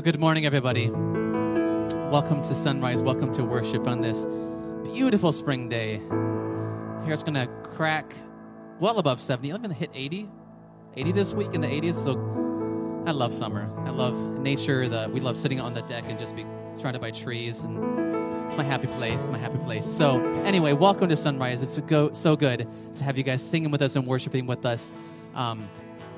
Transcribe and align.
Well, 0.00 0.12
good 0.12 0.18
morning, 0.18 0.46
everybody. 0.46 0.88
Welcome 0.88 2.40
to 2.44 2.54
Sunrise. 2.54 3.02
Welcome 3.02 3.34
to 3.34 3.44
worship 3.44 3.86
on 3.86 4.00
this 4.00 4.24
beautiful 4.94 5.30
spring 5.30 5.68
day. 5.68 5.98
Here 7.04 7.12
it's 7.12 7.22
going 7.22 7.34
to 7.34 7.46
crack 7.62 8.14
well 8.78 8.98
above 8.98 9.20
70. 9.20 9.50
I'm 9.50 9.60
going 9.60 9.68
to 9.68 9.78
hit 9.78 9.90
80. 9.92 10.26
80 10.96 11.12
this 11.12 11.34
week 11.34 11.52
in 11.52 11.60
the 11.60 11.66
80s. 11.66 12.02
So 12.02 12.14
I 13.06 13.10
love 13.10 13.34
summer. 13.34 13.70
I 13.84 13.90
love 13.90 14.16
nature. 14.38 14.88
The, 14.88 15.10
we 15.12 15.20
love 15.20 15.36
sitting 15.36 15.60
on 15.60 15.74
the 15.74 15.82
deck 15.82 16.04
and 16.06 16.18
just 16.18 16.34
be 16.34 16.46
surrounded 16.76 17.02
by 17.02 17.10
trees. 17.10 17.64
And 17.64 18.46
it's 18.46 18.56
my 18.56 18.64
happy 18.64 18.86
place, 18.86 19.28
my 19.28 19.36
happy 19.36 19.58
place. 19.58 19.84
So, 19.84 20.18
anyway, 20.44 20.72
welcome 20.72 21.10
to 21.10 21.16
Sunrise. 21.18 21.60
It's 21.60 21.76
go, 21.80 22.10
so 22.14 22.36
good 22.36 22.66
to 22.94 23.04
have 23.04 23.18
you 23.18 23.22
guys 23.22 23.46
singing 23.46 23.70
with 23.70 23.82
us 23.82 23.96
and 23.96 24.06
worshiping 24.06 24.46
with 24.46 24.64
us. 24.64 24.92
Um, 25.34 25.68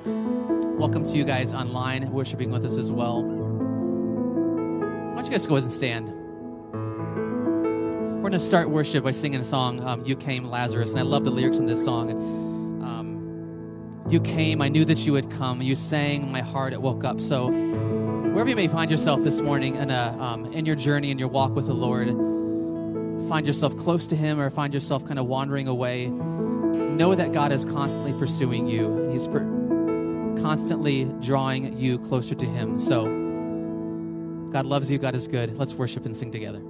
welcome 0.05 1.03
to 1.03 1.11
you 1.11 1.25
guys 1.25 1.53
online 1.53 2.09
worshiping 2.13 2.49
with 2.49 2.63
us 2.63 2.77
as 2.77 2.89
well. 2.89 3.42
You 5.33 5.39
guys 5.39 5.47
go 5.47 5.55
ahead 5.55 5.63
and 5.63 5.73
stand? 5.73 6.09
We're 8.17 8.29
going 8.29 8.33
to 8.33 8.39
start 8.39 8.69
worship 8.69 9.03
by 9.03 9.09
singing 9.09 9.39
a 9.39 9.43
song, 9.43 9.83
um, 9.83 10.05
You 10.05 10.15
Came, 10.15 10.45
Lazarus. 10.45 10.91
And 10.91 10.99
I 10.99 11.01
love 11.01 11.23
the 11.23 11.31
lyrics 11.31 11.57
in 11.57 11.65
this 11.65 11.83
song. 11.83 12.11
Um, 12.83 14.05
you 14.11 14.21
came, 14.21 14.61
I 14.61 14.67
knew 14.69 14.85
that 14.85 15.07
you 15.07 15.13
would 15.13 15.31
come. 15.31 15.59
You 15.63 15.75
sang, 15.75 16.31
my 16.31 16.41
heart, 16.41 16.71
it 16.71 16.79
woke 16.79 17.03
up. 17.03 17.19
So, 17.19 17.47
wherever 17.47 18.47
you 18.47 18.55
may 18.55 18.67
find 18.67 18.91
yourself 18.91 19.23
this 19.23 19.41
morning 19.41 19.73
in, 19.73 19.89
a, 19.89 20.15
um, 20.19 20.53
in 20.53 20.67
your 20.67 20.75
journey, 20.75 21.09
in 21.09 21.17
your 21.17 21.29
walk 21.29 21.55
with 21.55 21.65
the 21.65 21.73
Lord, 21.73 22.09
find 23.27 23.47
yourself 23.47 23.75
close 23.75 24.05
to 24.05 24.15
Him 24.15 24.39
or 24.39 24.51
find 24.51 24.71
yourself 24.71 25.03
kind 25.03 25.17
of 25.17 25.25
wandering 25.25 25.67
away, 25.67 26.09
know 26.09 27.15
that 27.15 27.33
God 27.33 27.51
is 27.51 27.65
constantly 27.65 28.13
pursuing 28.13 28.67
you. 28.67 29.09
He's 29.11 29.25
per- 29.25 29.39
constantly 30.39 31.05
drawing 31.21 31.75
you 31.75 31.97
closer 31.97 32.35
to 32.35 32.45
Him. 32.45 32.79
So, 32.79 33.22
God 34.53 34.67
loves 34.67 34.89
you. 34.89 34.99
God 34.99 35.15
is 35.15 35.27
good. 35.27 35.57
Let's 35.57 35.73
worship 35.73 36.05
and 36.05 36.15
sing 36.15 36.31
together. 36.31 36.61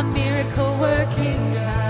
a 0.00 0.02
miracle 0.02 0.78
working 0.78 1.52
God. 1.52 1.89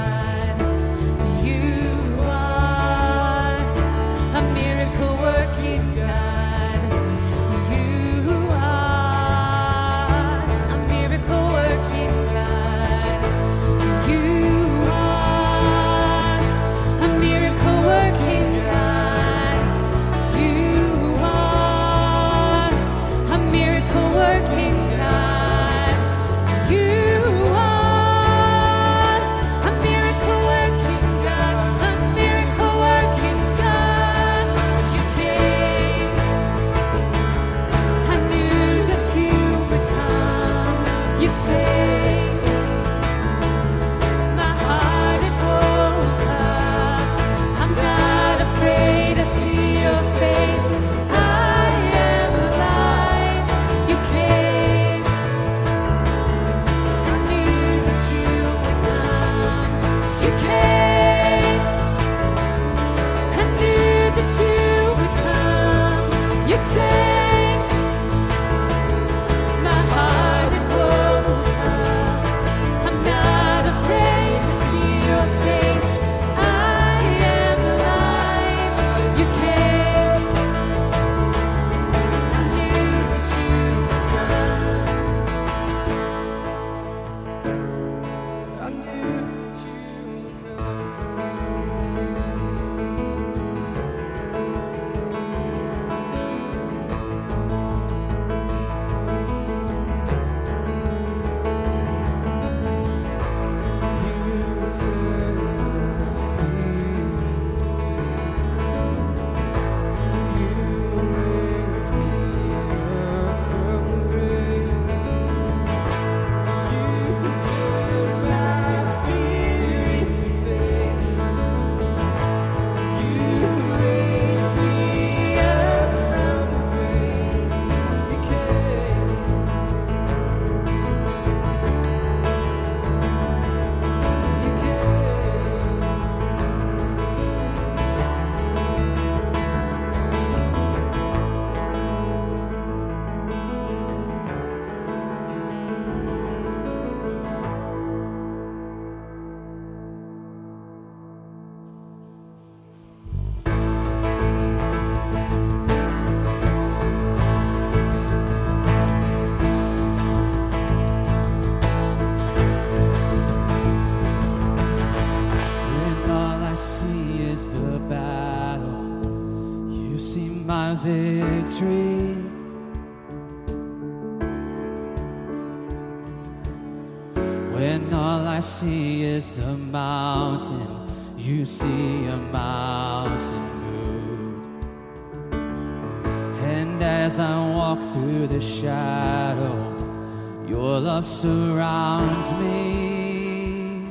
Surrounds 191.20 192.32
me. 192.40 193.82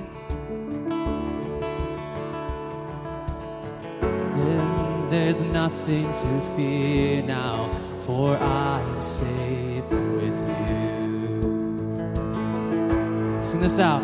And 4.02 5.12
there's 5.12 5.42
nothing 5.42 6.06
to 6.06 6.42
fear 6.56 7.22
now, 7.22 7.70
for 8.00 8.36
I 8.36 8.81
am 8.81 9.04
safe 9.04 9.88
with 10.18 10.40
you. 10.50 11.44
Sing 13.44 13.60
this 13.60 13.80
out. 13.80 14.02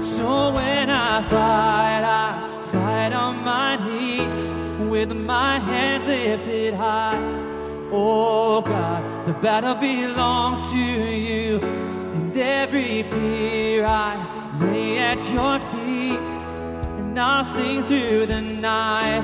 So 0.00 0.52
when 0.54 0.90
I 0.90 1.22
fight, 1.24 2.04
I 2.04 2.62
fight 2.70 3.12
on 3.12 3.42
my 3.42 3.84
knees 3.84 4.52
with 4.88 5.12
my 5.12 5.58
hands 5.58 6.06
lifted 6.06 6.74
high. 6.74 7.18
Oh 7.90 8.60
God, 8.60 9.26
the 9.26 9.32
battle 9.34 9.74
belongs 9.74 10.70
to 10.70 10.78
you, 10.78 11.58
every 12.40 13.02
fear 13.02 13.84
I 13.86 14.16
lay 14.60 14.98
at 14.98 15.20
your 15.30 15.58
feet, 15.70 16.32
and 16.98 17.18
I'll 17.18 17.44
sing 17.44 17.82
through 17.84 18.26
the 18.26 18.40
night. 18.40 19.22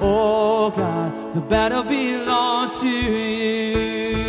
Oh 0.00 0.70
God, 0.70 1.34
the 1.34 1.40
battle 1.40 1.82
belongs 1.82 2.78
to 2.80 2.88
you. 2.88 4.25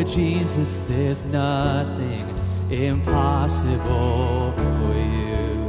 For 0.00 0.06
Jesus, 0.06 0.78
there's 0.88 1.22
nothing 1.24 2.34
impossible 2.70 4.54
for 4.56 4.94
you. 4.96 5.68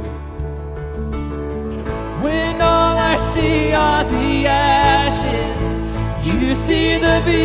When 2.22 2.62
all 2.62 2.96
I 2.96 3.18
see 3.34 3.74
are 3.74 4.04
the 4.04 4.46
ashes, 4.46 5.62
you 6.26 6.54
see 6.54 6.96
the 6.96 7.20
beauty. 7.26 7.42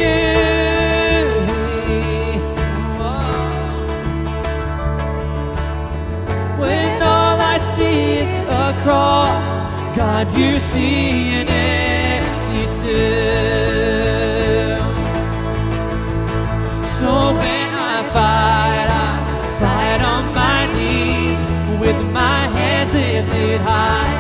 When 6.58 7.02
all 7.02 7.38
I 7.54 7.58
see 7.76 8.20
is 8.22 8.30
a 8.50 8.82
cross, 8.84 9.58
God, 9.94 10.32
you 10.32 10.58
see 10.58 11.34
an 11.34 11.50
empty 11.50 12.66
tomb. 12.82 13.77
So 17.00 17.06
when 17.06 17.70
I 17.94 17.98
fight, 18.16 18.90
I 19.06 19.10
fight 19.60 20.02
on 20.02 20.24
my 20.34 20.66
knees 20.74 21.40
with 21.80 22.00
my 22.12 22.48
hands 22.58 22.92
lifted 22.92 23.62
high. 23.62 24.16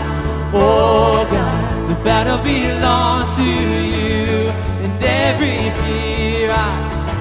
Oh 0.54 1.26
God, 1.32 1.90
the 1.90 1.96
battle 2.04 2.38
belongs 2.44 3.30
to 3.38 3.44
you, 3.44 4.52
and 4.84 5.04
every 5.04 5.72
fear 5.80 6.52
I 6.52 6.70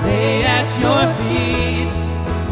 lay 0.05 0.45
at 0.45 0.69
your 0.85 1.05
feet. 1.19 1.89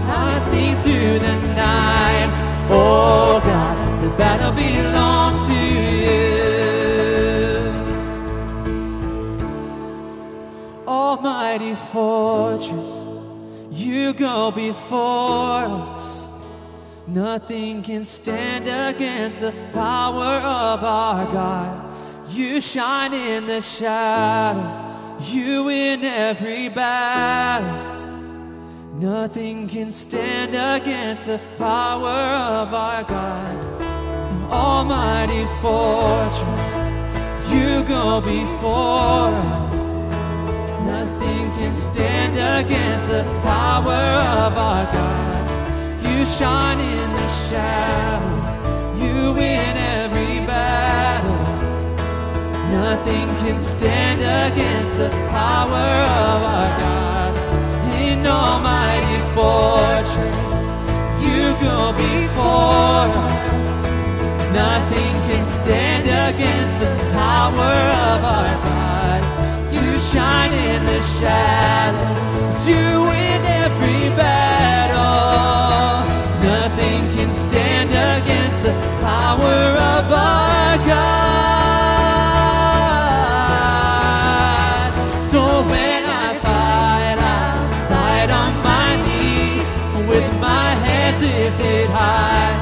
I 0.08 0.40
sing 0.48 0.74
through 0.82 1.18
the 1.26 1.36
night. 1.54 2.30
Oh 2.70 3.38
God, 3.44 3.76
the 4.02 4.10
battle 4.16 4.52
belongs 4.52 5.42
to 5.48 5.52
you. 5.52 6.14
Almighty 10.86 11.74
fortress, 11.92 12.93
you 13.84 14.12
go 14.14 14.50
before 14.50 15.64
us. 15.92 16.22
Nothing 17.06 17.82
can 17.82 18.04
stand 18.04 18.66
against 18.66 19.40
the 19.40 19.52
power 19.72 20.38
of 20.38 20.82
our 20.82 21.26
God. 21.26 21.92
You 22.30 22.60
shine 22.60 23.12
in 23.12 23.46
the 23.46 23.60
shadow, 23.60 25.20
you 25.20 25.64
win 25.64 26.02
every 26.04 26.68
battle. 26.70 27.92
Nothing 28.94 29.68
can 29.68 29.90
stand 29.90 30.54
against 30.54 31.26
the 31.26 31.40
power 31.58 32.08
of 32.08 32.72
our 32.72 33.04
God. 33.04 33.82
Almighty 34.50 35.44
fortress, 35.60 37.50
you 37.50 37.84
go 37.84 38.20
before 38.20 39.28
us. 39.28 39.83
Can 41.56 41.74
stand 41.74 42.34
against 42.34 43.06
the 43.08 43.22
power 43.42 44.02
of 44.44 44.52
our 44.58 44.84
God. 44.92 46.04
You 46.04 46.26
shine 46.26 46.80
in 46.80 47.10
the 47.14 47.28
shadows, 47.48 48.52
you 49.00 49.32
win 49.32 49.76
every 49.76 50.40
battle. 50.46 51.38
Nothing 52.70 53.28
can 53.42 53.60
stand 53.60 54.20
against 54.20 54.96
the 54.96 55.10
power 55.30 55.90
of 56.26 56.42
our 56.54 56.70
God. 56.80 57.32
In 58.02 58.26
almighty 58.26 59.20
fortress, 59.34 60.42
you 61.22 61.54
go 61.62 61.92
before 61.92 63.08
us. 63.30 63.46
Nothing 64.52 65.14
can 65.28 65.44
stand 65.44 66.04
against 66.30 66.76
the 66.80 66.94
power 67.12 67.74
of 68.10 68.24
our 68.24 68.54
God. 68.64 69.33
Shine 70.14 70.52
in 70.52 70.84
the 70.86 71.00
shadows, 71.18 72.68
you 72.68 73.02
win 73.02 73.44
every 73.62 74.10
battle. 74.14 76.06
Nothing 76.40 77.00
can 77.16 77.32
stand 77.32 77.90
against 77.90 78.62
the 78.62 78.72
power 79.02 79.74
of 79.92 80.12
our 80.12 80.76
God. 80.86 81.24
So 85.32 85.42
when 85.72 86.04
I 86.04 86.38
fight, 86.46 87.18
I 87.18 87.50
fight 87.88 88.30
on 88.30 88.52
my 88.62 88.90
knees 89.04 89.66
with 90.08 90.32
my 90.40 90.74
hands 90.86 91.20
lifted 91.22 91.90
high. 91.90 92.54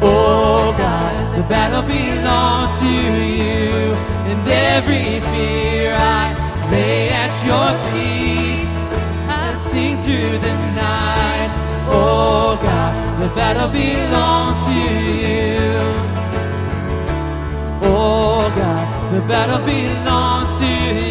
Oh 0.00 0.72
God, 0.78 1.12
the 1.36 1.42
battle 1.48 1.82
belongs 1.82 2.72
to 2.78 2.86
you, 2.86 3.96
and 4.30 4.46
every 4.46 5.18
fear 5.32 5.96
I 5.96 6.39
lay 6.80 7.08
at 7.24 7.34
your 7.50 7.70
feet. 7.90 8.68
I 9.42 9.46
sing 9.70 9.94
through 10.04 10.36
the 10.46 10.54
night. 10.84 11.50
Oh 11.88 12.58
God, 12.66 12.92
the 13.22 13.28
battle 13.38 13.70
belongs 13.80 14.58
to 14.68 14.78
you. 15.24 15.70
Oh 17.92 18.42
God, 18.60 18.86
the 19.14 19.22
battle 19.32 19.62
belongs 19.72 20.52
to 20.60 20.68
you. 20.68 21.09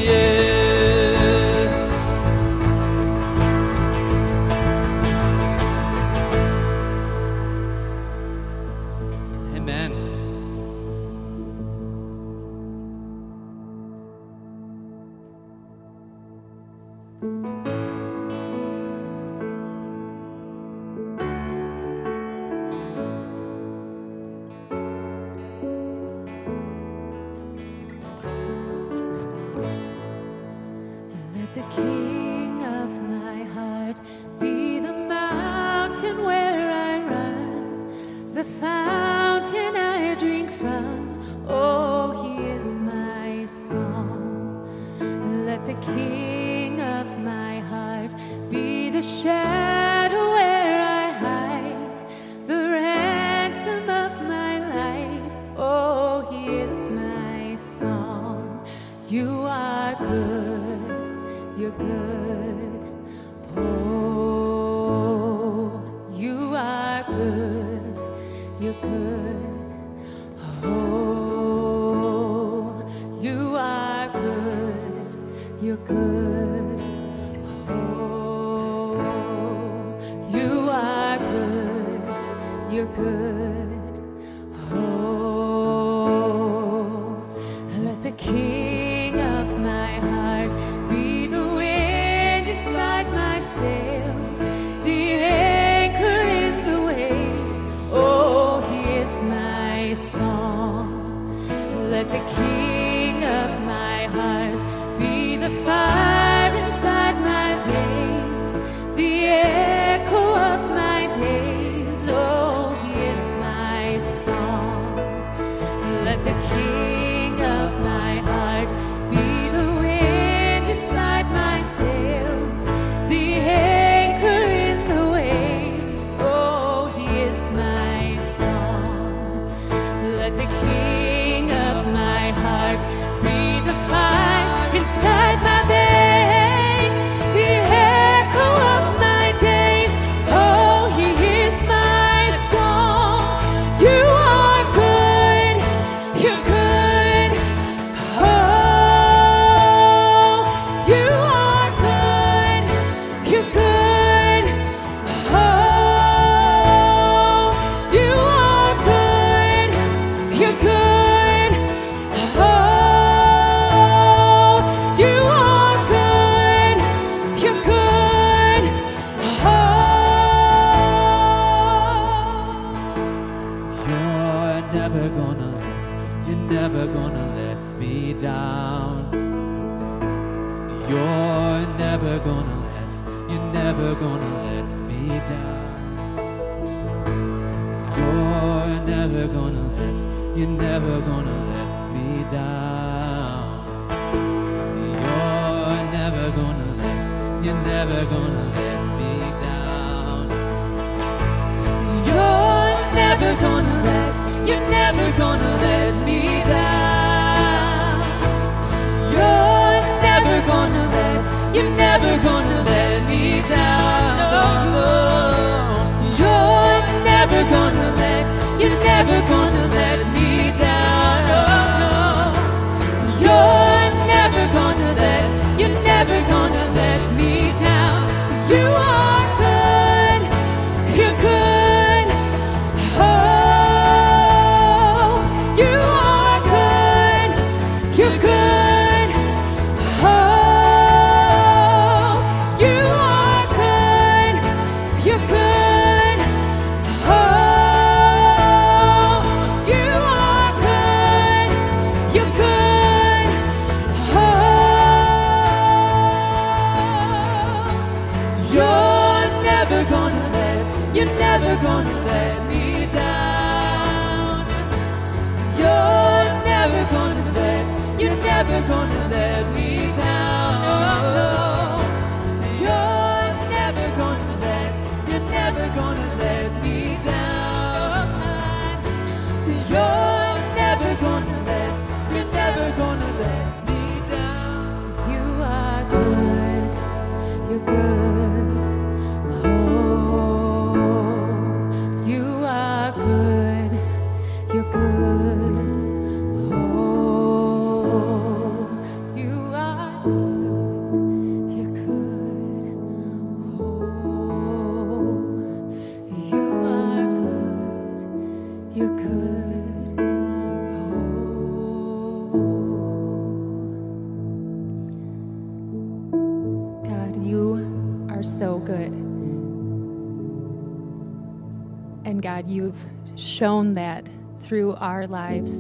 you've 322.50 322.82
shown 323.16 323.74
that 323.74 324.10
through 324.40 324.74
our 324.76 325.06
lives, 325.06 325.60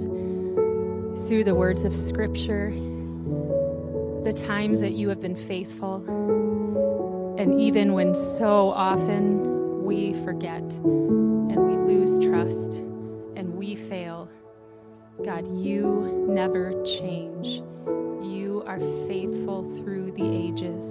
through 1.27 1.43
the 1.43 1.53
words 1.53 1.83
of 1.83 1.93
Scripture, 1.93 2.71
the 4.23 4.33
times 4.33 4.79
that 4.79 4.93
you 4.93 5.07
have 5.09 5.21
been 5.21 5.35
faithful, 5.35 5.97
and 7.37 7.61
even 7.61 7.93
when 7.93 8.15
so 8.15 8.71
often 8.71 9.85
we 9.85 10.13
forget 10.25 10.63
and 10.63 11.57
we 11.57 11.93
lose 11.93 12.17
trust 12.25 12.79
and 13.35 13.55
we 13.55 13.75
fail, 13.75 14.27
God, 15.23 15.47
you 15.55 16.25
never 16.27 16.73
change. 16.83 17.61
You 18.21 18.63
are 18.65 18.79
faithful 19.07 19.63
through 19.77 20.11
the 20.11 20.27
ages, 20.27 20.85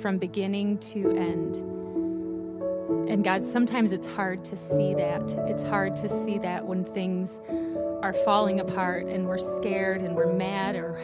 from 0.00 0.18
beginning 0.18 0.78
to 0.78 1.10
end. 1.16 1.77
And 2.88 3.22
God, 3.22 3.44
sometimes 3.44 3.92
it's 3.92 4.06
hard 4.06 4.44
to 4.44 4.56
see 4.56 4.94
that. 4.94 5.30
It's 5.46 5.62
hard 5.62 5.94
to 5.96 6.08
see 6.24 6.38
that 6.38 6.66
when 6.66 6.84
things 6.84 7.30
are 8.02 8.14
falling 8.24 8.60
apart 8.60 9.06
and 9.06 9.26
we're 9.26 9.38
scared 9.38 10.02
and 10.02 10.14
we're 10.16 10.32
mad 10.32 10.76
or 10.76 10.98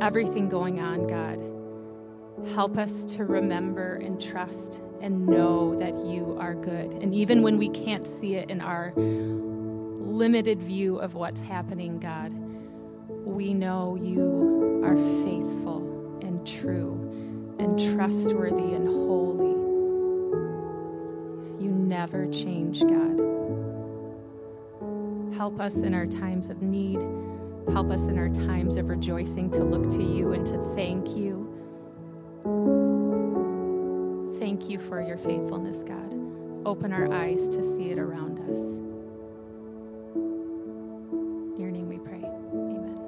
everything 0.00 0.48
going 0.48 0.80
on, 0.80 1.06
God. 1.06 1.40
Help 2.54 2.76
us 2.76 3.04
to 3.16 3.24
remember 3.24 3.94
and 3.96 4.20
trust 4.20 4.80
and 5.00 5.26
know 5.26 5.76
that 5.78 5.96
you 6.06 6.36
are 6.38 6.54
good. 6.54 6.92
And 6.92 7.12
even 7.14 7.42
when 7.42 7.58
we 7.58 7.68
can't 7.68 8.06
see 8.06 8.36
it 8.36 8.50
in 8.50 8.60
our 8.60 8.92
limited 8.96 10.60
view 10.60 10.98
of 10.98 11.14
what's 11.14 11.40
happening, 11.40 11.98
God, 11.98 12.32
we 13.08 13.52
know 13.52 13.98
you 14.00 14.82
are 14.84 14.96
faithful 15.24 16.20
and 16.22 16.46
true 16.46 17.56
and 17.58 17.78
trustworthy 17.94 18.74
and 18.74 18.86
holy. 18.86 19.55
Never 21.86 22.26
change, 22.32 22.80
God. 22.80 23.20
Help 25.36 25.60
us 25.60 25.74
in 25.74 25.94
our 25.94 26.06
times 26.06 26.50
of 26.50 26.60
need. 26.60 27.00
Help 27.70 27.92
us 27.92 28.00
in 28.00 28.18
our 28.18 28.28
times 28.28 28.76
of 28.76 28.88
rejoicing 28.88 29.52
to 29.52 29.62
look 29.62 29.88
to 29.90 30.02
you 30.02 30.32
and 30.32 30.44
to 30.46 30.58
thank 30.74 31.16
you. 31.16 31.44
Thank 34.40 34.68
you 34.68 34.80
for 34.80 35.00
your 35.00 35.16
faithfulness, 35.16 35.84
God. 35.84 36.12
Open 36.66 36.92
our 36.92 37.12
eyes 37.12 37.48
to 37.50 37.62
see 37.62 37.92
it 37.92 38.00
around 38.00 38.40
us. 38.50 38.58
In 41.54 41.60
your 41.60 41.70
name 41.70 41.88
we 41.88 41.98
pray. 41.98 42.24
Amen. 42.52 42.98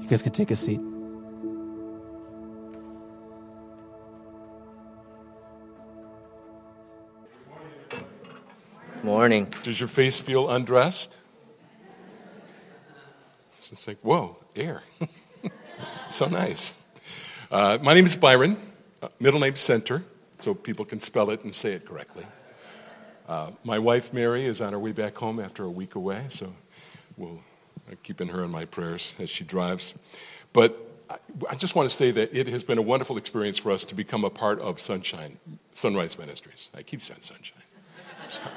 You 0.00 0.08
guys 0.08 0.22
can 0.22 0.32
take 0.32 0.50
a 0.50 0.56
seat. 0.56 0.80
Morning. 9.02 9.52
Does 9.64 9.80
your 9.80 9.88
face 9.88 10.20
feel 10.20 10.48
undressed? 10.48 11.16
It's 13.72 13.88
like, 13.88 13.98
whoa, 14.02 14.36
air. 14.54 14.82
so 16.08 16.26
nice. 16.26 16.72
Uh, 17.50 17.78
my 17.82 17.94
name 17.94 18.06
is 18.06 18.16
Byron, 18.16 18.56
uh, 19.00 19.08
middle 19.18 19.40
name 19.40 19.56
Center, 19.56 20.04
so 20.38 20.54
people 20.54 20.84
can 20.84 21.00
spell 21.00 21.30
it 21.30 21.42
and 21.42 21.52
say 21.52 21.72
it 21.72 21.84
correctly. 21.84 22.24
Uh, 23.26 23.50
my 23.64 23.78
wife 23.78 24.12
Mary 24.12 24.44
is 24.44 24.60
on 24.60 24.72
her 24.72 24.78
way 24.78 24.92
back 24.92 25.16
home 25.16 25.40
after 25.40 25.64
a 25.64 25.70
week 25.70 25.96
away, 25.96 26.26
so 26.28 26.52
we'll 27.16 27.40
uh, 27.90 27.94
keeping 28.04 28.28
her 28.28 28.44
in 28.44 28.50
my 28.50 28.66
prayers 28.66 29.14
as 29.18 29.30
she 29.30 29.42
drives. 29.42 29.94
But 30.52 30.76
I, 31.10 31.16
I 31.50 31.54
just 31.56 31.74
want 31.74 31.90
to 31.90 31.96
say 31.96 32.12
that 32.12 32.32
it 32.32 32.46
has 32.46 32.62
been 32.62 32.78
a 32.78 32.82
wonderful 32.82 33.16
experience 33.16 33.58
for 33.58 33.72
us 33.72 33.84
to 33.84 33.96
become 33.96 34.22
a 34.24 34.30
part 34.30 34.60
of 34.60 34.78
Sunshine, 34.78 35.38
Sunrise 35.72 36.18
Ministries. 36.18 36.70
I 36.72 36.82
keep 36.82 37.00
saying 37.00 37.22
Sunshine. 37.22 37.62
Sorry. 38.28 38.50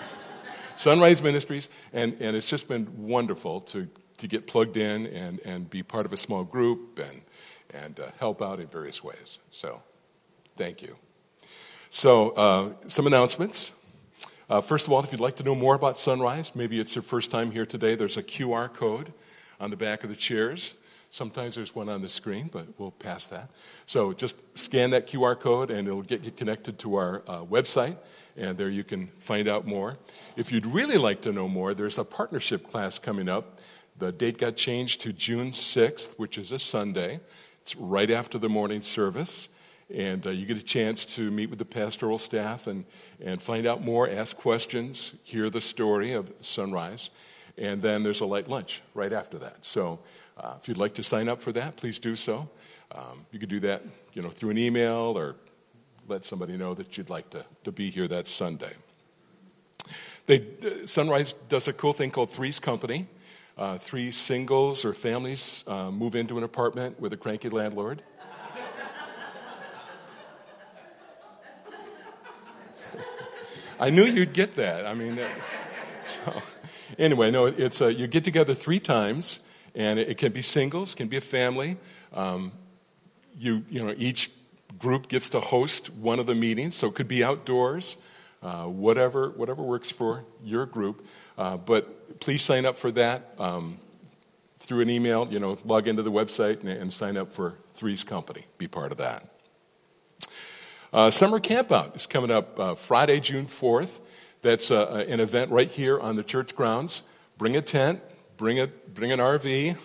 Sunrise 0.75 1.21
Ministries, 1.21 1.69
and, 1.93 2.15
and 2.19 2.35
it's 2.35 2.45
just 2.45 2.67
been 2.67 3.07
wonderful 3.07 3.61
to, 3.61 3.87
to 4.17 4.27
get 4.27 4.47
plugged 4.47 4.77
in 4.77 5.07
and, 5.07 5.39
and 5.45 5.69
be 5.69 5.83
part 5.83 6.05
of 6.05 6.13
a 6.13 6.17
small 6.17 6.43
group 6.43 6.99
and, 6.99 7.21
and 7.73 7.99
uh, 7.99 8.07
help 8.19 8.41
out 8.41 8.59
in 8.59 8.67
various 8.67 9.03
ways. 9.03 9.39
So, 9.51 9.81
thank 10.55 10.81
you. 10.81 10.95
So, 11.89 12.31
uh, 12.31 12.73
some 12.87 13.07
announcements. 13.07 13.71
Uh, 14.49 14.61
first 14.61 14.85
of 14.85 14.93
all, 14.93 15.01
if 15.01 15.11
you'd 15.11 15.21
like 15.21 15.37
to 15.37 15.43
know 15.43 15.55
more 15.55 15.75
about 15.75 15.97
Sunrise, 15.97 16.55
maybe 16.55 16.79
it's 16.79 16.93
your 16.93 17.01
first 17.01 17.31
time 17.31 17.51
here 17.51 17.65
today, 17.65 17.95
there's 17.95 18.17
a 18.17 18.23
QR 18.23 18.71
code 18.71 19.11
on 19.59 19.69
the 19.69 19.77
back 19.77 20.03
of 20.03 20.09
the 20.09 20.15
chairs. 20.15 20.75
Sometimes 21.15 21.55
there's 21.55 21.73
one 21.73 21.87
on 21.87 22.01
the 22.01 22.09
screen, 22.09 22.49
but 22.51 22.67
we'll 22.77 22.91
pass 22.91 23.27
that. 23.27 23.49
So 23.85 24.11
just 24.11 24.35
scan 24.57 24.89
that 24.89 25.07
QR 25.07 25.39
code 25.39 25.71
and 25.71 25.87
it'll 25.87 26.01
get 26.01 26.25
you 26.25 26.31
connected 26.31 26.77
to 26.79 26.95
our 26.95 27.23
uh, 27.25 27.45
website, 27.45 27.95
and 28.35 28.57
there 28.57 28.67
you 28.67 28.83
can 28.83 29.07
find 29.19 29.47
out 29.47 29.65
more. 29.65 29.95
If 30.35 30.51
you'd 30.51 30.65
really 30.65 30.97
like 30.97 31.21
to 31.21 31.31
know 31.31 31.47
more, 31.47 31.73
there's 31.73 31.97
a 31.97 32.03
partnership 32.03 32.69
class 32.69 32.99
coming 32.99 33.29
up. 33.29 33.61
The 33.97 34.11
date 34.11 34.37
got 34.37 34.57
changed 34.57 34.99
to 35.01 35.13
June 35.13 35.51
6th, 35.51 36.19
which 36.19 36.37
is 36.37 36.51
a 36.51 36.59
Sunday. 36.59 37.21
It's 37.61 37.77
right 37.77 38.11
after 38.11 38.37
the 38.37 38.49
morning 38.49 38.81
service. 38.81 39.47
And 39.89 40.27
uh, 40.27 40.31
you 40.31 40.45
get 40.45 40.57
a 40.57 40.63
chance 40.63 41.05
to 41.15 41.31
meet 41.31 41.49
with 41.49 41.59
the 41.59 41.65
pastoral 41.65 42.17
staff 42.17 42.67
and, 42.67 42.83
and 43.23 43.41
find 43.41 43.65
out 43.65 43.81
more, 43.81 44.09
ask 44.09 44.35
questions, 44.35 45.13
hear 45.23 45.49
the 45.49 45.61
story 45.61 46.11
of 46.11 46.33
Sunrise. 46.41 47.09
And 47.57 47.81
then 47.81 48.03
there's 48.03 48.19
a 48.19 48.25
light 48.25 48.49
lunch 48.49 48.81
right 48.93 49.13
after 49.13 49.39
that. 49.39 49.63
So 49.63 49.99
uh, 50.37 50.55
if 50.59 50.67
you'd 50.67 50.77
like 50.77 50.93
to 50.95 51.03
sign 51.03 51.29
up 51.29 51.41
for 51.41 51.51
that, 51.53 51.75
please 51.77 51.99
do 51.99 52.15
so. 52.15 52.49
Um, 52.91 53.25
you 53.31 53.39
could 53.39 53.49
do 53.49 53.59
that 53.61 53.81
you 54.13 54.21
know, 54.21 54.29
through 54.29 54.51
an 54.51 54.57
email 54.57 55.17
or 55.17 55.35
let 56.07 56.23
somebody 56.23 56.57
know 56.57 56.73
that 56.73 56.97
you'd 56.97 57.09
like 57.09 57.29
to, 57.31 57.45
to 57.63 57.71
be 57.71 57.89
here 57.89 58.07
that 58.07 58.27
Sunday. 58.27 58.73
They, 60.25 60.39
uh, 60.39 60.85
Sunrise 60.85 61.33
does 61.33 61.67
a 61.67 61.73
cool 61.73 61.93
thing 61.93 62.11
called 62.11 62.31
Three's 62.31 62.59
Company. 62.59 63.07
Uh, 63.57 63.77
three 63.77 64.11
singles 64.11 64.83
or 64.83 64.93
families 64.93 65.63
uh, 65.67 65.89
move 65.89 66.15
into 66.15 66.37
an 66.37 66.43
apartment 66.43 66.99
with 66.99 67.13
a 67.13 67.17
cranky 67.17 67.49
landlord. 67.49 68.01
I 73.79 73.89
knew 73.89 74.03
you'd 74.03 74.33
get 74.33 74.53
that. 74.53 74.85
I 74.85 74.93
mean, 74.93 75.19
so 76.05 76.41
anyway, 76.97 77.31
no, 77.31 77.45
it's 77.45 77.81
uh, 77.81 77.87
you 77.87 78.07
get 78.07 78.23
together 78.23 78.53
three 78.53 78.79
times, 78.79 79.39
and 79.75 79.99
it, 79.99 80.09
it, 80.09 80.17
can 80.17 80.31
be 80.31 80.41
singles, 80.41 80.95
can 80.95 81.07
be 81.07 81.17
a 81.17 81.21
family. 81.21 81.77
Um, 82.13 82.51
you 83.37 83.63
you 83.69 83.83
know 83.83 83.93
each 83.97 84.31
group 84.79 85.07
gets 85.07 85.29
to 85.29 85.39
host 85.39 85.93
one 85.93 86.19
of 86.19 86.25
the 86.25 86.35
meetings, 86.35 86.75
so 86.75 86.87
it 86.87 86.95
could 86.95 87.07
be 87.07 87.23
outdoors, 87.23 87.97
uh, 88.41 88.63
whatever 88.63 89.29
whatever 89.31 89.61
works 89.61 89.91
for 89.91 90.23
your 90.43 90.65
group. 90.65 91.05
Uh, 91.37 91.57
but 91.57 92.19
please 92.19 92.43
sign 92.43 92.65
up 92.65 92.77
for 92.77 92.91
that 92.91 93.33
um, 93.37 93.77
through 94.59 94.81
an 94.81 94.89
email. 94.89 95.27
You 95.31 95.39
know, 95.39 95.57
log 95.65 95.87
into 95.87 96.03
the 96.03 96.11
website 96.11 96.61
and, 96.61 96.69
and 96.69 96.91
sign 96.91 97.17
up 97.17 97.33
for 97.33 97.55
Three's 97.73 98.03
Company. 98.03 98.45
Be 98.57 98.67
part 98.67 98.91
of 98.91 98.97
that. 98.97 99.29
Uh, 100.93 101.11
summer 101.11 101.41
Campout 101.41 101.93
is 101.97 102.07
coming 102.07 102.31
up 102.31 102.57
uh, 102.57 102.73
Friday, 102.73 103.19
June 103.19 103.47
4th. 103.47 103.99
That's 104.41 104.71
uh, 104.71 105.03
an 105.09 105.19
event 105.19 105.51
right 105.51 105.69
here 105.69 105.99
on 105.99 106.15
the 106.15 106.23
church 106.23 106.55
grounds. 106.55 107.03
Bring 107.37 107.57
a 107.57 107.61
tent, 107.61 107.99
bring, 108.37 108.59
a, 108.59 108.67
bring 108.67 109.11
an 109.11 109.19
RV, 109.19 109.77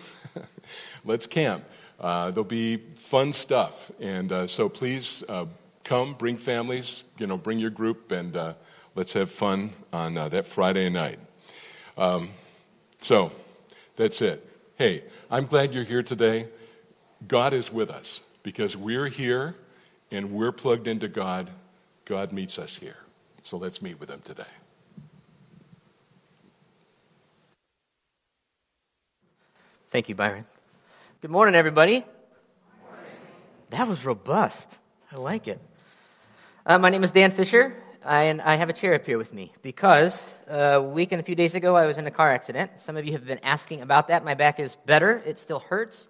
let's 1.05 1.27
camp. 1.27 1.63
Uh, 1.99 2.31
there'll 2.31 2.43
be 2.43 2.77
fun 2.95 3.33
stuff. 3.33 3.91
And 3.99 4.31
uh, 4.31 4.47
so 4.47 4.69
please 4.69 5.23
uh, 5.29 5.45
come, 5.83 6.13
bring 6.13 6.37
families, 6.37 7.03
you 7.17 7.27
know, 7.27 7.37
bring 7.37 7.59
your 7.59 7.69
group, 7.69 8.11
and 8.11 8.37
let's 8.95 9.13
have 9.13 9.29
fun 9.29 9.71
on 9.93 10.15
that 10.15 10.45
Friday 10.45 10.89
night. 10.89 11.19
Um, 11.97 12.29
so 12.99 13.31
that's 13.95 14.21
it. 14.21 14.47
Hey, 14.77 15.03
I'm 15.29 15.45
glad 15.45 15.73
you're 15.73 15.83
here 15.83 16.03
today. 16.03 16.47
God 17.27 17.53
is 17.53 17.71
with 17.71 17.89
us 17.89 18.21
because 18.43 18.75
we're 18.75 19.07
here 19.07 19.55
and 20.11 20.31
we're 20.31 20.51
plugged 20.51 20.87
into 20.87 21.07
God, 21.07 21.49
God 22.05 22.31
meets 22.31 22.57
us 22.59 22.77
here. 22.77 22.97
So 23.43 23.57
let's 23.57 23.81
meet 23.81 23.99
with 23.99 24.09
Him 24.09 24.21
today. 24.23 24.43
Thank 29.91 30.07
you, 30.07 30.15
Byron. 30.15 30.45
Good 31.19 31.31
morning, 31.31 31.53
everybody. 31.53 32.05
Morning. 32.85 33.11
That 33.71 33.89
was 33.89 34.05
robust. 34.05 34.69
I 35.11 35.17
like 35.17 35.49
it. 35.49 35.59
Uh, 36.65 36.77
my 36.77 36.89
name 36.89 37.03
is 37.03 37.11
Dan 37.11 37.29
Fisher, 37.29 37.75
and 38.05 38.41
I 38.41 38.55
have 38.55 38.69
a 38.69 38.73
chair 38.73 38.95
up 38.95 39.05
here 39.05 39.17
with 39.17 39.33
me 39.33 39.51
because 39.61 40.31
uh, 40.49 40.53
a 40.53 40.81
week 40.81 41.11
and 41.11 41.19
a 41.19 41.23
few 41.25 41.35
days 41.35 41.55
ago 41.55 41.75
I 41.75 41.87
was 41.87 41.97
in 41.97 42.07
a 42.07 42.11
car 42.11 42.31
accident. 42.31 42.79
Some 42.79 42.95
of 42.95 43.05
you 43.05 43.11
have 43.11 43.25
been 43.25 43.43
asking 43.43 43.81
about 43.81 44.07
that. 44.07 44.23
My 44.23 44.33
back 44.33 44.61
is 44.61 44.77
better, 44.85 45.21
it 45.25 45.37
still 45.37 45.59
hurts 45.59 46.07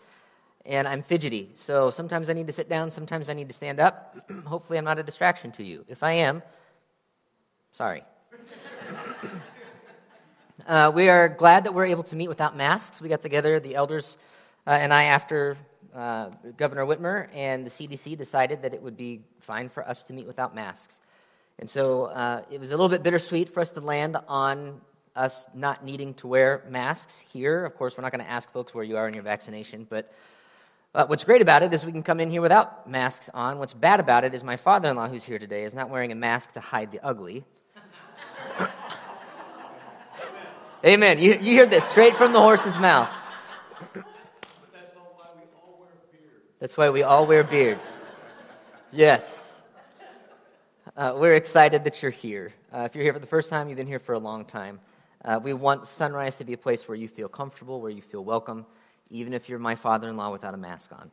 and 0.64 0.88
I'm 0.88 1.02
fidgety. 1.02 1.50
So 1.56 1.90
sometimes 1.90 2.30
I 2.30 2.34
need 2.34 2.46
to 2.46 2.54
sit 2.54 2.70
down, 2.70 2.92
sometimes 2.92 3.32
I 3.32 3.34
need 3.34 3.48
to 3.48 3.56
stand 3.56 3.80
up. 3.80 4.16
Hopefully, 4.46 4.78
I'm 4.78 4.86
not 4.86 5.00
a 5.00 5.04
distraction 5.04 5.52
to 5.54 5.64
you. 5.64 5.86
If 5.88 6.04
I 6.04 6.12
am, 6.12 6.44
sorry. 7.72 8.04
Uh, 10.68 10.92
we 10.94 11.10
are 11.10 11.30
glad 11.30 11.64
that 11.64 11.74
we're 11.74 11.86
able 11.86 12.04
to 12.04 12.16
meet 12.16 12.28
without 12.28 12.56
masks. 12.56 13.02
We 13.02 13.10
got 13.10 13.22
together, 13.22 13.60
the 13.60 13.76
elders 13.76 14.18
uh, 14.68 14.72
and 14.72 14.94
I, 14.94 15.06
after 15.06 15.58
uh, 15.96 16.30
Governor 16.58 16.86
Whitmer 16.86 17.28
and 17.34 17.66
the 17.66 17.70
CDC 17.70 18.18
decided 18.18 18.62
that 18.62 18.74
it 18.74 18.82
would 18.82 18.98
be 18.98 19.22
fine 19.40 19.70
for 19.70 19.88
us 19.88 20.04
to 20.04 20.14
meet 20.14 20.28
without 20.28 20.54
masks. 20.54 21.00
And 21.60 21.70
so 21.70 22.06
uh, 22.06 22.44
it 22.52 22.60
was 22.60 22.70
a 22.70 22.74
little 22.74 22.90
bit 22.90 23.04
bittersweet 23.04 23.50
for 23.50 23.62
us 23.62 23.72
to 23.72 23.82
land 23.82 24.18
on 24.28 24.82
us 25.16 25.46
not 25.54 25.84
needing 25.84 26.14
to 26.16 26.28
wear 26.28 26.64
masks 26.70 27.24
here. 27.32 27.66
Of 27.66 27.76
course, 27.76 27.98
we're 27.98 28.04
not 28.04 28.12
going 28.12 28.24
to 28.24 28.32
ask 28.32 28.52
folks 28.52 28.74
where 28.74 28.84
you 28.84 28.98
are 28.98 29.08
in 29.08 29.14
your 29.14 29.24
vaccination, 29.24 29.86
but 29.90 30.14
what's 30.94 31.24
great 31.24 31.42
about 31.42 31.64
it 31.64 31.74
is 31.74 31.86
we 31.86 31.92
can 31.92 32.04
come 32.04 32.20
in 32.20 32.32
here 32.32 32.42
without 32.42 32.90
masks 32.90 33.30
on. 33.34 33.60
What's 33.60 33.74
bad 33.74 34.00
about 34.00 34.24
it 34.24 34.34
is 34.34 34.44
my 34.44 34.58
father 34.58 34.90
in 34.90 34.96
law, 34.96 35.08
who's 35.08 35.24
here 35.24 35.40
today, 35.40 35.64
is 35.64 35.74
not 35.74 35.90
wearing 35.90 36.12
a 36.12 36.16
mask 36.16 36.54
to 36.54 36.60
hide 36.60 36.92
the 36.92 37.06
ugly. 37.06 37.44
Amen. 40.84 41.20
You, 41.20 41.34
you 41.34 41.52
hear 41.52 41.68
this 41.68 41.86
straight 41.86 42.16
from 42.16 42.34
the 42.34 42.40
horse's 42.40 42.80
mouth. 42.80 43.10
That's 46.60 46.76
why 46.76 46.90
we 46.90 47.04
all 47.04 47.28
wear 47.28 47.44
beards. 47.44 47.88
Yes. 48.92 49.54
Uh, 50.98 51.16
we're 51.18 51.36
excited 51.36 51.84
that 51.84 52.02
you're 52.02 52.10
here. 52.10 52.52
Uh, 52.74 52.80
if 52.80 52.96
you're 52.96 53.04
here 53.04 53.14
for 53.14 53.20
the 53.20 53.28
first 53.28 53.52
time, 53.52 53.70
you've 53.70 53.78
been 53.78 53.86
here 53.86 54.00
for 54.00 54.14
a 54.14 54.20
long 54.20 54.44
time. 54.44 54.80
Uh, 55.24 55.40
we 55.42 55.54
want 55.54 55.86
Sunrise 55.86 56.36
to 56.38 56.46
be 56.46 56.54
a 56.54 56.58
place 56.58 56.88
where 56.88 56.98
you 56.98 57.08
feel 57.08 57.30
comfortable, 57.30 57.80
where 57.80 57.92
you 57.92 58.02
feel 58.02 58.24
welcome 58.24 58.66
even 59.12 59.34
if 59.34 59.50
you're 59.50 59.60
my 59.60 59.76
father 59.76 60.10
in 60.10 60.18
law 60.18 60.32
without 60.32 60.56
a 60.56 60.58
mask 60.58 60.92
on. 60.94 61.12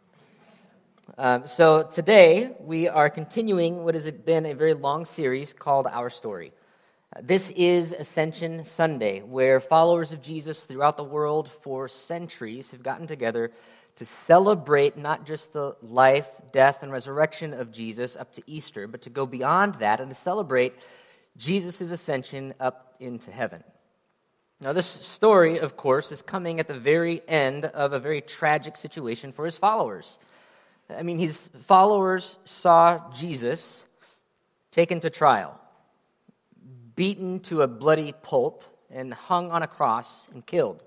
Um, 1.19 1.47
so 1.47 1.83
today 1.83 2.53
we 2.61 2.89
are 2.89 3.11
continuing 3.11 3.85
what 3.85 3.95
has 3.95 4.11
been 4.11 4.47
a 4.47 4.55
very 4.55 4.73
long 4.73 5.05
series 5.05 5.53
called 5.53 5.87
Our 5.87 6.09
Story. 6.09 6.53
This 7.23 7.51
is 7.57 7.93
Ascension 7.93 8.65
Sunday, 8.65 9.21
where 9.23 9.61
followers 9.61 10.13
of 10.13 10.21
Jesus 10.21 10.61
throughout 10.61 10.99
the 10.99 11.05
world 11.05 11.49
for 11.49 11.89
centuries 11.89 12.71
have 12.71 12.83
gotten 12.83 13.07
together 13.07 13.51
to 13.97 14.05
celebrate 14.05 14.97
not 14.99 15.25
just 15.25 15.53
the 15.55 15.75
life, 15.83 16.29
death, 16.53 16.83
and 16.83 16.93
resurrection 16.93 17.55
of 17.55 17.73
Jesus 17.73 18.15
up 18.15 18.33
to 18.35 18.43
Easter, 18.47 18.87
but 18.87 19.03
to 19.03 19.11
go 19.11 19.25
beyond 19.25 19.77
that 19.77 20.01
and 20.01 20.11
to 20.11 20.15
celebrate 20.15 20.75
Jesus' 21.39 21.81
ascension 21.81 22.53
up 22.61 22.95
into 23.01 23.31
heaven. 23.31 23.65
Now, 24.61 24.75
this 24.75 24.87
story, 24.87 25.59
of 25.59 25.77
course, 25.77 26.13
is 26.13 26.21
coming 26.21 26.61
at 26.61 26.69
the 26.69 26.79
very 26.79 27.23
end 27.27 27.65
of 27.65 27.95
a 27.95 27.99
very 27.99 28.21
tragic 28.21 28.77
situation 28.77 29.33
for 29.33 29.47
his 29.47 29.57
followers. 29.57 30.19
I 30.91 31.03
mean, 31.03 31.19
his 31.19 31.49
followers 31.61 32.39
saw 32.45 33.11
Jesus 33.13 33.83
taken 34.71 35.01
to 35.01 35.11
trial, 35.11 35.59
beaten 36.99 37.39
to 37.39 37.63
a 37.63 37.69
bloody 37.69 38.13
pulp, 38.25 38.65
and 38.91 39.15
hung 39.15 39.53
on 39.53 39.63
a 39.63 39.69
cross 39.69 40.27
and 40.35 40.45
killed. 40.45 40.83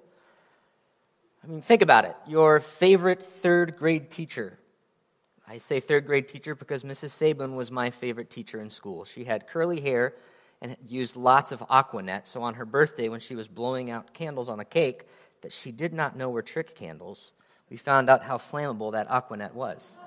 I 1.42 1.48
mean, 1.48 1.62
think 1.62 1.82
about 1.82 2.04
it. 2.04 2.18
Your 2.28 2.60
favorite 2.60 3.26
third 3.26 3.78
grade 3.78 4.12
teacher. 4.12 4.60
I 5.48 5.58
say 5.58 5.80
third 5.80 6.06
grade 6.06 6.28
teacher 6.28 6.54
because 6.54 6.84
Mrs. 6.84 7.12
Sabin 7.12 7.56
was 7.56 7.72
my 7.72 7.90
favorite 7.92 8.30
teacher 8.30 8.60
in 8.60 8.70
school. 8.70 9.06
She 9.06 9.24
had 9.24 9.48
curly 9.48 9.80
hair 9.80 10.14
and 10.62 10.76
used 10.86 11.16
lots 11.16 11.54
of 11.54 11.64
Aqua 11.70 12.02
Net. 12.02 12.28
So 12.28 12.44
on 12.44 12.56
her 12.56 12.66
birthday, 12.66 13.08
when 13.08 13.22
she 13.22 13.36
was 13.36 13.48
blowing 13.48 13.90
out 13.90 14.14
candles 14.14 14.50
on 14.50 14.60
a 14.60 14.66
cake 14.66 15.04
that 15.42 15.54
she 15.54 15.72
did 15.72 15.94
not 15.94 16.18
know 16.18 16.30
were 16.30 16.42
trick 16.42 16.76
candles, 16.76 17.32
we 17.70 17.78
found 17.78 18.10
out 18.10 18.22
how 18.22 18.38
flammable 18.38 18.92
that 18.92 19.10
Aqua 19.10 19.38
Net 19.38 19.56
was. 19.56 19.98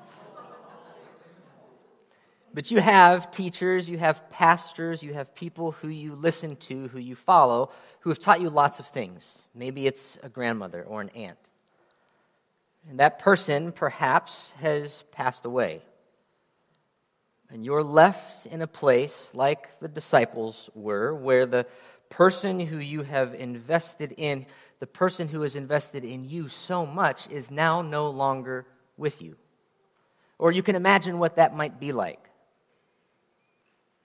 But 2.54 2.70
you 2.70 2.80
have 2.80 3.32
teachers, 3.32 3.90
you 3.90 3.98
have 3.98 4.30
pastors, 4.30 5.02
you 5.02 5.12
have 5.12 5.34
people 5.34 5.72
who 5.72 5.88
you 5.88 6.14
listen 6.14 6.54
to, 6.56 6.86
who 6.88 7.00
you 7.00 7.16
follow, 7.16 7.72
who 8.00 8.10
have 8.10 8.20
taught 8.20 8.40
you 8.40 8.48
lots 8.48 8.78
of 8.78 8.86
things. 8.86 9.42
Maybe 9.56 9.88
it's 9.88 10.16
a 10.22 10.28
grandmother 10.28 10.84
or 10.84 11.00
an 11.00 11.08
aunt. 11.16 11.38
And 12.88 13.00
that 13.00 13.18
person 13.18 13.72
perhaps 13.72 14.52
has 14.60 15.02
passed 15.10 15.44
away. 15.44 15.82
And 17.50 17.64
you're 17.64 17.82
left 17.82 18.46
in 18.46 18.62
a 18.62 18.68
place 18.68 19.30
like 19.34 19.80
the 19.80 19.88
disciples 19.88 20.70
were, 20.74 21.12
where 21.12 21.46
the 21.46 21.66
person 22.08 22.60
who 22.60 22.78
you 22.78 23.02
have 23.02 23.34
invested 23.34 24.14
in, 24.16 24.46
the 24.78 24.86
person 24.86 25.26
who 25.26 25.42
has 25.42 25.56
invested 25.56 26.04
in 26.04 26.28
you 26.28 26.48
so 26.48 26.86
much, 26.86 27.28
is 27.30 27.50
now 27.50 27.82
no 27.82 28.10
longer 28.10 28.64
with 28.96 29.22
you. 29.22 29.34
Or 30.38 30.52
you 30.52 30.62
can 30.62 30.76
imagine 30.76 31.18
what 31.18 31.36
that 31.36 31.56
might 31.56 31.80
be 31.80 31.90
like. 31.90 32.20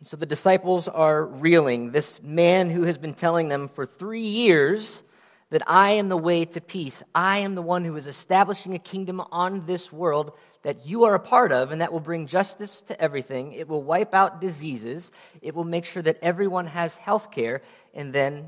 So 0.04 0.16
the 0.16 0.26
disciples 0.26 0.88
are 0.88 1.26
reeling. 1.26 1.92
This 1.92 2.22
man 2.24 2.70
who 2.70 2.84
has 2.84 2.98
been 2.98 3.14
telling 3.14 3.50
them 3.50 3.68
for 3.68 3.86
three 3.86 4.28
years 4.28 5.04
that 5.50 5.64
I 5.68 5.92
am 5.92 6.08
the 6.10 6.18
way 6.18 6.46
to 6.46 6.62
peace, 6.62 7.04
I 7.14 7.40
am 7.40 7.56
the 7.56 7.62
one 7.62 7.84
who 7.84 7.96
is 7.96 8.08
establishing 8.08 8.76
a 8.76 8.80
kingdom 8.80 9.20
on 9.32 9.66
this 9.66 9.92
world 9.92 10.38
that 10.62 10.86
you 10.86 11.06
are 11.06 11.16
a 11.16 11.20
part 11.20 11.52
of, 11.52 11.72
and 11.72 11.82
that 11.82 11.92
will 11.92 12.00
bring 12.00 12.28
justice 12.28 12.82
to 12.84 13.02
everything. 13.02 13.54
It 13.54 13.68
will 13.68 13.82
wipe 13.82 14.14
out 14.14 14.42
diseases. 14.42 15.12
It 15.42 15.56
will 15.56 15.64
make 15.64 15.86
sure 15.86 16.04
that 16.04 16.20
everyone 16.22 16.68
has 16.68 16.96
health 16.96 17.32
care, 17.32 17.62
and 17.94 18.14
then 18.14 18.48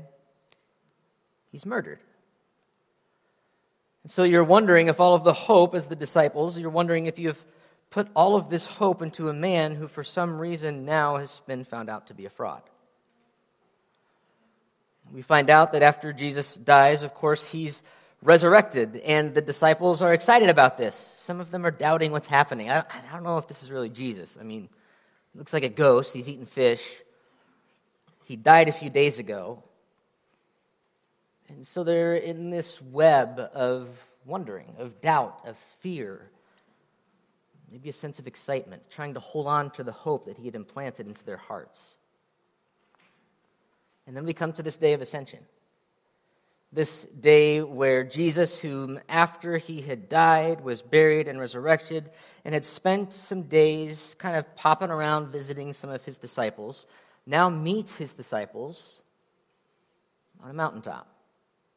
he's 1.50 1.66
murdered. 1.66 1.98
And 4.04 4.12
so 4.12 4.22
you're 4.22 4.44
wondering 4.44 4.88
if 4.88 5.00
all 5.00 5.14
of 5.14 5.24
the 5.24 5.32
hope, 5.32 5.74
as 5.74 5.86
the 5.86 5.96
disciples, 5.96 6.58
you're 6.58 6.70
wondering 6.70 7.06
if 7.06 7.18
you've 7.18 7.44
put 7.92 8.08
all 8.16 8.34
of 8.34 8.48
this 8.48 8.64
hope 8.64 9.02
into 9.02 9.28
a 9.28 9.32
man 9.34 9.74
who, 9.74 9.86
for 9.86 10.02
some 10.02 10.40
reason, 10.40 10.84
now 10.84 11.18
has 11.18 11.40
been 11.46 11.62
found 11.62 11.90
out 11.90 12.06
to 12.08 12.14
be 12.14 12.24
a 12.24 12.30
fraud. 12.30 12.62
We 15.12 15.20
find 15.20 15.50
out 15.50 15.72
that 15.72 15.82
after 15.82 16.12
Jesus 16.12 16.54
dies, 16.54 17.02
of 17.02 17.12
course, 17.12 17.44
he's 17.44 17.82
resurrected, 18.22 18.96
and 18.96 19.34
the 19.34 19.42
disciples 19.42 20.00
are 20.00 20.14
excited 20.14 20.48
about 20.48 20.78
this. 20.78 21.12
Some 21.18 21.38
of 21.38 21.50
them 21.50 21.66
are 21.66 21.70
doubting 21.70 22.12
what's 22.12 22.26
happening. 22.26 22.70
I, 22.70 22.82
don't 23.12 23.24
know 23.24 23.36
if 23.36 23.46
this 23.46 23.62
is 23.62 23.70
really 23.70 23.90
Jesus. 23.90 24.38
I 24.40 24.42
mean, 24.42 24.70
looks 25.34 25.52
like 25.52 25.64
a 25.64 25.68
ghost. 25.68 26.14
He's 26.14 26.30
eating 26.30 26.46
fish. 26.46 26.88
He 28.24 28.36
died 28.36 28.68
a 28.68 28.72
few 28.72 28.88
days 28.88 29.18
ago. 29.18 29.62
And 31.48 31.66
so 31.66 31.84
they're 31.84 32.16
in 32.16 32.48
this 32.48 32.80
web 32.80 33.38
of 33.38 33.88
wondering, 34.24 34.76
of 34.78 35.02
doubt, 35.02 35.42
of 35.44 35.58
fear, 35.80 36.30
maybe 37.72 37.88
a 37.88 37.92
sense 37.92 38.18
of 38.18 38.26
excitement, 38.28 38.82
trying 38.90 39.14
to 39.14 39.20
hold 39.20 39.48
on 39.48 39.70
to 39.70 39.82
the 39.82 39.92
hope 39.92 40.26
that 40.26 40.36
he 40.36 40.44
had 40.44 40.54
implanted 40.54 41.06
into 41.06 41.24
their 41.24 41.38
hearts. 41.38 41.94
And 44.06 44.16
then 44.16 44.24
we 44.24 44.34
come 44.34 44.52
to 44.52 44.62
this 44.62 44.76
day 44.76 44.92
of 44.92 45.00
ascension 45.00 45.40
this 46.72 47.02
day 47.20 47.60
where 47.60 48.02
Jesus, 48.02 48.58
whom 48.58 48.98
after 49.08 49.58
he 49.58 49.82
had 49.82 50.08
died, 50.08 50.62
was 50.62 50.80
buried 50.80 51.28
and 51.28 51.38
resurrected, 51.38 52.10
and 52.44 52.54
had 52.54 52.64
spent 52.64 53.12
some 53.12 53.42
days 53.42 54.16
kind 54.18 54.36
of 54.36 54.56
popping 54.56 54.90
around 54.90 55.30
visiting 55.30 55.72
some 55.72 55.90
of 55.90 56.02
his 56.04 56.16
disciples, 56.16 56.86
now 57.26 57.50
meets 57.50 57.94
his 57.96 58.14
disciples 58.14 59.02
on 60.42 60.50
a 60.50 60.54
mountaintop. 60.54 61.11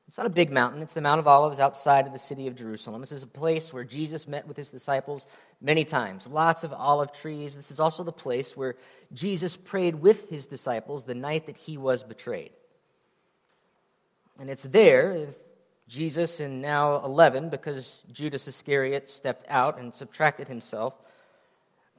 It's 0.07 0.17
not 0.17 0.27
a 0.27 0.29
big 0.29 0.51
mountain, 0.51 0.81
it's 0.83 0.93
the 0.93 1.01
Mount 1.01 1.19
of 1.19 1.27
Olives 1.27 1.59
outside 1.59 2.05
of 2.05 2.13
the 2.13 2.19
city 2.19 2.47
of 2.47 2.55
Jerusalem. 2.55 3.01
This 3.01 3.11
is 3.11 3.23
a 3.23 3.27
place 3.27 3.73
where 3.73 3.83
Jesus 3.83 4.27
met 4.27 4.47
with 4.47 4.55
his 4.55 4.69
disciples 4.69 5.25
many 5.61 5.83
times. 5.83 6.27
Lots 6.27 6.63
of 6.63 6.73
olive 6.73 7.11
trees. 7.11 7.55
This 7.55 7.71
is 7.71 7.79
also 7.79 8.03
the 8.03 8.11
place 8.11 8.55
where 8.55 8.75
Jesus 9.13 9.55
prayed 9.55 9.95
with 9.95 10.29
his 10.29 10.45
disciples 10.45 11.03
the 11.03 11.15
night 11.15 11.47
that 11.47 11.57
he 11.57 11.77
was 11.77 12.03
betrayed. 12.03 12.51
And 14.39 14.49
it's 14.49 14.63
there, 14.63 15.27
Jesus 15.87 16.39
and 16.39 16.61
now 16.61 17.03
11, 17.03 17.49
because 17.49 18.01
Judas 18.11 18.47
Iscariot 18.47 19.09
stepped 19.09 19.45
out 19.49 19.79
and 19.79 19.93
subtracted 19.93 20.47
himself, 20.47 20.93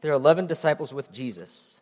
there 0.00 0.12
are 0.12 0.14
11 0.14 0.46
disciples 0.46 0.94
with 0.94 1.10
Jesus. 1.10 1.74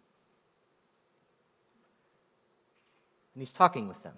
And 3.35 3.43
he's 3.43 3.53
talking 3.53 3.89
with 3.89 4.03
them. 4.03 4.15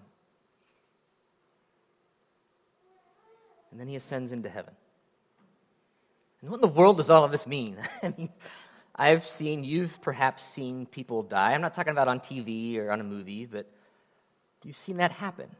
And 3.77 3.81
then 3.83 3.89
he 3.89 3.97
ascends 3.97 4.33
into 4.33 4.49
heaven. 4.49 4.73
And 6.41 6.49
what 6.49 6.57
in 6.57 6.61
the 6.63 6.69
world 6.69 6.97
does 6.97 7.11
all 7.11 7.25
of 7.25 7.31
this 7.31 7.47
mean? 7.47 7.77
I 8.03 8.15
mean, 8.17 8.31
I've 8.95 9.27
seen, 9.27 9.65
you've 9.65 10.01
perhaps 10.01 10.43
seen 10.43 10.87
people 10.87 11.23
die. 11.23 11.53
I'm 11.53 11.61
not 11.61 11.75
talking 11.75 11.91
about 11.91 12.09
on 12.09 12.21
TV 12.21 12.79
or 12.79 12.91
on 12.91 13.03
a 13.03 13.05
movie, 13.05 13.45
but 13.45 13.71
you've 14.65 14.79
seen 14.79 14.97
that 14.97 15.13
happen. 15.13 15.51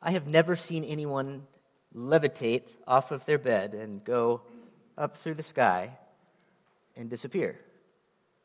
I 0.00 0.12
have 0.12 0.28
never 0.28 0.54
seen 0.54 0.84
anyone 0.84 1.48
levitate 1.92 2.70
off 2.86 3.10
of 3.10 3.26
their 3.26 3.38
bed 3.38 3.74
and 3.74 4.04
go 4.04 4.42
up 4.96 5.16
through 5.16 5.34
the 5.34 5.42
sky 5.42 5.98
and 6.94 7.10
disappear. 7.10 7.58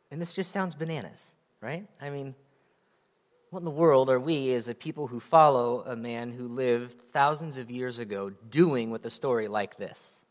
And 0.10 0.20
this 0.20 0.34
just 0.34 0.52
sounds 0.52 0.74
bananas, 0.74 1.24
right? 1.62 1.86
I 2.02 2.10
mean, 2.10 2.34
what 3.50 3.60
in 3.60 3.66
the 3.66 3.72
world 3.72 4.10
are 4.10 4.20
we 4.20 4.54
as 4.54 4.68
a 4.68 4.76
people 4.76 5.08
who 5.08 5.20
follow 5.20 5.84
a 5.86 5.96
man 5.96 6.32
who 6.32 6.48
lived 6.48 7.02
thousands 7.12 7.58
of 7.58 7.72
years 7.72 8.00
ago 8.00 8.30
doing 8.50 8.90
with 8.90 9.06
a 9.06 9.10
story 9.10 9.48
like 9.48 9.78
this? 9.78 10.22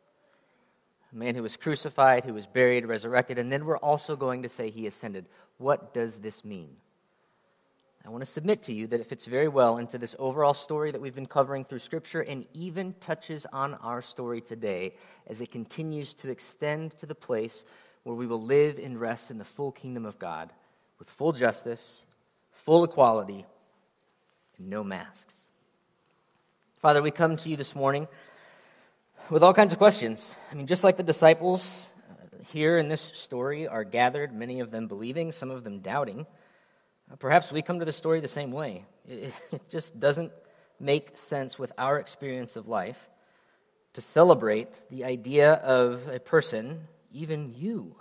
A 1.12 1.16
man 1.16 1.35
who 1.35 1.42
was 1.42 1.57
crucified, 1.57 2.24
who 2.24 2.35
was 2.35 2.46
buried, 2.46 2.85
resurrected, 2.85 3.38
and 3.38 3.50
then 3.50 3.64
we're 3.64 3.79
also 3.79 4.16
going 4.16 4.42
to 4.42 4.50
say 4.50 4.68
he 4.68 4.87
ascended. 4.87 5.24
What 5.57 5.94
does 5.94 6.18
this 6.18 6.44
mean? 6.44 6.76
I 8.05 8.11
want 8.11 8.22
to 8.24 8.31
submit 8.31 8.62
to 8.64 8.72
you 8.72 8.87
that 8.88 9.00
it 9.00 9.07
fits 9.07 9.24
very 9.24 9.48
well 9.48 9.79
into 9.79 9.98
this 9.98 10.14
overall 10.18 10.55
story 10.55 10.92
that 10.92 11.00
we've 11.00 11.14
been 11.14 11.26
covering 11.26 11.64
through 11.64 11.81
Scripture 11.81 12.20
and 12.20 12.46
even 12.52 12.94
touches 13.00 13.46
on 13.52 13.74
our 13.74 14.00
story 14.00 14.40
today 14.40 14.94
as 15.26 15.40
it 15.40 15.50
continues 15.50 16.14
to 16.14 16.31
extend 16.31 16.96
to 16.98 17.07
the 17.07 17.16
place 17.16 17.64
where 18.05 18.14
we 18.14 18.26
will 18.26 18.42
live 18.42 18.79
and 18.79 19.00
rest 19.00 19.33
in 19.33 19.38
the 19.38 19.44
full 19.44 19.72
kingdom 19.72 20.05
of 20.05 20.18
God 20.20 20.52
with 21.00 21.11
full 21.11 21.33
justice, 21.33 22.02
full 22.66 22.83
equality, 22.83 23.46
and 24.59 24.68
no 24.68 24.83
masks. 24.83 25.35
Father, 26.81 27.00
we 27.00 27.12
come 27.12 27.37
to 27.37 27.48
you 27.48 27.57
this 27.57 27.76
morning 27.76 28.09
with 29.31 29.44
all 29.44 29.55
kinds 29.55 29.72
of 29.72 29.79
questions. 29.79 30.35
I 30.50 30.57
mean, 30.57 30.66
just 30.66 30.83
like 30.83 30.96
the 30.96 31.05
disciples 31.05 31.87
uh, 32.11 32.42
here 32.50 32.76
in 32.76 32.88
this 32.88 33.00
story 33.00 33.68
are 33.68 33.85
gathered, 33.85 34.35
many 34.35 34.59
of 34.59 34.72
them 34.72 34.88
believing, 34.88 35.31
some 35.31 35.52
of 35.52 35.62
them 35.62 35.79
doubting. 35.79 36.26
Perhaps 37.20 37.52
we 37.52 37.62
come 37.62 37.79
to 37.79 37.85
the 37.85 37.92
story 37.92 38.18
the 38.18 38.29
same 38.29 38.50
way. 38.50 38.85
It 39.09 39.33
just 39.70 40.00
doesn't 40.00 40.33
make 40.81 41.16
sense 41.16 41.61
with 41.61 41.72
our 41.79 42.00
experience 42.00 42.57
of 42.57 42.66
life 42.66 42.98
to 43.92 44.00
celebrate 44.00 44.81
the 44.90 45.05
idea 45.05 45.52
of 45.52 46.09
a 46.09 46.18
person, 46.18 46.88
even 47.12 47.55
you, 47.57 47.94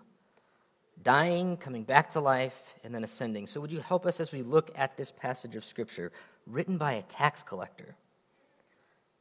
dying, 1.06 1.56
coming 1.56 1.84
back 1.84 2.12
to 2.12 2.20
life, 2.20 2.76
and 2.84 2.94
then 2.94 3.06
ascending. 3.06 3.48
So, 3.48 3.62
would 3.62 3.72
you 3.72 3.80
help 3.80 4.06
us 4.06 4.20
as 4.20 4.34
we 4.34 4.42
look 4.42 4.72
at 4.76 4.98
this 4.98 5.12
passage 5.12 5.56
of 5.56 5.64
Scripture 5.64 6.12
written 6.46 6.78
by 6.78 6.94
a 6.94 7.04
tax 7.04 7.44
collector 7.44 7.96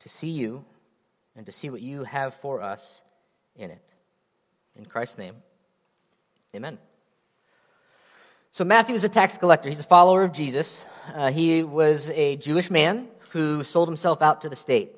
to 0.01 0.09
see 0.09 0.31
you 0.31 0.65
and 1.37 1.47
to 1.47 1.53
see 1.53 1.71
what 1.71 1.81
you 1.81 2.03
have 2.05 2.35
for 2.35 2.61
us 2.61 3.03
in 3.55 3.71
it. 3.71 3.95
In 4.77 4.87
Christ's 4.87 5.19
name, 5.19 5.37
amen. 6.55 6.79
So, 8.51 8.65
Matthew 8.65 8.95
is 8.95 9.05
a 9.05 9.09
tax 9.09 9.37
collector. 9.37 9.69
He's 9.69 9.81
a 9.81 9.85
follower 9.85 10.25
of 10.25 10.33
Jesus. 10.33 10.85
Uh, 11.15 11.31
he 11.31 11.63
was 11.63 12.09
a 12.11 12.37
Jewish 12.37 12.71
man 12.71 13.09
who 13.31 13.63
sold 13.63 13.89
himself 13.89 14.23
out 14.23 14.41
to 14.41 14.49
the 14.49 14.57
state, 14.57 14.97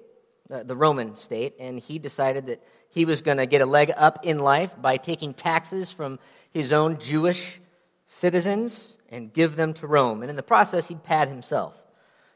uh, 0.51 0.63
the 0.63 0.77
Roman 0.77 1.17
state, 1.17 1.55
and 1.59 1.81
he 1.81 1.99
decided 1.99 2.47
that 2.47 2.63
he 2.97 3.05
was 3.05 3.21
going 3.21 3.37
to 3.37 3.45
get 3.45 3.61
a 3.61 3.67
leg 3.67 3.93
up 3.95 4.21
in 4.25 4.39
life 4.39 4.75
by 4.81 4.97
taking 4.97 5.35
taxes 5.35 5.93
from 5.93 6.19
his 6.51 6.73
own 6.73 6.99
Jewish 6.99 7.61
citizens 8.07 8.95
and 9.11 9.31
give 9.31 9.55
them 9.55 9.75
to 9.75 9.87
Rome. 9.87 10.23
And 10.23 10.31
in 10.31 10.37
the 10.37 10.43
process, 10.43 10.89
he'd 10.89 11.05
pad 11.05 11.29
himself. 11.29 11.75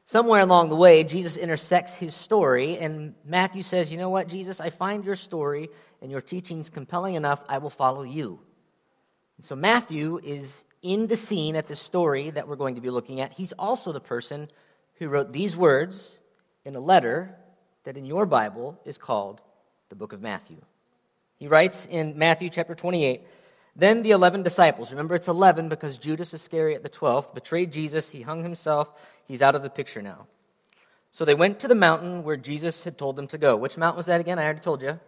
Somewhere 0.05 0.43
along 0.43 0.69
the 0.69 0.77
way, 0.77 1.03
Jesus 1.03 1.39
intersects 1.39 1.95
his 1.95 2.15
story, 2.15 2.77
and 2.77 3.15
Matthew 3.25 3.63
says, 3.63 3.91
You 3.91 3.97
know 3.97 4.11
what, 4.11 4.29
Jesus? 4.29 4.61
I 4.61 4.69
find 4.69 5.03
your 5.03 5.17
story 5.17 5.71
and 6.03 6.11
your 6.11 6.21
teachings 6.21 6.69
compelling 6.69 7.15
enough, 7.15 7.43
I 7.49 7.57
will 7.57 7.71
follow 7.71 8.03
you. 8.03 8.39
And 9.39 9.47
so 9.47 9.57
Matthew 9.57 10.21
is 10.23 10.63
in 10.83 11.07
the 11.07 11.17
scene 11.17 11.57
at 11.57 11.69
the 11.69 11.77
story 11.77 12.29
that 12.33 12.47
we're 12.47 12.57
going 12.57 12.75
to 12.75 12.83
be 12.83 12.91
looking 12.91 13.23
at. 13.23 13.33
He's 13.33 13.53
also 13.53 13.93
the 13.93 14.01
person 14.01 14.51
who 14.97 15.09
wrote 15.09 15.33
these 15.33 15.57
words 15.57 16.19
in 16.67 16.77
a 16.77 16.81
letter 16.81 17.35
that 17.85 17.97
in 17.97 18.05
your 18.05 18.27
Bible 18.27 18.79
is 18.85 18.99
called 18.99 19.41
the 19.91 19.97
book 19.97 20.15
of 20.15 20.23
Matthew. 20.23 20.57
He 21.37 21.49
writes 21.49 21.87
in 21.91 22.17
Matthew 22.17 22.49
chapter 22.49 22.75
28 22.75 23.23
Then 23.77 24.03
the 24.03 24.13
11 24.13 24.43
disciples, 24.43 24.91
remember 24.91 25.15
it's 25.15 25.29
11 25.29 25.69
because 25.69 25.99
Judas 25.99 26.33
Iscariot, 26.33 26.83
the 26.83 26.89
12th, 26.89 27.35
betrayed 27.35 27.73
Jesus. 27.73 28.09
He 28.09 28.23
hung 28.23 28.43
himself. 28.43 28.93
He's 29.27 29.43
out 29.43 29.55
of 29.55 29.63
the 29.63 29.71
picture 29.71 30.01
now. 30.01 30.27
So 31.11 31.25
they 31.25 31.35
went 31.35 31.59
to 31.61 31.69
the 31.69 31.75
mountain 31.75 32.23
where 32.23 32.37
Jesus 32.37 32.83
had 32.83 32.97
told 32.97 33.17
them 33.17 33.27
to 33.29 33.39
go. 33.39 33.57
Which 33.57 33.77
mountain 33.77 33.97
was 33.97 34.07
that 34.07 34.21
again? 34.21 34.39
I 34.39 34.45
already 34.45 34.61
told 34.61 34.81
you. 34.81 34.99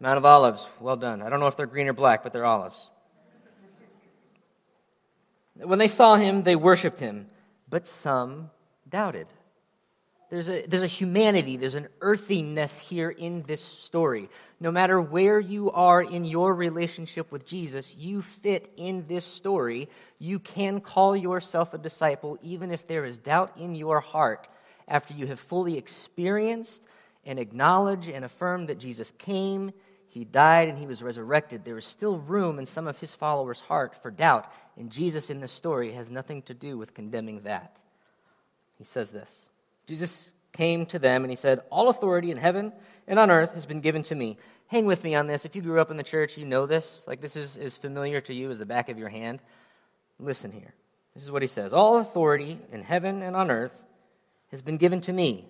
Mount 0.00 0.18
of 0.18 0.26
Olives. 0.26 0.68
Well 0.80 0.96
done. 0.96 1.22
I 1.22 1.30
don't 1.30 1.40
know 1.40 1.46
if 1.46 1.56
they're 1.56 1.66
green 1.66 1.88
or 1.88 1.94
black, 1.94 2.22
but 2.22 2.32
they're 2.32 2.44
olives. 2.44 2.90
When 5.54 5.78
they 5.78 5.88
saw 5.88 6.16
him, 6.16 6.42
they 6.42 6.56
worshiped 6.56 6.98
him, 6.98 7.26
but 7.68 7.86
some 7.86 8.50
doubted. 8.88 9.28
There's 10.32 10.48
a, 10.48 10.64
there's 10.64 10.82
a 10.82 10.86
humanity, 10.86 11.58
there's 11.58 11.74
an 11.74 11.88
earthiness 12.00 12.78
here 12.78 13.10
in 13.10 13.42
this 13.42 13.62
story. 13.62 14.30
No 14.60 14.72
matter 14.72 14.98
where 14.98 15.38
you 15.38 15.70
are 15.72 16.00
in 16.00 16.24
your 16.24 16.54
relationship 16.54 17.30
with 17.30 17.44
Jesus, 17.44 17.94
you 17.98 18.22
fit 18.22 18.72
in 18.78 19.04
this 19.06 19.26
story. 19.26 19.90
You 20.18 20.38
can 20.38 20.80
call 20.80 21.14
yourself 21.14 21.74
a 21.74 21.78
disciple 21.78 22.38
even 22.40 22.70
if 22.70 22.86
there 22.86 23.04
is 23.04 23.18
doubt 23.18 23.58
in 23.58 23.74
your 23.74 24.00
heart 24.00 24.48
after 24.88 25.12
you 25.12 25.26
have 25.26 25.38
fully 25.38 25.76
experienced 25.76 26.80
and 27.26 27.38
acknowledged 27.38 28.08
and 28.08 28.24
affirmed 28.24 28.70
that 28.70 28.78
Jesus 28.78 29.12
came, 29.18 29.70
he 30.08 30.24
died, 30.24 30.70
and 30.70 30.78
he 30.78 30.86
was 30.86 31.02
resurrected. 31.02 31.62
There 31.62 31.76
is 31.76 31.84
still 31.84 32.16
room 32.16 32.58
in 32.58 32.64
some 32.64 32.88
of 32.88 32.98
his 32.98 33.12
followers' 33.12 33.60
heart 33.60 34.00
for 34.00 34.10
doubt, 34.10 34.50
and 34.78 34.90
Jesus 34.90 35.28
in 35.28 35.40
this 35.40 35.52
story 35.52 35.92
has 35.92 36.10
nothing 36.10 36.40
to 36.44 36.54
do 36.54 36.78
with 36.78 36.94
condemning 36.94 37.42
that. 37.42 37.76
He 38.78 38.84
says 38.84 39.10
this. 39.10 39.50
Jesus 39.86 40.32
came 40.52 40.86
to 40.86 40.98
them 40.98 41.24
and 41.24 41.30
he 41.30 41.36
said, 41.36 41.60
All 41.70 41.88
authority 41.88 42.30
in 42.30 42.36
heaven 42.36 42.72
and 43.06 43.18
on 43.18 43.30
earth 43.30 43.54
has 43.54 43.66
been 43.66 43.80
given 43.80 44.02
to 44.04 44.14
me. 44.14 44.38
Hang 44.68 44.86
with 44.86 45.04
me 45.04 45.14
on 45.14 45.26
this. 45.26 45.44
If 45.44 45.54
you 45.54 45.62
grew 45.62 45.80
up 45.80 45.90
in 45.90 45.96
the 45.96 46.02
church, 46.02 46.38
you 46.38 46.46
know 46.46 46.66
this. 46.66 47.04
Like 47.06 47.20
this 47.20 47.36
is 47.36 47.56
as 47.56 47.76
familiar 47.76 48.20
to 48.22 48.34
you 48.34 48.50
as 48.50 48.58
the 48.58 48.66
back 48.66 48.88
of 48.88 48.98
your 48.98 49.08
hand. 49.08 49.40
Listen 50.18 50.50
here. 50.50 50.74
This 51.14 51.22
is 51.22 51.30
what 51.30 51.42
he 51.42 51.48
says 51.48 51.72
All 51.72 51.98
authority 51.98 52.58
in 52.70 52.82
heaven 52.82 53.22
and 53.22 53.36
on 53.36 53.50
earth 53.50 53.84
has 54.50 54.62
been 54.62 54.76
given 54.76 55.00
to 55.02 55.12
me. 55.12 55.46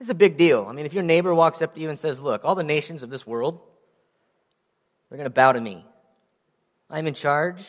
It's 0.00 0.10
a 0.10 0.14
big 0.14 0.36
deal. 0.36 0.66
I 0.68 0.72
mean, 0.72 0.86
if 0.86 0.92
your 0.92 1.02
neighbor 1.02 1.34
walks 1.34 1.62
up 1.62 1.74
to 1.74 1.80
you 1.80 1.88
and 1.88 1.98
says, 1.98 2.20
Look, 2.20 2.44
all 2.44 2.54
the 2.54 2.64
nations 2.64 3.02
of 3.02 3.10
this 3.10 3.26
world, 3.26 3.60
they're 5.08 5.18
going 5.18 5.26
to 5.26 5.30
bow 5.30 5.52
to 5.52 5.60
me. 5.60 5.84
I'm 6.88 7.06
in 7.06 7.14
charge 7.14 7.64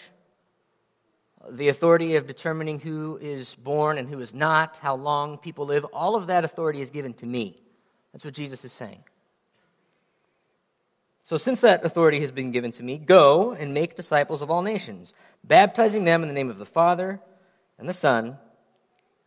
the 1.49 1.69
authority 1.69 2.15
of 2.15 2.27
determining 2.27 2.79
who 2.79 3.17
is 3.21 3.56
born 3.56 3.97
and 3.97 4.08
who 4.08 4.19
is 4.21 4.34
not, 4.34 4.77
how 4.77 4.95
long 4.95 5.38
people 5.38 5.65
live, 5.65 5.84
all 5.86 6.15
of 6.15 6.27
that 6.27 6.45
authority 6.45 6.82
is 6.82 6.89
given 6.89 7.13
to 7.15 7.25
me. 7.25 7.62
That's 8.12 8.23
what 8.23 8.34
Jesus 8.34 8.63
is 8.63 8.71
saying. 8.71 9.03
So, 11.25 11.38
since 11.38 11.62
that 11.62 11.86
authority 11.86 12.19
has 12.19 12.32
been 12.32 12.51
given 12.51 12.71
to 12.73 12.84
me, 12.84 12.97
go 12.97 13.53
and 13.53 13.73
make 13.73 13.95
disciples 13.95 14.41
of 14.41 14.51
all 14.51 14.62
nations, 14.62 15.13
baptizing 15.43 16.03
them 16.03 16.21
in 16.21 16.27
the 16.27 16.34
name 16.34 16.49
of 16.49 16.58
the 16.58 16.65
Father 16.65 17.21
and 17.79 17.88
the 17.88 17.93
Son 17.93 18.38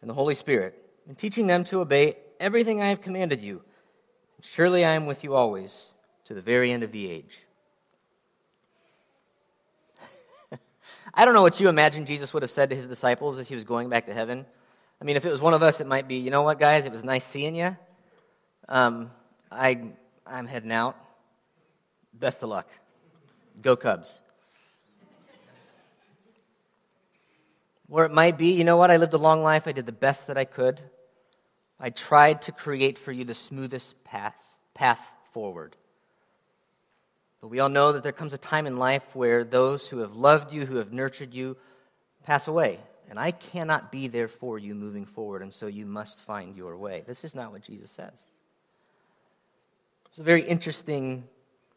and 0.01 0.11
the 0.11 0.15
Holy 0.15 0.35
Spirit, 0.35 0.75
and 1.09 1.17
teaching 1.17 1.47
them 1.47 1.65
to 1.65 1.81
obey 1.81 2.17
everything 2.39 2.83
I 2.83 2.91
have 2.91 3.01
commanded 3.01 3.41
you. 3.41 3.63
Surely 4.43 4.85
I 4.85 4.93
am 4.93 5.07
with 5.07 5.25
you 5.25 5.35
always 5.35 5.87
to 6.27 6.35
the 6.35 6.43
very 6.43 6.71
end 6.71 6.83
of 6.83 6.93
the 6.93 7.11
age. 7.11 7.41
I 11.19 11.25
don't 11.25 11.33
know 11.33 11.41
what 11.41 11.59
you 11.61 11.71
imagine 11.71 12.05
Jesus 12.05 12.35
would 12.35 12.43
have 12.43 12.51
said 12.51 12.69
to 12.69 12.77
his 12.77 12.87
disciples 12.87 13.39
as 13.39 13.49
he 13.49 13.55
was 13.55 13.65
going 13.65 13.89
back 13.89 14.05
to 14.07 14.13
heaven. 14.13 14.45
I 15.01 15.05
mean, 15.07 15.17
if 15.17 15.25
it 15.25 15.33
was 15.33 15.41
one 15.41 15.55
of 15.55 15.63
us, 15.63 15.81
it 15.81 15.87
might 15.87 16.07
be, 16.07 16.17
you 16.17 16.31
know 16.31 16.43
what, 16.43 16.59
guys, 16.59 16.85
it 16.85 16.93
was 16.93 17.05
nice 17.05 17.25
seeing 17.25 17.57
you. 17.57 17.75
Um, 18.69 19.11
I, 19.51 19.93
I'm 20.27 20.47
heading 20.47 20.73
out. 20.73 20.95
Best 22.13 22.43
of 22.43 22.51
luck. 22.51 22.69
Go 23.63 23.77
Cubs. 23.77 24.21
Or 27.89 28.05
it 28.05 28.13
might 28.13 28.37
be, 28.37 28.53
you 28.53 28.65
know 28.65 28.77
what, 28.77 28.91
I 28.91 28.99
lived 28.99 29.15
a 29.15 29.19
long 29.19 29.43
life. 29.43 29.67
I 29.67 29.73
did 29.73 29.87
the 29.87 29.93
best 29.93 30.27
that 30.27 30.37
I 30.37 30.45
could. 30.45 30.81
I 31.81 31.91
tried 31.91 32.43
to 32.43 32.53
create 32.53 32.99
for 32.99 33.13
you 33.13 33.25
the 33.25 33.35
smoothest 33.35 34.03
path, 34.05 34.59
path 34.75 35.01
forward. 35.33 35.77
But 37.47 37.53
we 37.53 37.61
all 37.61 37.69
know 37.69 37.93
that 37.93 38.03
there 38.03 38.11
comes 38.11 38.33
a 38.33 38.39
time 38.39 38.67
in 38.67 38.77
life 38.77 39.05
where 39.15 39.45
those 39.45 39.87
who 39.87 39.99
have 39.99 40.17
loved 40.17 40.53
you, 40.53 40.67
who 40.67 40.79
have 40.79 40.93
nurtured 40.93 41.33
you, 41.33 41.57
pass 42.25 42.49
away. 42.49 42.81
And 43.09 43.21
I 43.21 43.31
cannot 43.31 43.93
be 43.93 44.09
there 44.09 44.27
for 44.27 44.59
you 44.59 44.75
moving 44.75 45.05
forward, 45.07 45.43
and 45.43 45.55
so 45.55 45.69
you 45.69 45.87
must 45.87 46.21
find 46.23 46.57
your 46.57 46.77
way. 46.77 47.05
This 47.07 47.23
is 47.23 47.37
not 47.37 47.53
what 47.53 47.63
Jesus 47.63 47.93
says. 47.93 48.31
It's 50.09 50.19
a 50.19 50.25
very 50.25 50.43
interesting 50.43 51.23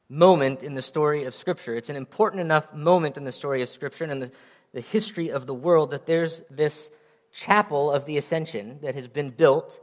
moment 0.10 0.64
in 0.64 0.74
the 0.74 0.82
story 0.82 1.26
of 1.26 1.36
Scripture. 1.36 1.76
It's 1.76 1.90
an 1.90 1.96
important 1.96 2.42
enough 2.42 2.74
moment 2.74 3.16
in 3.16 3.24
the 3.24 3.32
story 3.32 3.62
of 3.62 3.70
Scripture 3.70 4.06
and 4.06 4.24
the, 4.24 4.32
the 4.74 4.82
history 4.82 5.30
of 5.30 5.46
the 5.46 5.54
world 5.54 5.92
that 5.92 6.08
there's 6.08 6.42
this 6.50 6.90
chapel 7.32 7.92
of 7.92 8.06
the 8.06 8.18
Ascension 8.18 8.80
that 8.82 8.96
has 8.96 9.08
been 9.08 9.30
built 9.30 9.80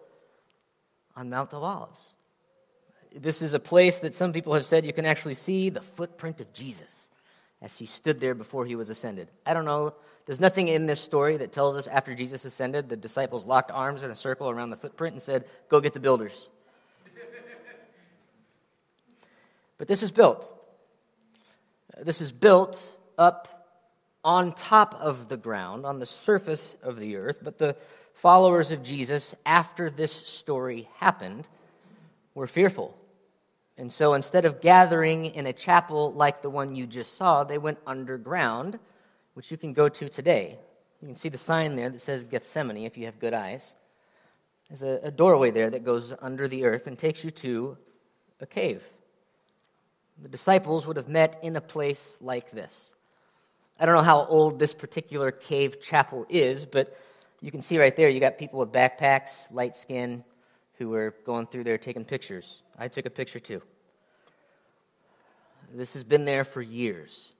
on 1.14 1.30
Mount 1.30 1.52
of 1.52 1.62
Olives. 1.62 2.15
This 3.18 3.40
is 3.40 3.54
a 3.54 3.58
place 3.58 3.98
that 4.00 4.14
some 4.14 4.32
people 4.32 4.52
have 4.52 4.66
said 4.66 4.84
you 4.84 4.92
can 4.92 5.06
actually 5.06 5.34
see 5.34 5.70
the 5.70 5.80
footprint 5.80 6.40
of 6.40 6.52
Jesus 6.52 7.08
as 7.62 7.76
he 7.76 7.86
stood 7.86 8.20
there 8.20 8.34
before 8.34 8.66
he 8.66 8.76
was 8.76 8.90
ascended. 8.90 9.28
I 9.46 9.54
don't 9.54 9.64
know. 9.64 9.94
There's 10.26 10.40
nothing 10.40 10.68
in 10.68 10.86
this 10.86 11.00
story 11.00 11.38
that 11.38 11.52
tells 11.52 11.76
us 11.76 11.86
after 11.86 12.14
Jesus 12.14 12.44
ascended, 12.44 12.88
the 12.88 12.96
disciples 12.96 13.46
locked 13.46 13.70
arms 13.70 14.02
in 14.02 14.10
a 14.10 14.14
circle 14.14 14.50
around 14.50 14.70
the 14.70 14.76
footprint 14.76 15.14
and 15.14 15.22
said, 15.22 15.44
Go 15.68 15.80
get 15.80 15.94
the 15.94 16.00
builders. 16.00 16.50
but 19.78 19.88
this 19.88 20.02
is 20.02 20.10
built. 20.10 20.52
This 22.02 22.20
is 22.20 22.32
built 22.32 22.78
up 23.16 23.68
on 24.22 24.52
top 24.52 24.94
of 25.00 25.28
the 25.28 25.38
ground, 25.38 25.86
on 25.86 26.00
the 26.00 26.06
surface 26.06 26.76
of 26.82 26.98
the 26.98 27.16
earth. 27.16 27.38
But 27.42 27.56
the 27.56 27.76
followers 28.12 28.72
of 28.72 28.82
Jesus, 28.82 29.34
after 29.46 29.88
this 29.88 30.12
story 30.12 30.88
happened, 30.96 31.46
were 32.34 32.46
fearful. 32.46 32.94
And 33.78 33.92
so 33.92 34.14
instead 34.14 34.44
of 34.44 34.60
gathering 34.60 35.26
in 35.26 35.46
a 35.46 35.52
chapel 35.52 36.12
like 36.12 36.40
the 36.40 36.50
one 36.50 36.74
you 36.74 36.86
just 36.86 37.16
saw, 37.16 37.44
they 37.44 37.58
went 37.58 37.78
underground, 37.86 38.78
which 39.34 39.50
you 39.50 39.56
can 39.56 39.74
go 39.74 39.88
to 39.88 40.08
today. 40.08 40.58
You 41.02 41.08
can 41.08 41.16
see 41.16 41.28
the 41.28 41.38
sign 41.38 41.76
there 41.76 41.90
that 41.90 42.00
says 42.00 42.24
Gethsemane 42.24 42.84
if 42.84 42.96
you 42.96 43.04
have 43.04 43.18
good 43.18 43.34
eyes. 43.34 43.74
There's 44.68 44.82
a, 44.82 45.06
a 45.06 45.10
doorway 45.10 45.50
there 45.50 45.70
that 45.70 45.84
goes 45.84 46.12
under 46.20 46.48
the 46.48 46.64
earth 46.64 46.86
and 46.86 46.98
takes 46.98 47.22
you 47.22 47.30
to 47.32 47.76
a 48.40 48.46
cave. 48.46 48.82
The 50.22 50.28
disciples 50.28 50.86
would 50.86 50.96
have 50.96 51.08
met 51.08 51.38
in 51.42 51.56
a 51.56 51.60
place 51.60 52.16
like 52.20 52.50
this. 52.50 52.92
I 53.78 53.84
don't 53.84 53.94
know 53.94 54.02
how 54.02 54.24
old 54.24 54.58
this 54.58 54.72
particular 54.72 55.30
cave 55.30 55.82
chapel 55.82 56.24
is, 56.30 56.64
but 56.64 56.96
you 57.42 57.50
can 57.50 57.60
see 57.60 57.78
right 57.78 57.94
there 57.94 58.08
you 58.08 58.20
got 58.20 58.38
people 58.38 58.60
with 58.60 58.72
backpacks, 58.72 59.52
light 59.52 59.76
skin, 59.76 60.24
who 60.78 60.88
were 60.88 61.14
going 61.24 61.46
through 61.46 61.64
there 61.64 61.76
taking 61.76 62.04
pictures. 62.04 62.62
I 62.78 62.88
took 62.88 63.06
a 63.06 63.10
picture 63.10 63.40
too. 63.40 63.62
This 65.74 65.94
has 65.94 66.04
been 66.04 66.24
there 66.24 66.44
for 66.44 66.62
years. 66.62 67.32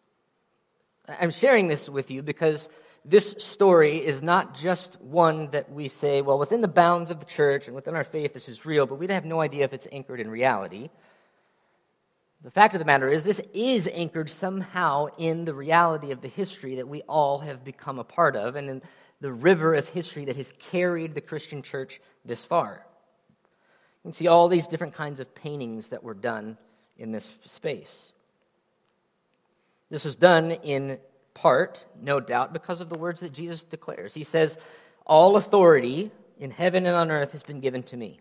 I'm 1.09 1.31
sharing 1.31 1.69
this 1.69 1.89
with 1.89 2.11
you 2.11 2.23
because 2.23 2.69
this 3.05 3.37
story 3.39 4.05
is 4.05 4.23
not 4.23 4.57
just 4.57 5.01
one 5.01 5.51
that 5.53 5.71
we 5.71 5.87
say, 5.87 6.23
well, 6.23 6.39
within 6.39 6.61
the 6.61 6.69
bounds 6.69 7.11
of 7.11 7.21
the 7.21 7.25
church 7.25 7.67
and 7.67 7.77
within 7.77 7.95
our 7.95 8.03
faith, 8.03 8.33
this 8.33 8.49
is 8.49 8.67
real, 8.67 8.87
but 8.87 8.97
we'd 8.97 9.11
have 9.11 9.25
no 9.25 9.41
idea 9.41 9.65
if 9.65 9.73
it's 9.73 9.87
anchored 9.93 10.19
in 10.19 10.29
reality. 10.29 10.91
The 12.43 12.51
fact 12.51 12.75
of 12.75 12.81
the 12.81 12.85
matter 12.85 13.09
is, 13.09 13.23
this 13.23 13.41
is 13.55 13.89
anchored 13.93 14.29
somehow 14.29 15.07
in 15.19 15.45
the 15.45 15.55
reality 15.55 16.11
of 16.11 16.21
the 16.21 16.29
history 16.29 16.77
that 16.77 16.89
we 16.89 17.03
all 17.03 17.39
have 17.39 17.65
become 17.65 17.99
a 17.99 18.05
part 18.05 18.35
of 18.35 18.57
and 18.57 18.69
in 18.69 18.83
the 19.21 19.33
river 19.33 19.75
of 19.75 19.89
history 19.89 20.25
that 20.25 20.37
has 20.37 20.53
carried 20.71 21.15
the 21.15 21.21
Christian 21.21 21.63
church 21.63 22.01
this 22.25 22.45
far. 22.45 22.85
You 24.07 24.13
can 24.13 24.19
see 24.19 24.29
all 24.29 24.47
these 24.47 24.69
different 24.69 24.95
kinds 24.95 25.19
of 25.19 25.35
paintings 25.35 25.89
that 25.89 26.05
were 26.05 26.15
done 26.15 26.57
in 26.97 27.11
this 27.11 27.33
space. 27.45 28.13
This 29.91 30.05
was 30.05 30.15
done 30.15 30.53
in 30.53 30.99
part, 31.35 31.85
no 32.01 32.21
doubt, 32.21 32.53
because 32.53 32.81
of 32.81 32.89
the 32.89 32.97
words 32.97 33.21
that 33.23 33.33
Jesus 33.33 33.65
declares. 33.65 34.15
He 34.15 34.23
says, 34.23 34.59
All 35.07 35.37
authority 35.37 36.13
in 36.39 36.53
heaven 36.53 36.87
and 36.87 36.95
on 36.95 37.11
earth 37.11 37.33
has 37.33 37.43
been 37.43 37.59
given 37.59 37.83
to 37.83 37.97
me. 37.97 38.21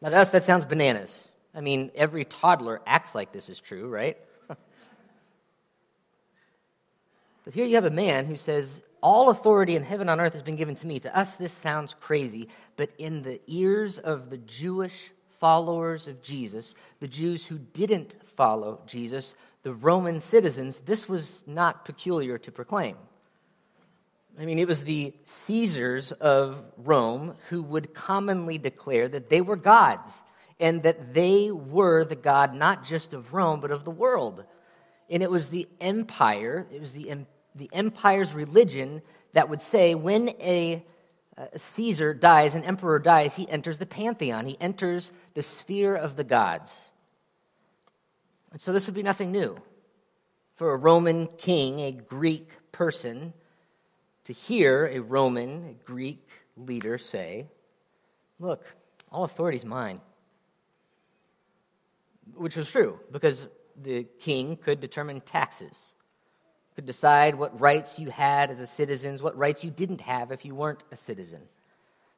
Now, 0.00 0.08
to 0.08 0.16
us, 0.16 0.30
that 0.30 0.44
sounds 0.44 0.64
bananas. 0.64 1.28
I 1.54 1.60
mean, 1.60 1.90
every 1.94 2.24
toddler 2.24 2.80
acts 2.86 3.14
like 3.14 3.32
this 3.32 3.50
is 3.50 3.60
true, 3.60 3.86
right? 3.86 4.16
but 4.48 4.56
here 7.52 7.66
you 7.66 7.74
have 7.74 7.84
a 7.84 7.90
man 7.90 8.24
who 8.24 8.38
says, 8.38 8.80
All 9.02 9.30
authority 9.30 9.76
in 9.76 9.82
heaven 9.82 10.08
and 10.08 10.20
on 10.20 10.20
earth 10.20 10.34
has 10.34 10.42
been 10.42 10.56
given 10.56 10.74
to 10.76 10.86
me. 10.86 11.00
To 11.00 11.18
us, 11.18 11.36
this 11.36 11.52
sounds 11.52 11.94
crazy, 11.98 12.48
but 12.76 12.90
in 12.98 13.22
the 13.22 13.40
ears 13.46 13.98
of 13.98 14.30
the 14.30 14.38
Jewish 14.38 15.10
followers 15.38 16.06
of 16.06 16.22
Jesus, 16.22 16.74
the 17.00 17.08
Jews 17.08 17.44
who 17.44 17.58
didn't 17.58 18.14
follow 18.36 18.80
Jesus, 18.86 19.34
the 19.62 19.72
Roman 19.72 20.20
citizens, 20.20 20.80
this 20.80 21.08
was 21.08 21.42
not 21.46 21.84
peculiar 21.84 22.38
to 22.38 22.52
proclaim. 22.52 22.96
I 24.38 24.44
mean, 24.44 24.58
it 24.58 24.68
was 24.68 24.84
the 24.84 25.12
Caesars 25.24 26.12
of 26.12 26.62
Rome 26.76 27.34
who 27.48 27.62
would 27.62 27.94
commonly 27.94 28.58
declare 28.58 29.08
that 29.08 29.28
they 29.28 29.40
were 29.40 29.56
gods 29.56 30.22
and 30.58 30.82
that 30.82 31.14
they 31.14 31.50
were 31.50 32.04
the 32.04 32.16
God 32.16 32.54
not 32.54 32.84
just 32.84 33.12
of 33.12 33.32
Rome, 33.32 33.60
but 33.60 33.70
of 33.70 33.84
the 33.84 33.90
world. 33.90 34.44
And 35.08 35.22
it 35.22 35.30
was 35.30 35.48
the 35.48 35.66
empire, 35.80 36.66
it 36.72 36.80
was 36.80 36.92
the, 36.92 37.10
the 37.54 37.70
empire's 37.72 38.32
religion 38.32 39.02
that 39.32 39.48
would 39.48 39.62
say 39.62 39.94
when 39.94 40.30
a, 40.40 40.84
a 41.36 41.58
Caesar 41.58 42.14
dies, 42.14 42.54
an 42.54 42.64
emperor 42.64 42.98
dies, 42.98 43.36
he 43.36 43.48
enters 43.48 43.78
the 43.78 43.86
pantheon, 43.86 44.46
he 44.46 44.56
enters 44.60 45.10
the 45.34 45.42
sphere 45.42 45.94
of 45.94 46.16
the 46.16 46.24
gods. 46.24 46.86
And 48.52 48.60
so 48.60 48.72
this 48.72 48.86
would 48.86 48.94
be 48.94 49.02
nothing 49.02 49.30
new. 49.30 49.56
For 50.56 50.72
a 50.72 50.76
Roman 50.76 51.26
king, 51.38 51.80
a 51.80 51.92
Greek 51.92 52.50
person, 52.72 53.32
to 54.24 54.32
hear 54.32 54.86
a 54.86 55.00
Roman, 55.00 55.68
a 55.70 55.84
Greek 55.84 56.28
leader 56.56 56.98
say, 56.98 57.46
Look, 58.38 58.64
all 59.10 59.24
authority 59.24 59.56
is 59.56 59.64
mine. 59.64 60.00
Which 62.34 62.56
was 62.56 62.70
true, 62.70 62.98
because 63.10 63.48
the 63.82 64.04
king 64.20 64.56
could 64.56 64.80
determine 64.80 65.20
taxes, 65.20 65.94
could 66.80 66.86
decide 66.86 67.34
what 67.34 67.60
rights 67.60 67.98
you 67.98 68.08
had 68.08 68.50
as 68.50 68.58
a 68.58 68.66
citizen, 68.66 69.14
what 69.18 69.36
rights 69.36 69.62
you 69.62 69.70
didn't 69.70 70.00
have 70.00 70.32
if 70.32 70.46
you 70.46 70.54
weren't 70.54 70.82
a 70.90 70.96
citizen. 70.96 71.42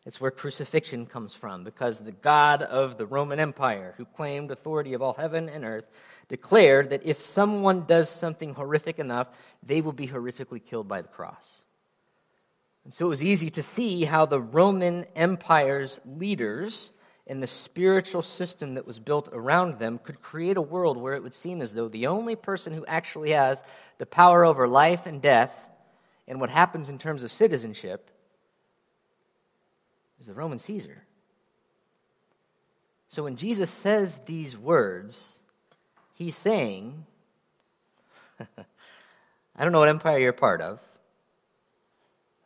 It's 0.07 0.21
where 0.21 0.31
crucifixion 0.31 1.05
comes 1.05 1.35
from, 1.35 1.65
because 1.65 1.99
the 1.99 2.13
God 2.13 2.63
of 2.63 2.97
the 2.97 3.05
Roman 3.05 3.41
Empire, 3.41 3.95
who 3.97 4.05
claimed 4.05 4.53
authority 4.53 4.93
of 4.95 5.03
all 5.03 5.15
heaven 5.15 5.49
and 5.49 5.65
earth, 5.65 5.91
declared 6.29 6.91
that 6.91 7.05
if 7.05 7.21
someone 7.21 7.87
does 7.87 8.09
something 8.09 8.55
horrific 8.55 9.01
enough, 9.01 9.27
they 9.65 9.81
will 9.81 9.93
be 9.93 10.07
horrifically 10.07 10.65
killed 10.65 10.87
by 10.87 11.03
the 11.03 11.09
cross. 11.09 11.65
And 12.85 12.95
so 12.95 13.07
it 13.07 13.09
was 13.09 13.25
easy 13.25 13.51
to 13.51 13.65
see 13.65 14.05
how 14.05 14.27
the 14.27 14.41
Roman 14.41 15.07
Empire's 15.17 15.99
leaders 16.07 16.93
and 17.33 17.43
the 17.43 17.47
spiritual 17.47 18.21
system 18.21 18.75
that 18.75 18.87
was 18.87 18.99
built 18.99 19.31
around 19.33 19.79
them 19.79 19.99
could 19.99 20.21
create 20.21 20.59
a 20.59 20.61
world 20.61 20.99
where 20.99 21.15
it 21.15 21.23
would 21.23 21.33
seem 21.33 21.63
as 21.63 21.73
though 21.73 21.89
the 21.89 22.07
only 22.07 22.37
person 22.37 22.75
who 22.75 22.85
actually 22.85 23.31
has 23.31 23.65
the 23.97 24.05
power 24.05 24.45
over 24.45 24.69
life 24.69 25.07
and 25.07 25.23
death 25.23 25.67
and 26.29 26.43
what 26.43 26.51
happens 26.51 26.91
in 26.91 26.99
terms 26.99 27.23
of 27.23 27.33
citizenship 27.33 28.11
is 30.21 30.27
the 30.27 30.35
Roman 30.35 30.59
Caesar. 30.59 31.05
So 33.09 33.23
when 33.23 33.37
Jesus 33.37 33.71
says 33.71 34.21
these 34.27 34.55
words, 34.59 35.33
he's 36.13 36.37
saying, 36.37 37.07
I 38.41 39.63
don't 39.65 39.73
know 39.73 39.79
what 39.79 39.89
empire 39.89 40.19
you're 40.19 40.35
part 40.35 40.61
of. 40.61 40.81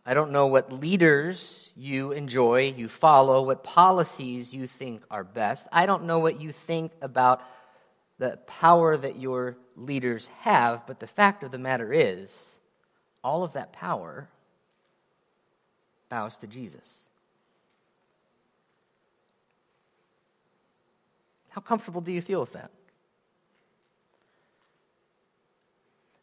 I 0.08 0.14
don't 0.14 0.30
know 0.30 0.46
what 0.46 0.72
leaders 0.72 1.70
you 1.74 2.12
enjoy, 2.12 2.72
you 2.76 2.88
follow, 2.88 3.42
what 3.42 3.64
policies 3.64 4.54
you 4.54 4.68
think 4.68 5.02
are 5.10 5.24
best. 5.24 5.66
I 5.72 5.84
don't 5.84 6.04
know 6.04 6.20
what 6.20 6.40
you 6.40 6.52
think 6.52 6.92
about 7.02 7.42
the 8.18 8.38
power 8.46 8.96
that 8.96 9.18
your 9.18 9.56
leaders 9.74 10.28
have, 10.40 10.86
but 10.86 11.00
the 11.00 11.08
fact 11.08 11.42
of 11.42 11.50
the 11.50 11.58
matter 11.58 11.92
is, 11.92 12.58
all 13.24 13.42
of 13.42 13.54
that 13.54 13.72
power 13.72 14.28
bows 16.08 16.36
to 16.38 16.46
Jesus. 16.46 17.00
How 21.48 21.60
comfortable 21.60 22.00
do 22.00 22.12
you 22.12 22.22
feel 22.22 22.40
with 22.40 22.52
that? 22.52 22.70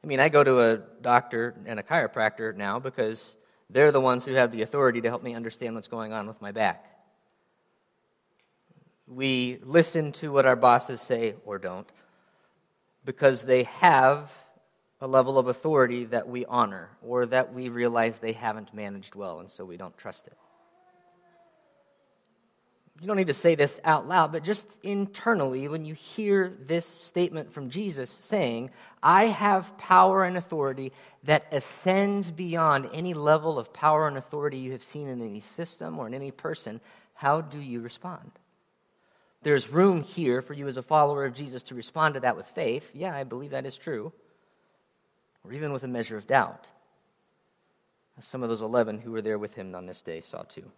I 0.02 0.08
mean, 0.08 0.22
I 0.22 0.30
go 0.30 0.43
to 0.43 0.62
a 0.62 0.78
doctor 0.78 1.54
and 1.65 1.80
a 1.80 1.84
chiropractor 1.84 2.56
now 2.56 2.80
because 2.80 3.36
they're 3.74 3.92
the 3.92 4.00
ones 4.00 4.26
who 4.26 4.34
have 4.34 4.52
the 4.52 4.62
authority 4.62 5.02
to 5.02 5.10
help 5.10 5.24
me 5.24 5.34
understand 5.34 5.76
what's 5.76 5.88
going 5.88 6.13
on 6.13 6.28
with 6.28 6.42
my 6.42 6.52
back. 6.52 6.86
We 9.08 9.60
listen 9.63 10.12
to 10.13 10.32
what 10.32 10.46
our 10.46 10.56
bosses 10.56 11.02
say 11.02 11.36
or 11.46 11.60
don't 11.60 11.88
because 13.04 13.44
they 13.44 13.63
have 13.63 14.32
a 15.02 15.08
level 15.08 15.38
of 15.38 15.48
authority 15.48 16.06
that 16.06 16.30
we 16.30 16.46
honor 16.46 16.90
or 17.02 17.26
that 17.26 17.54
we 17.54 17.67
realize 17.67 18.19
they 18.19 18.32
haven't 18.32 18.74
managed 18.74 19.15
well, 19.15 19.42
and 19.42 19.52
so 19.52 19.65
we 19.65 19.76
don't 19.76 19.98
trust 19.98 20.28
it 20.28 20.38
you 23.04 23.08
don't 23.08 23.17
need 23.17 23.27
to 23.27 23.33
say 23.33 23.56
this 23.56 23.81
out 23.83 24.08
loud, 24.08 24.31
but 24.31 24.45
just 24.45 24.65
internally, 24.81 25.67
when 25.67 25.83
you 25.83 25.93
hear 25.93 26.54
this 26.58 26.85
statement 26.85 27.51
from 27.51 27.69
Jesus 27.69 28.10
saying, 28.10 28.69
I 29.04 29.25
have 29.25 29.77
power 29.77 30.23
and 30.23 30.37
authority 30.37 30.93
that 31.23 31.45
ascends 31.51 32.31
beyond 32.31 32.89
any 32.93 33.13
level 33.13 33.60
of 33.60 33.73
power 33.73 34.08
and 34.08 34.15
authority 34.15 34.58
you 34.58 34.71
have 34.71 34.83
seen 34.83 35.10
in 35.10 35.21
any 35.21 35.41
system 35.41 35.99
or 35.99 36.08
in 36.08 36.13
any 36.13 36.31
person, 36.31 36.79
how 37.13 37.41
do 37.41 37.60
you 37.60 37.81
respond? 37.81 38.31
There's 39.41 39.69
room 39.69 40.01
here 40.01 40.41
for 40.41 40.54
you 40.54 40.69
as 40.69 40.77
a 40.77 40.81
follower 40.81 41.25
of 41.25 41.33
Jesus 41.33 41.62
to 41.63 41.75
respond 41.75 42.13
to 42.13 42.21
that 42.21 42.37
with 42.37 42.47
faith. 42.47 42.89
Yeah, 42.93 43.13
I 43.13 43.25
believe 43.25 43.51
that 43.51 43.65
is 43.65 43.77
true. 43.77 44.13
Or 45.43 45.51
even 45.51 45.73
with 45.73 45.83
a 45.83 45.89
measure 45.89 46.15
of 46.15 46.25
doubt. 46.25 46.69
As 48.17 48.23
some 48.23 48.43
of 48.43 48.47
those 48.47 48.62
11 48.62 48.99
who 48.99 49.12
were 49.12 49.21
there 49.21 49.37
with 49.37 49.56
him 49.56 49.75
on 49.75 49.87
this 49.87 49.99
day 49.99 50.21
saw 50.21 50.43
too. 50.43 50.71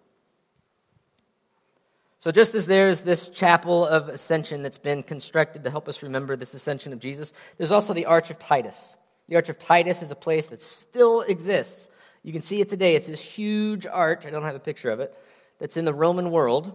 So, 2.20 2.32
just 2.32 2.56
as 2.56 2.66
there's 2.66 3.02
this 3.02 3.30
chapel 3.30 3.86
of 3.86 4.10
ascension 4.10 4.62
that's 4.62 4.78
been 4.78 5.04
constructed 5.04 5.64
to 5.64 5.70
help 5.70 5.88
us 5.88 6.02
remember 6.02 6.36
this 6.36 6.54
ascension 6.54 6.94
of 6.94 7.00
Jesus, 7.00 7.34
there's 7.58 7.72
also 7.72 7.94
the 7.94 8.06
Arch 8.06 8.32
of 8.32 8.40
Titus. 8.40 8.96
The 9.28 9.36
Arch 9.36 9.50
of 9.50 9.60
Titus 9.60 10.02
is 10.02 10.12
a 10.12 10.16
place 10.16 10.48
that 10.48 10.62
still 10.62 11.22
exists. 11.22 11.90
You 12.24 12.34
can 12.34 12.42
see 12.42 12.62
it 12.62 12.70
today. 12.70 12.96
It's 12.96 13.08
this 13.08 13.22
huge 13.22 13.86
arch, 13.86 14.26
I 14.26 14.32
don't 14.32 14.44
have 14.44 14.56
a 14.56 14.60
picture 14.60 14.90
of 14.90 15.00
it, 15.00 15.16
that's 15.60 15.78
in 15.78 15.86
the 15.86 15.94
Roman 15.94 16.32
world 16.32 16.74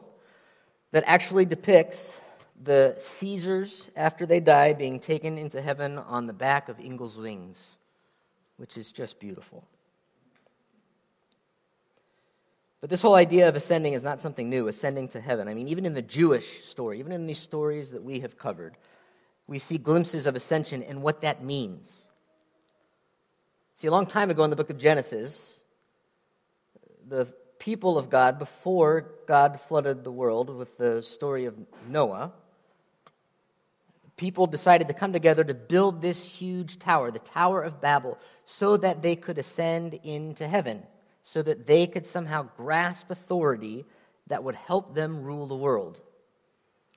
that 0.93 1.05
actually 1.07 1.45
depicts 1.45 2.13
the 2.63 2.95
Caesars, 2.99 3.91
after 3.97 4.27
they 4.27 4.41
die, 4.41 4.75
being 4.75 5.01
taken 5.01 5.39
into 5.39 5.63
heaven 5.63 5.99
on 5.99 6.27
the 6.27 6.33
back 6.33 6.69
of 6.69 6.79
eagle's 6.79 7.17
wings, 7.17 7.77
which 8.59 8.77
is 8.77 8.93
just 8.93 9.19
beautiful. 9.19 9.65
But 12.81 12.89
this 12.89 13.03
whole 13.03 13.15
idea 13.15 13.49
of 13.49 13.57
ascending 13.57 13.93
is 13.93 14.03
not 14.03 14.21
something 14.21 14.49
new, 14.49 14.69
ascending 14.69 15.09
to 15.09 15.21
heaven. 15.21 15.49
I 15.49 15.55
mean, 15.55 15.69
even 15.69 15.85
in 15.85 15.93
the 15.93 16.03
Jewish 16.03 16.65
story, 16.65 16.99
even 16.99 17.13
in 17.13 17.27
these 17.27 17.39
stories 17.39 17.91
that 17.91 18.03
we 18.03 18.21
have 18.21 18.39
covered, 18.39 18.77
we 19.47 19.59
see 19.59 19.77
glimpses 19.77 20.27
of 20.27 20.35
ascension 20.35 20.83
and 20.83 21.03
what 21.03 21.21
that 21.21 21.45
means. 21.45 22.07
See, 23.77 23.87
a 23.87 23.91
long 23.91 24.07
time 24.07 24.31
ago 24.31 24.45
in 24.45 24.51
the 24.51 24.57
book 24.57 24.71
of 24.71 24.79
Genesis, 24.79 25.61
the 27.07 27.27
people 27.59 27.99
of 27.99 28.09
God, 28.09 28.39
before 28.39 29.11
God 29.27 29.61
flooded 29.61 30.03
the 30.03 30.13
world 30.13 30.49
with 30.49 30.79
the 30.79 31.03
story 31.03 31.45
of 31.45 31.55
Noah, 31.89 32.33
people 34.17 34.47
decided 34.47 34.89
to 34.89 34.95
come 34.95 35.13
together 35.13 35.45
to 35.45 35.55
build 35.55 36.01
this 36.01 36.23
huge 36.23 36.79
tower, 36.79 37.11
the 37.11 37.19
Tower 37.19 37.63
of 37.63 37.81
Babel, 37.81 38.19
so 38.47 38.79
that 38.79 39.03
they 39.03 39.17
could 39.17 39.37
ascend 39.37 39.95
into 40.03 40.49
heaven 40.49 40.83
so 41.23 41.43
that 41.43 41.67
they 41.67 41.87
could 41.87 42.07
somehow 42.07 42.49
grasp 42.57 43.11
authority 43.11 43.85
that 44.29 44.45
would 44.45 44.55
help 44.55 44.95
them 44.95 45.23
rule 45.23 45.47
the 45.47 45.57
world. 45.57 46.01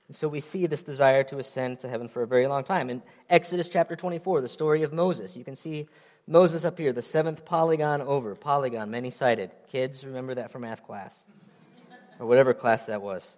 And 0.08 0.16
so 0.16 0.28
we 0.28 0.40
see 0.40 0.66
this 0.66 0.82
desire 0.82 1.24
to 1.24 1.38
ascend 1.38 1.80
to 1.80 1.88
heaven 1.88 2.08
for 2.08 2.22
a 2.22 2.26
very 2.26 2.46
long 2.46 2.64
time. 2.64 2.90
In 2.90 3.02
Exodus 3.30 3.68
chapter 3.68 3.96
24, 3.96 4.42
the 4.42 4.48
story 4.48 4.82
of 4.82 4.92
Moses, 4.92 5.36
you 5.36 5.44
can 5.44 5.56
see 5.56 5.88
Moses 6.26 6.64
up 6.64 6.78
here, 6.78 6.92
the 6.92 7.02
seventh 7.02 7.44
polygon 7.44 8.00
over. 8.02 8.34
Polygon, 8.34 8.90
many 8.90 9.10
sided. 9.10 9.50
Kids, 9.70 10.04
remember 10.04 10.34
that 10.34 10.50
from 10.50 10.62
math 10.62 10.84
class, 10.84 11.24
or 12.18 12.26
whatever 12.26 12.54
class 12.54 12.86
that 12.86 13.02
was. 13.02 13.36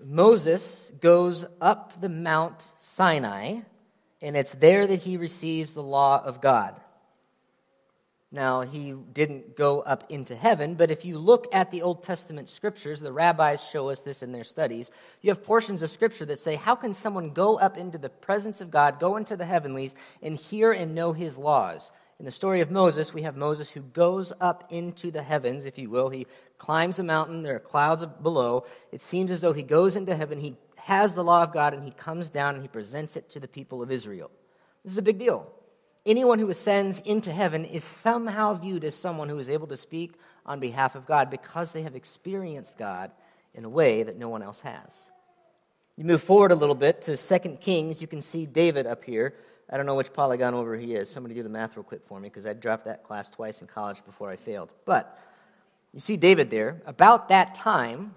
Moses 0.00 0.90
goes 1.00 1.44
up 1.60 2.00
the 2.00 2.08
Mount 2.08 2.64
Sinai, 2.80 3.60
and 4.22 4.36
it's 4.36 4.52
there 4.52 4.86
that 4.86 5.00
he 5.00 5.16
receives 5.16 5.74
the 5.74 5.82
law 5.82 6.22
of 6.24 6.40
God. 6.40 6.80
Now, 8.30 8.60
he 8.60 8.92
didn't 8.92 9.56
go 9.56 9.80
up 9.80 10.04
into 10.10 10.36
heaven, 10.36 10.74
but 10.74 10.90
if 10.90 11.02
you 11.02 11.18
look 11.18 11.46
at 11.50 11.70
the 11.70 11.80
Old 11.80 12.02
Testament 12.02 12.50
scriptures, 12.50 13.00
the 13.00 13.12
rabbis 13.12 13.64
show 13.64 13.88
us 13.88 14.00
this 14.00 14.22
in 14.22 14.32
their 14.32 14.44
studies. 14.44 14.90
You 15.22 15.30
have 15.30 15.42
portions 15.42 15.80
of 15.80 15.90
scripture 15.90 16.26
that 16.26 16.38
say, 16.38 16.54
How 16.54 16.74
can 16.74 16.92
someone 16.92 17.30
go 17.30 17.58
up 17.58 17.78
into 17.78 17.96
the 17.96 18.10
presence 18.10 18.60
of 18.60 18.70
God, 18.70 19.00
go 19.00 19.16
into 19.16 19.34
the 19.34 19.46
heavenlies, 19.46 19.94
and 20.22 20.36
hear 20.36 20.72
and 20.72 20.94
know 20.94 21.14
his 21.14 21.38
laws? 21.38 21.90
In 22.18 22.26
the 22.26 22.30
story 22.30 22.60
of 22.60 22.70
Moses, 22.70 23.14
we 23.14 23.22
have 23.22 23.36
Moses 23.36 23.70
who 23.70 23.80
goes 23.80 24.30
up 24.42 24.64
into 24.70 25.10
the 25.10 25.22
heavens, 25.22 25.64
if 25.64 25.78
you 25.78 25.88
will. 25.88 26.10
He 26.10 26.26
climbs 26.58 26.98
a 26.98 27.04
mountain, 27.04 27.42
there 27.42 27.56
are 27.56 27.60
clouds 27.60 28.04
below. 28.22 28.66
It 28.92 29.00
seems 29.00 29.30
as 29.30 29.40
though 29.40 29.54
he 29.54 29.62
goes 29.62 29.96
into 29.96 30.14
heaven, 30.14 30.38
he 30.38 30.56
has 30.76 31.14
the 31.14 31.24
law 31.24 31.44
of 31.44 31.54
God, 31.54 31.72
and 31.72 31.82
he 31.82 31.92
comes 31.92 32.28
down 32.28 32.56
and 32.56 32.62
he 32.62 32.68
presents 32.68 33.16
it 33.16 33.30
to 33.30 33.40
the 33.40 33.48
people 33.48 33.80
of 33.80 33.90
Israel. 33.90 34.30
This 34.84 34.92
is 34.92 34.98
a 34.98 35.02
big 35.02 35.18
deal 35.18 35.50
anyone 36.06 36.38
who 36.38 36.48
ascends 36.50 37.00
into 37.00 37.32
heaven 37.32 37.64
is 37.64 37.84
somehow 37.84 38.54
viewed 38.54 38.84
as 38.84 38.94
someone 38.94 39.28
who 39.28 39.38
is 39.38 39.50
able 39.50 39.66
to 39.68 39.76
speak 39.76 40.14
on 40.46 40.60
behalf 40.60 40.94
of 40.94 41.06
God 41.06 41.30
because 41.30 41.72
they 41.72 41.82
have 41.82 41.94
experienced 41.94 42.76
God 42.78 43.10
in 43.54 43.64
a 43.64 43.68
way 43.68 44.02
that 44.02 44.18
no 44.18 44.28
one 44.28 44.42
else 44.42 44.60
has. 44.60 45.10
You 45.96 46.04
move 46.04 46.22
forward 46.22 46.52
a 46.52 46.54
little 46.54 46.74
bit 46.74 47.02
to 47.02 47.16
2 47.16 47.38
Kings, 47.60 48.00
you 48.00 48.06
can 48.06 48.22
see 48.22 48.46
David 48.46 48.86
up 48.86 49.04
here. 49.04 49.34
I 49.70 49.76
don't 49.76 49.84
know 49.84 49.96
which 49.96 50.12
polygon 50.12 50.54
over 50.54 50.76
he 50.76 50.94
is. 50.94 51.10
Somebody 51.10 51.34
do 51.34 51.42
the 51.42 51.48
math 51.48 51.76
real 51.76 51.82
quick 51.82 52.06
for 52.06 52.18
me 52.18 52.28
because 52.28 52.46
I 52.46 52.54
dropped 52.54 52.86
that 52.86 53.04
class 53.04 53.28
twice 53.28 53.60
in 53.60 53.66
college 53.66 54.02
before 54.04 54.30
I 54.30 54.36
failed. 54.36 54.70
But 54.86 55.18
you 55.92 56.00
see 56.00 56.16
David 56.16 56.50
there. 56.50 56.80
About 56.86 57.28
that 57.28 57.54
time 57.54 58.14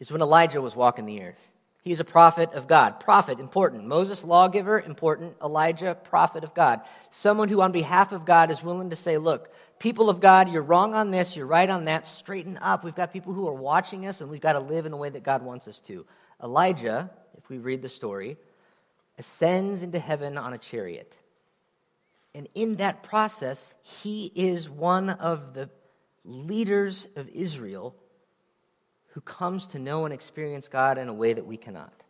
is 0.00 0.10
when 0.10 0.22
Elijah 0.22 0.62
was 0.62 0.74
walking 0.74 1.04
the 1.04 1.22
earth. 1.22 1.50
He's 1.86 2.00
a 2.00 2.04
prophet 2.04 2.52
of 2.52 2.66
God. 2.66 2.98
Prophet, 2.98 3.38
important. 3.38 3.86
Moses, 3.86 4.24
lawgiver, 4.24 4.80
important. 4.80 5.36
Elijah, 5.40 5.94
prophet 5.94 6.42
of 6.42 6.52
God. 6.52 6.80
Someone 7.10 7.48
who, 7.48 7.60
on 7.60 7.70
behalf 7.70 8.10
of 8.10 8.24
God, 8.24 8.50
is 8.50 8.60
willing 8.60 8.90
to 8.90 8.96
say, 8.96 9.18
Look, 9.18 9.52
people 9.78 10.10
of 10.10 10.18
God, 10.18 10.48
you're 10.48 10.64
wrong 10.64 10.94
on 10.94 11.12
this, 11.12 11.36
you're 11.36 11.46
right 11.46 11.70
on 11.70 11.84
that, 11.84 12.08
straighten 12.08 12.58
up. 12.60 12.82
We've 12.82 12.92
got 12.92 13.12
people 13.12 13.34
who 13.34 13.46
are 13.46 13.54
watching 13.54 14.04
us, 14.08 14.20
and 14.20 14.28
we've 14.28 14.40
got 14.40 14.54
to 14.54 14.58
live 14.58 14.84
in 14.84 14.92
a 14.92 14.96
way 14.96 15.10
that 15.10 15.22
God 15.22 15.44
wants 15.44 15.68
us 15.68 15.78
to. 15.82 16.04
Elijah, 16.42 17.08
if 17.38 17.48
we 17.48 17.58
read 17.58 17.82
the 17.82 17.88
story, 17.88 18.36
ascends 19.16 19.84
into 19.84 20.00
heaven 20.00 20.38
on 20.38 20.54
a 20.54 20.58
chariot. 20.58 21.16
And 22.34 22.48
in 22.56 22.74
that 22.78 23.04
process, 23.04 23.72
he 23.84 24.32
is 24.34 24.68
one 24.68 25.10
of 25.10 25.54
the 25.54 25.70
leaders 26.24 27.06
of 27.14 27.28
Israel 27.28 27.94
who 29.16 29.22
comes 29.22 29.66
to 29.66 29.78
know 29.78 30.04
and 30.04 30.12
experience 30.12 30.68
God 30.68 30.98
in 30.98 31.08
a 31.08 31.14
way 31.14 31.32
that 31.32 31.46
we 31.46 31.56
cannot. 31.56 32.02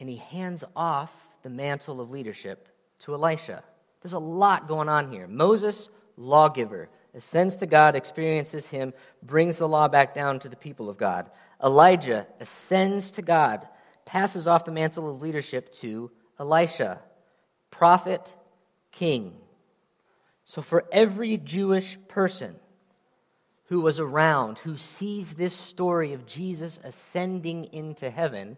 And 0.00 0.08
he 0.08 0.16
hands 0.16 0.64
off 0.74 1.12
the 1.42 1.50
mantle 1.50 2.00
of 2.00 2.10
leadership 2.10 2.66
to 3.00 3.12
Elisha. 3.12 3.62
There's 4.00 4.14
a 4.14 4.18
lot 4.18 4.68
going 4.68 4.88
on 4.88 5.12
here. 5.12 5.26
Moses, 5.26 5.90
lawgiver, 6.16 6.88
ascends 7.14 7.56
to 7.56 7.66
God, 7.66 7.94
experiences 7.94 8.66
him, 8.66 8.94
brings 9.22 9.58
the 9.58 9.68
law 9.68 9.86
back 9.86 10.14
down 10.14 10.38
to 10.38 10.48
the 10.48 10.56
people 10.56 10.88
of 10.88 10.96
God. 10.96 11.30
Elijah 11.62 12.26
ascends 12.40 13.10
to 13.10 13.20
God, 13.20 13.68
passes 14.06 14.48
off 14.48 14.64
the 14.64 14.72
mantle 14.72 15.10
of 15.10 15.20
leadership 15.20 15.74
to 15.74 16.10
Elisha, 16.40 17.00
prophet, 17.70 18.34
king. 18.92 19.34
So 20.46 20.62
for 20.62 20.86
every 20.90 21.36
Jewish 21.36 21.98
person, 22.08 22.56
who 23.68 23.80
was 23.80 24.00
around, 24.00 24.58
who 24.58 24.76
sees 24.76 25.34
this 25.34 25.54
story 25.54 26.14
of 26.14 26.26
Jesus 26.26 26.80
ascending 26.82 27.66
into 27.72 28.08
heaven, 28.08 28.56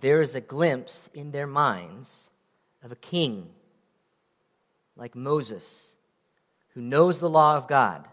there 0.00 0.22
is 0.22 0.34
a 0.34 0.40
glimpse 0.40 1.08
in 1.12 1.30
their 1.30 1.46
minds 1.46 2.30
of 2.82 2.92
a 2.92 2.96
king 2.96 3.48
like 4.96 5.14
Moses, 5.14 5.94
who 6.74 6.80
knows 6.80 7.18
the 7.18 7.30
law 7.30 7.56
of 7.56 7.68
God, 7.68 8.06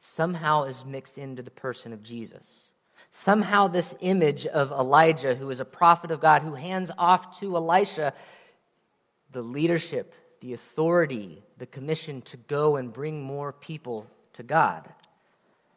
somehow 0.00 0.64
is 0.64 0.84
mixed 0.84 1.18
into 1.18 1.42
the 1.42 1.50
person 1.50 1.92
of 1.92 2.02
Jesus. 2.02 2.68
Somehow, 3.10 3.68
this 3.68 3.94
image 4.00 4.46
of 4.46 4.72
Elijah, 4.72 5.34
who 5.34 5.48
is 5.50 5.60
a 5.60 5.64
prophet 5.64 6.10
of 6.10 6.20
God, 6.20 6.42
who 6.42 6.54
hands 6.54 6.90
off 6.98 7.38
to 7.40 7.56
Elisha 7.56 8.12
the 9.30 9.42
leadership, 9.42 10.14
the 10.40 10.52
authority, 10.52 11.42
the 11.58 11.66
commission 11.66 12.22
to 12.22 12.36
go 12.36 12.76
and 12.76 12.92
bring 12.92 13.22
more 13.22 13.52
people 13.52 14.06
to 14.34 14.42
God. 14.42 14.88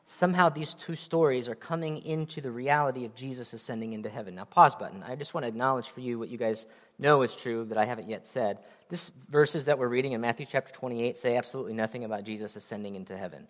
Somehow 0.10 0.47
these 0.47 0.74
two 0.74 0.95
stories 0.95 1.49
are 1.49 1.55
coming 1.55 1.97
into 2.05 2.39
the 2.39 2.49
reality 2.49 3.03
of 3.03 3.14
Jesus 3.14 3.51
ascending 3.51 3.91
into 3.91 4.10
heaven. 4.10 4.36
Now, 4.36 4.45
pause 4.45 4.74
button. 4.74 5.03
I 5.03 5.16
just 5.16 5.34
want 5.34 5.43
to 5.43 5.49
acknowledge 5.49 5.89
for 5.89 5.99
you 5.99 6.18
what 6.18 6.30
you 6.30 6.38
guys 6.38 6.66
know 6.97 7.24
is 7.24 7.36
true 7.36 7.66
that 7.66 7.78
I 7.78 7.84
haven't 7.84 8.08
yet 8.08 8.26
said. 8.26 8.60
This 8.88 9.12
verses 9.30 9.66
that 9.66 9.78
we're 9.78 9.89
reading 9.89 10.14
in 10.14 10.22
Matthew 10.22 10.45
chapter 10.49 10.74
28 10.74 11.18
say 11.18 11.36
absolutely 11.36 11.74
nothing 11.74 12.05
about 12.05 12.24
Jesus 12.24 12.55
ascending 12.55 12.95
into 12.95 13.18
heaven. 13.18 13.47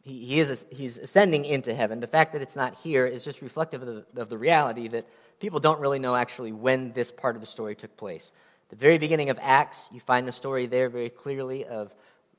He, 0.00 0.24
he 0.24 0.40
is, 0.40 0.64
he's 0.70 0.96
ascending 0.96 1.44
into 1.44 1.74
heaven. 1.74 2.00
The 2.00 2.06
fact 2.06 2.32
that 2.32 2.40
it's 2.40 2.56
not 2.56 2.74
here 2.76 3.06
is 3.06 3.22
just 3.22 3.42
reflective 3.42 3.82
of 3.82 4.06
the, 4.14 4.22
of 4.22 4.30
the 4.30 4.38
reality 4.38 4.88
that 4.88 5.06
people 5.40 5.60
don't 5.60 5.80
really 5.80 5.98
know 5.98 6.16
actually 6.16 6.52
when 6.52 6.92
this 6.92 7.10
part 7.10 7.36
of 7.36 7.42
the 7.42 7.46
story 7.46 7.74
took 7.74 7.94
place. 7.98 8.32
The 8.70 8.76
very 8.76 8.96
beginning 8.96 9.28
of 9.28 9.38
Acts, 9.42 9.88
you 9.92 10.00
find 10.00 10.26
the 10.26 10.32
story 10.32 10.66
there 10.66 10.88
very 10.88 11.10
clearly 11.10 11.66
of 11.66 11.94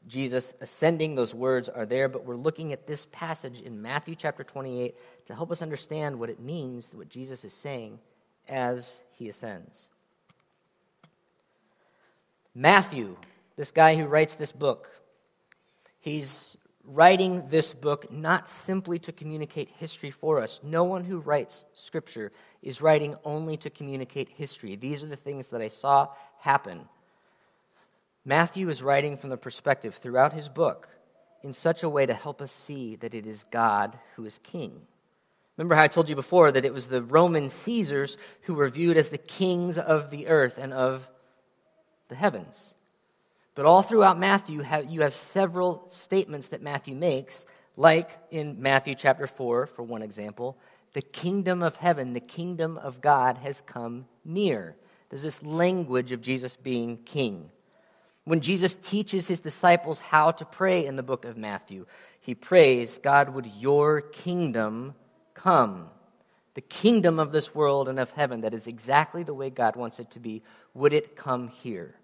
Jesus 0.08 0.54
ascending, 0.62 1.16
those 1.16 1.34
words 1.34 1.70
are 1.70 1.86
there, 1.86 2.08
but 2.08 2.26
we're 2.26 2.36
looking 2.36 2.74
at 2.74 2.88
this 2.88 3.08
passage 3.12 3.62
in 3.62 3.82
Matthew 3.82 4.16
chapter 4.16 4.44
28 4.44 4.96
to 5.26 5.36
help 5.36 5.52
us 5.52 5.62
understand 5.62 6.18
what 6.18 6.30
it 6.30 6.40
means, 6.40 6.92
what 6.94 7.10
Jesus 7.10 7.44
is 7.44 7.54
saying 7.54 8.00
as 8.48 9.00
he 9.12 9.30
ascends. 9.30 9.90
Matthew, 12.56 13.16
this 13.56 13.72
guy 13.72 13.96
who 13.96 14.06
writes 14.06 14.36
this 14.36 14.52
book, 14.52 14.90
he's 16.00 16.58
writing 16.84 17.44
this 17.50 17.74
book 17.74 18.12
not 18.12 18.50
simply 18.50 18.98
to 18.98 19.12
communicate 19.12 19.70
history 19.78 20.10
for 20.10 20.42
us. 20.42 20.60
No 20.64 20.84
one 20.84 21.04
who 21.04 21.20
writes 21.20 21.66
scripture 21.74 22.32
is 22.64 22.82
writing 22.82 23.16
only 23.24 23.58
to 23.58 23.70
communicate 23.70 24.30
history. 24.30 24.76
These 24.76 25.04
are 25.04 25.08
the 25.08 25.16
things 25.16 25.50
that 25.50 25.62
I 25.62 25.68
saw 25.68 26.08
happen 26.40 26.88
Matthew 28.26 28.70
is 28.70 28.84
writing 28.84 29.18
from 29.18 29.30
the 29.30 29.38
perspective 29.38 29.96
throughout 29.96 30.34
his 30.34 30.50
book 30.50 30.90
in 31.44 31.54
such 31.54 31.84
a 31.84 31.90
way 31.90 32.06
to 32.06 32.14
help 32.14 32.42
us 32.42 32.52
see 32.52 32.96
that 32.98 33.14
it 33.14 33.26
is 33.26 33.46
God 33.52 33.98
who 34.16 34.26
is 34.26 34.40
king. 34.44 34.82
Remember 35.58 35.76
how 35.76 35.84
I 35.84 35.88
told 35.88 36.10
you 36.10 36.16
before 36.16 36.52
that 36.52 36.66
it 36.66 36.74
was 36.74 36.88
the 36.88 37.04
Roman 37.04 37.50
Caesars 37.50 38.18
who 38.44 38.54
were 38.54 38.70
viewed 38.70 38.98
as 38.98 39.10
the 39.10 39.18
kings 39.18 39.78
of 39.78 40.10
the 40.10 40.28
earth 40.28 40.58
and 40.58 40.74
of 40.74 41.10
the 42.08 42.16
heavens. 42.16 42.76
But 43.56 43.66
all 43.66 43.82
throughout 43.82 44.18
Matthew, 44.18 44.64
you 44.88 45.02
have 45.02 45.14
several 45.14 45.86
statements 45.90 46.48
that 46.48 46.62
Matthew 46.62 46.96
makes, 46.96 47.46
like 47.76 48.10
in 48.32 48.62
Matthew 48.62 48.96
chapter 48.96 49.28
4, 49.28 49.66
for 49.68 49.84
one 49.84 50.02
example, 50.02 50.58
the 50.94 51.02
kingdom 51.02 51.62
of 51.62 51.76
heaven, 51.76 52.14
the 52.14 52.20
kingdom 52.20 52.78
of 52.78 53.02
God 53.02 53.38
has 53.40 53.62
come 53.66 54.06
near. 54.24 54.76
There's 55.10 55.24
this 55.24 55.44
language 55.44 56.12
of 56.12 56.22
Jesus 56.22 56.56
being 56.56 56.98
king. 57.06 57.52
When 58.30 58.42
Jesus 58.42 58.76
teaches 58.76 59.26
his 59.26 59.40
disciples 59.40 60.00
how 60.00 60.30
to 60.30 60.46
pray 60.46 60.86
in 60.86 60.98
the 60.98 61.02
book 61.02 61.26
of 61.26 61.36
Matthew, 61.36 61.88
he 62.22 62.36
prays, 62.36 63.00
God, 63.00 63.30
would 63.34 63.48
your 63.48 64.02
kingdom 64.02 64.94
come? 65.34 65.90
The 66.54 66.62
kingdom 66.62 67.20
of 67.20 67.32
this 67.32 67.56
world 67.56 67.90
and 67.90 68.00
of 68.00 68.12
heaven 68.12 68.42
that 68.42 68.54
is 68.54 68.68
exactly 68.68 69.24
the 69.24 69.34
way 69.34 69.50
God 69.50 69.76
wants 69.76 70.00
it 70.00 70.12
to 70.12 70.20
be, 70.20 70.44
would 70.76 70.94
it 70.94 71.16
come 71.16 71.48
here? 71.48 71.96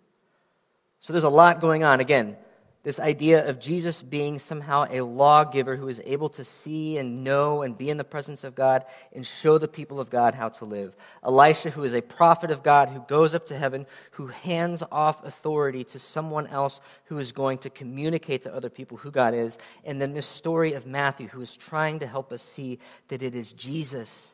So 0.98 1.14
there's 1.14 1.24
a 1.24 1.30
lot 1.30 1.62
going 1.62 1.84
on. 1.84 2.00
Again, 2.00 2.38
this 2.86 3.00
idea 3.00 3.50
of 3.50 3.60
Jesus 3.60 4.00
being 4.04 4.38
somehow 4.38 4.86
a 4.92 5.02
lawgiver 5.02 5.76
who 5.76 5.88
is 5.88 6.00
able 6.06 6.30
to 6.30 6.46
see 6.46 7.00
and 7.00 7.24
know 7.24 7.64
and 7.64 7.76
be 7.76 7.90
in 7.90 7.98
the 7.98 8.04
presence 8.04 8.44
of 8.44 8.54
God 8.54 8.86
and 9.12 9.26
show 9.26 9.58
the 9.58 9.68
people 9.68 10.00
of 10.00 10.12
God 10.12 10.36
how 10.36 10.50
to 10.50 10.66
live. 10.66 10.96
Elisha, 11.24 11.72
who 11.72 11.84
is 11.84 11.96
a 11.96 12.02
prophet 12.02 12.52
of 12.52 12.62
God, 12.62 12.90
who 12.90 13.00
goes 13.08 13.34
up 13.34 13.48
to 13.48 13.58
heaven, 13.58 13.88
who 14.12 14.28
hands 14.28 14.84
off 14.92 15.26
authority 15.26 15.84
to 15.86 15.98
someone 15.98 16.46
else 16.46 16.80
who 17.06 17.18
is 17.18 17.32
going 17.32 17.58
to 17.58 17.72
communicate 17.72 18.44
to 18.44 18.54
other 18.54 18.70
people 18.70 18.98
who 18.98 19.10
God 19.10 19.34
is. 19.34 19.58
And 19.84 20.00
then 20.00 20.14
this 20.14 20.28
story 20.28 20.74
of 20.74 20.86
Matthew, 20.86 21.28
who 21.28 21.42
is 21.42 21.58
trying 21.58 22.02
to 22.02 22.08
help 22.08 22.32
us 22.32 22.44
see 22.44 22.78
that 23.08 23.24
it 23.24 23.34
is 23.34 23.52
Jesus 23.52 24.32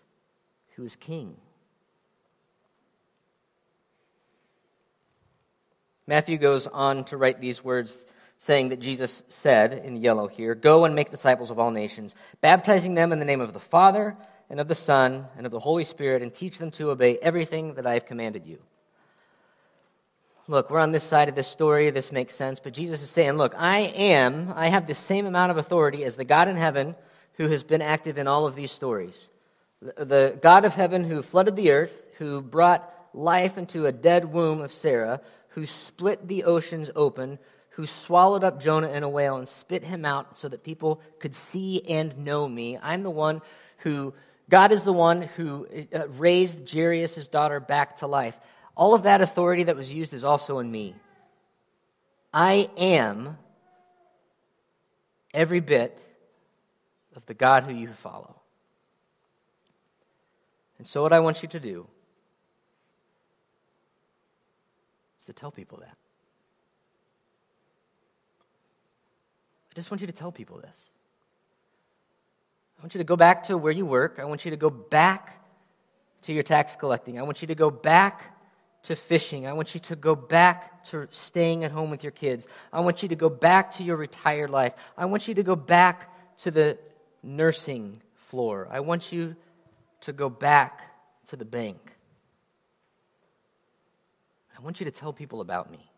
who 0.76 0.84
is 0.84 0.98
king. 0.98 1.38
Matthew 6.06 6.38
goes 6.38 6.68
on 6.68 7.06
to 7.06 7.16
write 7.16 7.40
these 7.40 7.64
words 7.64 8.06
saying 8.42 8.70
that 8.70 8.80
Jesus 8.80 9.22
said 9.28 9.72
in 9.72 9.98
yellow 9.98 10.28
here 10.28 10.56
Go 10.56 10.86
and 10.86 10.96
make 10.96 11.12
disciples 11.12 11.52
of 11.52 11.60
all 11.60 11.70
nations, 11.70 12.16
baptizing 12.42 12.96
them 12.96 13.12
in 13.12 13.20
the 13.20 13.26
name 13.26 13.40
of 13.40 13.54
the 13.54 13.60
Father 13.60 14.18
and 14.50 14.60
of 14.60 14.68
the 14.68 14.74
Son 14.74 15.28
and 15.38 15.46
of 15.46 15.52
the 15.52 15.60
Holy 15.60 15.84
Spirit, 15.84 16.24
and 16.24 16.34
teach 16.34 16.58
them 16.58 16.72
to 16.72 16.90
obey 16.90 17.20
everything 17.20 17.76
that 17.76 17.86
I 17.86 17.94
have 17.94 18.08
commanded 18.08 18.48
you. 18.48 18.58
Look, 20.48 20.72
we're 20.72 20.80
on 20.80 20.92
this 20.92 21.04
side 21.04 21.30
of 21.30 21.36
this 21.36 21.48
story. 21.48 21.92
This 21.92 22.12
makes 22.12 22.34
sense. 22.34 22.60
But 22.60 22.74
Jesus 22.74 23.04
is 23.04 23.12
saying, 23.12 23.34
Look, 23.34 23.54
I 23.56 23.82
am, 23.82 24.52
I 24.56 24.70
have 24.70 24.88
the 24.88 24.96
same 24.96 25.28
amount 25.28 25.52
of 25.52 25.58
authority 25.58 26.04
as 26.04 26.16
the 26.16 26.26
God 26.26 26.48
in 26.48 26.58
heaven 26.58 26.96
who 27.34 27.48
has 27.48 27.62
been 27.62 27.84
active 27.84 28.18
in 28.18 28.28
all 28.28 28.48
of 28.48 28.56
these 28.56 28.72
stories. 28.72 29.30
The, 29.82 30.40
God 30.42 30.66
of 30.66 30.74
heaven 30.74 31.04
who 31.04 31.22
flooded 31.22 31.56
the 31.56 31.70
earth, 31.70 32.04
who 32.18 32.42
brought 32.42 32.92
life 33.14 33.60
into 33.60 33.86
a 33.86 33.92
dead 33.92 34.34
womb 34.34 34.62
of 34.62 34.74
Sarah, 34.74 35.22
who 35.50 35.68
split 35.68 36.28
the 36.28 36.46
oceans 36.46 36.90
open, 36.96 37.38
who 37.72 37.88
swallowed 37.88 38.44
up 38.44 38.60
Jonah 38.60 38.90
in 38.90 39.04
a 39.04 39.10
whale 39.10 39.38
and 39.38 39.48
spit 39.48 39.84
him 39.84 40.04
out 40.04 40.38
so 40.38 40.50
that 40.50 40.64
people 40.64 41.02
could 41.20 41.34
see 41.34 41.82
and 41.88 42.18
know 42.20 42.48
me. 42.48 42.78
I'm 42.82 43.04
the 43.04 43.10
one 43.10 43.42
who, 43.78 44.14
God 44.50 44.72
is 44.72 44.84
the 44.84 44.94
one 44.94 45.22
who 45.22 45.68
uh, 45.94 46.08
raised 46.10 46.70
Jairus' 46.72 47.28
daughter 47.30 47.60
back 47.60 47.98
to 47.98 48.08
life. 48.08 48.38
All 48.76 48.94
of 48.94 49.04
that 49.04 49.22
authority 49.22 49.64
that 49.64 49.76
was 49.76 49.92
used 49.92 50.14
is 50.14 50.26
also 50.26 50.60
in 50.60 50.70
me. 50.70 50.96
I 52.34 52.70
am 52.78 53.38
every 55.34 55.60
bit 55.62 55.98
of 57.16 57.26
the 57.26 57.34
God 57.34 57.64
who 57.64 57.74
you 57.74 57.88
follow. 57.88 58.36
And 60.78 60.88
so, 60.88 61.02
what 61.02 61.14
I 61.14 61.20
want 61.20 61.44
you 61.44 61.50
to 61.50 61.60
do 61.60 61.86
is 65.20 65.26
to 65.28 65.34
tell 65.34 65.52
people 65.52 65.80
that. 65.80 66.01
I 69.72 69.76
just 69.76 69.90
want 69.90 70.02
you 70.02 70.08
to 70.08 70.14
tell 70.14 70.32
people 70.32 70.58
this. 70.58 70.90
I 72.78 72.82
want 72.82 72.94
you 72.94 72.98
to 72.98 73.06
go 73.06 73.16
back 73.16 73.44
to 73.44 73.58
where 73.58 73.72
you 73.72 73.86
work. 73.86 74.18
I 74.20 74.26
want 74.26 74.44
you 74.44 74.52
to 74.52 74.58
go 74.58 74.70
back 74.70 75.42
to 76.24 76.34
your 76.34 76.44
tax 76.44 76.76
collecting. 76.76 77.20
I 77.20 77.24
want 77.24 77.42
you 77.42 77.48
to 77.48 77.56
go 77.56 77.72
back 77.72 78.38
to 78.84 78.96
fishing. 78.96 79.46
I 79.46 79.54
want 79.54 79.74
you 79.74 79.80
to 79.82 79.96
go 79.96 80.16
back 80.16 80.84
to 80.86 81.08
staying 81.12 81.64
at 81.64 81.72
home 81.72 81.90
with 81.90 82.04
your 82.04 82.12
kids. 82.12 82.48
I 82.74 82.80
want 82.80 83.04
you 83.04 83.10
to 83.10 83.16
go 83.16 83.30
back 83.30 83.72
to 83.74 83.84
your 83.84 83.96
retired 83.96 84.50
life. 84.50 84.74
I 84.98 85.06
want 85.06 85.28
you 85.28 85.36
to 85.36 85.44
go 85.44 85.56
back 85.56 86.12
to 86.40 86.52
the 86.52 86.78
nursing 87.22 88.02
floor. 88.16 88.68
I 88.72 88.80
want 88.80 89.12
you 89.12 89.36
to 90.02 90.14
go 90.14 90.30
back 90.30 90.82
to 91.28 91.36
the 91.36 91.46
bank. 91.46 91.78
I 94.58 94.62
want 94.62 94.80
you 94.80 94.86
to 94.86 94.92
tell 94.92 95.14
people 95.14 95.42
about 95.42 95.72
me. 95.72 95.91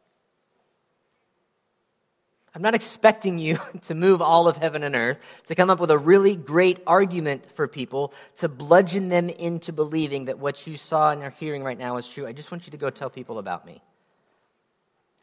I'm 2.55 2.61
not 2.61 2.75
expecting 2.75 3.39
you 3.39 3.59
to 3.83 3.95
move 3.95 4.21
all 4.21 4.47
of 4.47 4.57
heaven 4.57 4.83
and 4.83 4.95
earth, 4.95 5.19
to 5.47 5.55
come 5.55 5.69
up 5.69 5.79
with 5.79 5.91
a 5.91 5.97
really 5.97 6.35
great 6.35 6.79
argument 6.85 7.51
for 7.55 7.67
people, 7.67 8.13
to 8.37 8.47
bludgeon 8.47 9.09
them 9.09 9.29
into 9.29 9.73
believing 9.73 10.25
that 10.25 10.39
what 10.39 10.67
you 10.67 10.77
saw 10.77 11.11
and 11.11 11.23
are 11.23 11.31
hearing 11.31 11.63
right 11.63 11.77
now 11.77 11.97
is 11.97 12.07
true. 12.07 12.27
I 12.27 12.31
just 12.33 12.51
want 12.51 12.65
you 12.67 12.71
to 12.71 12.77
go 12.77 12.89
tell 12.89 13.09
people 13.09 13.39
about 13.39 13.65
me. 13.65 13.81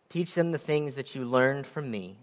Teach 0.09 0.35
them 0.35 0.51
the 0.51 0.59
things 0.59 0.97
that 0.97 1.15
you 1.15 1.25
learned 1.25 1.67
from 1.69 1.89
me 1.89 2.17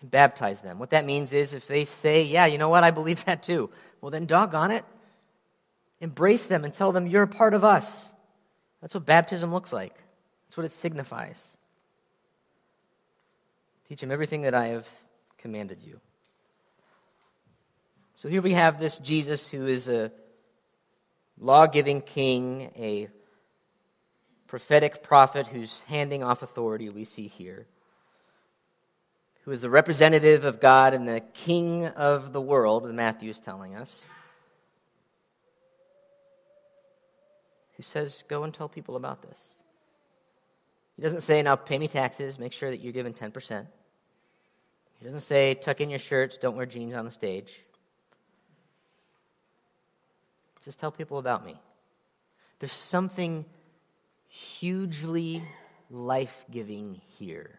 and 0.00 0.10
baptize 0.10 0.62
them. 0.62 0.78
What 0.78 0.90
that 0.90 1.04
means 1.04 1.34
is 1.34 1.52
if 1.52 1.66
they 1.66 1.84
say, 1.84 2.22
Yeah, 2.22 2.46
you 2.46 2.56
know 2.56 2.70
what, 2.70 2.82
I 2.82 2.90
believe 2.90 3.24
that 3.26 3.42
too, 3.42 3.68
well, 4.00 4.10
then 4.10 4.24
doggone 4.24 4.70
it. 4.70 4.84
Embrace 6.00 6.46
them 6.46 6.64
and 6.64 6.72
tell 6.72 6.92
them 6.92 7.06
you're 7.06 7.22
a 7.22 7.28
part 7.28 7.54
of 7.54 7.62
us. 7.62 8.08
That's 8.80 8.94
what 8.94 9.06
baptism 9.06 9.52
looks 9.52 9.72
like, 9.72 9.94
that's 10.46 10.56
what 10.56 10.64
it 10.64 10.72
signifies. 10.72 11.56
Teach 13.88 14.02
him 14.02 14.10
everything 14.10 14.42
that 14.42 14.54
I 14.54 14.68
have 14.68 14.86
commanded 15.38 15.82
you. 15.82 16.00
So 18.14 18.28
here 18.28 18.42
we 18.42 18.52
have 18.52 18.78
this 18.78 18.98
Jesus 18.98 19.48
who 19.48 19.66
is 19.66 19.88
a 19.88 20.12
law 21.38 21.66
giving 21.66 22.00
king, 22.00 22.70
a 22.76 23.08
prophetic 24.46 25.02
prophet 25.02 25.48
who's 25.48 25.80
handing 25.86 26.22
off 26.22 26.42
authority, 26.42 26.88
we 26.88 27.04
see 27.04 27.26
here, 27.26 27.66
who 29.44 29.50
is 29.50 29.60
the 29.60 29.70
representative 29.70 30.44
of 30.44 30.60
God 30.60 30.94
and 30.94 31.08
the 31.08 31.20
king 31.34 31.86
of 31.86 32.32
the 32.32 32.40
world, 32.40 32.88
Matthew 32.94 33.30
is 33.30 33.40
telling 33.40 33.74
us, 33.74 34.04
who 37.76 37.82
says, 37.82 38.22
Go 38.28 38.44
and 38.44 38.54
tell 38.54 38.68
people 38.68 38.94
about 38.94 39.22
this. 39.22 39.54
He 40.96 41.02
doesn't 41.02 41.22
say, 41.22 41.42
Now 41.42 41.56
pay 41.56 41.78
me 41.78 41.88
taxes, 41.88 42.38
make 42.38 42.52
sure 42.52 42.70
that 42.70 42.80
you're 42.80 42.92
given 42.92 43.14
10%. 43.14 43.66
He 45.02 45.08
doesn't 45.08 45.22
say, 45.22 45.54
tuck 45.54 45.80
in 45.80 45.90
your 45.90 45.98
shirts, 45.98 46.38
don't 46.38 46.54
wear 46.54 46.64
jeans 46.64 46.94
on 46.94 47.04
the 47.04 47.10
stage. 47.10 47.60
Just 50.64 50.78
tell 50.78 50.92
people 50.92 51.18
about 51.18 51.44
me. 51.44 51.60
There's 52.60 52.70
something 52.70 53.44
hugely 54.28 55.42
life 55.90 56.44
giving 56.52 57.00
here. 57.18 57.58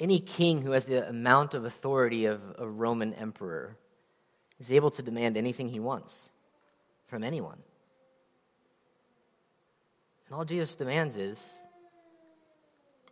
Any 0.00 0.18
king 0.18 0.60
who 0.60 0.72
has 0.72 0.86
the 0.86 1.08
amount 1.08 1.54
of 1.54 1.64
authority 1.64 2.24
of 2.24 2.40
a 2.58 2.66
Roman 2.66 3.14
emperor 3.14 3.76
is 4.58 4.72
able 4.72 4.90
to 4.90 5.02
demand 5.04 5.36
anything 5.36 5.68
he 5.68 5.78
wants 5.78 6.30
from 7.06 7.22
anyone. 7.22 7.58
And 10.26 10.36
all 10.36 10.44
Jesus 10.44 10.74
demands 10.74 11.16
is 11.16 11.52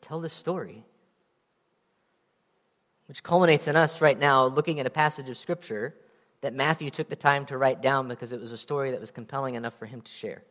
tell 0.00 0.20
this 0.20 0.32
story 0.32 0.84
which 3.06 3.22
culminates 3.22 3.68
in 3.68 3.76
us 3.76 4.00
right 4.00 4.18
now 4.18 4.46
looking 4.46 4.80
at 4.80 4.86
a 4.86 4.90
passage 4.90 5.28
of 5.28 5.36
Scripture 5.36 5.94
that 6.40 6.54
Matthew 6.54 6.90
took 6.90 7.08
the 7.08 7.16
time 7.16 7.44
to 7.46 7.58
write 7.58 7.82
down 7.82 8.08
because 8.08 8.32
it 8.32 8.40
was 8.40 8.52
a 8.52 8.56
story 8.56 8.90
that 8.90 9.00
was 9.00 9.10
compelling 9.10 9.54
enough 9.54 9.78
for 9.78 9.86
him 9.86 10.00
to 10.00 10.10
share. 10.10 10.42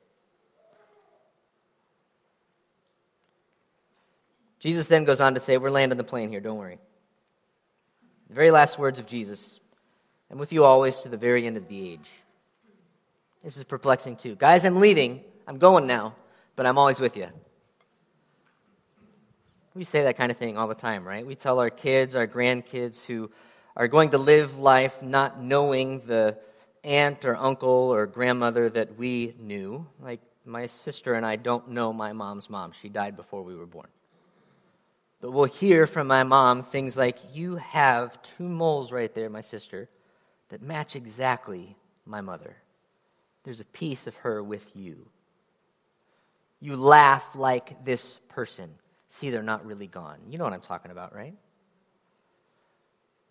Jesus 4.60 4.86
then 4.86 5.06
goes 5.06 5.20
on 5.20 5.34
to 5.34 5.40
say, 5.40 5.58
We're 5.58 5.72
landing 5.72 5.98
the 5.98 6.04
plane 6.04 6.30
here, 6.30 6.40
don't 6.40 6.58
worry. 6.58 6.78
The 8.30 8.36
very 8.36 8.52
last 8.52 8.78
words 8.78 9.00
of 9.00 9.08
Jesus. 9.08 9.60
I'm 10.30 10.38
with 10.38 10.54
you 10.54 10.64
always 10.64 11.02
to 11.02 11.10
the 11.10 11.18
very 11.18 11.48
end 11.48 11.58
of 11.58 11.68
the 11.68 11.90
age. 11.90 12.10
This 13.44 13.58
is 13.58 13.64
perplexing 13.64 14.18
too. 14.18 14.36
Guys, 14.36 14.64
I'm 14.64 14.80
leaving. 14.80 15.24
I'm 15.48 15.58
going 15.58 15.88
now, 15.88 16.16
but 16.56 16.66
I'm 16.66 16.78
always 16.78 17.00
with 17.00 17.18
you. 17.18 17.28
We 19.74 19.84
say 19.86 20.04
that 20.04 20.18
kind 20.18 20.32
of 20.32 20.38
thing 20.38 20.58
all 20.58 20.68
the 20.68 20.76
time, 20.76 21.08
right? 21.08 21.26
We 21.26 21.36
tell 21.36 21.60
our 21.60 21.70
kids, 21.70 22.16
our 22.16 22.28
grandkids 22.28 23.06
who 23.06 23.32
are 23.76 23.88
going 23.88 24.10
to 24.10 24.18
live 24.18 24.60
life 24.60 25.02
not 25.02 25.42
knowing 25.42 26.02
the 26.02 26.38
aunt 26.84 27.24
or 27.26 27.36
uncle 27.36 27.70
or 27.70 28.06
grandmother 28.06 28.70
that 28.70 28.98
we 28.98 29.34
knew. 29.40 29.88
Like 30.00 30.20
my 30.46 30.66
sister 30.66 31.14
and 31.14 31.26
I 31.26 31.36
don't 31.36 31.70
know 31.70 31.94
my 31.94 32.12
mom's 32.14 32.50
mom. 32.50 32.74
She 32.74 32.90
died 32.90 33.16
before 33.16 33.44
we 33.44 33.56
were 33.56 33.66
born. 33.66 33.88
But 35.22 35.32
we'll 35.32 35.46
hear 35.46 35.86
from 35.86 36.08
my 36.08 36.24
mom 36.24 36.64
things 36.64 36.98
like, 36.98 37.18
You 37.34 37.58
have 37.58 38.22
two 38.24 38.50
moles 38.50 38.92
right 38.92 39.14
there, 39.14 39.30
my 39.30 39.42
sister, 39.42 39.88
that 40.50 40.62
match 40.62 40.96
exactly 40.96 41.78
my 42.06 42.22
mother. 42.22 42.56
There's 43.44 43.60
a 43.60 43.66
piece 43.66 44.08
of 44.08 44.16
her 44.18 44.44
with 44.44 44.76
you. 44.76 45.08
You 46.62 46.76
laugh 46.76 47.36
like 47.36 47.84
this 47.84 48.20
person 48.30 48.70
see 49.10 49.30
they're 49.30 49.44
not 49.44 49.66
really 49.66 49.88
gone. 49.88 50.18
You 50.30 50.38
know 50.38 50.44
what 50.44 50.54
I'm 50.54 50.62
talking 50.62 50.92
about, 50.92 51.14
right? 51.14 51.36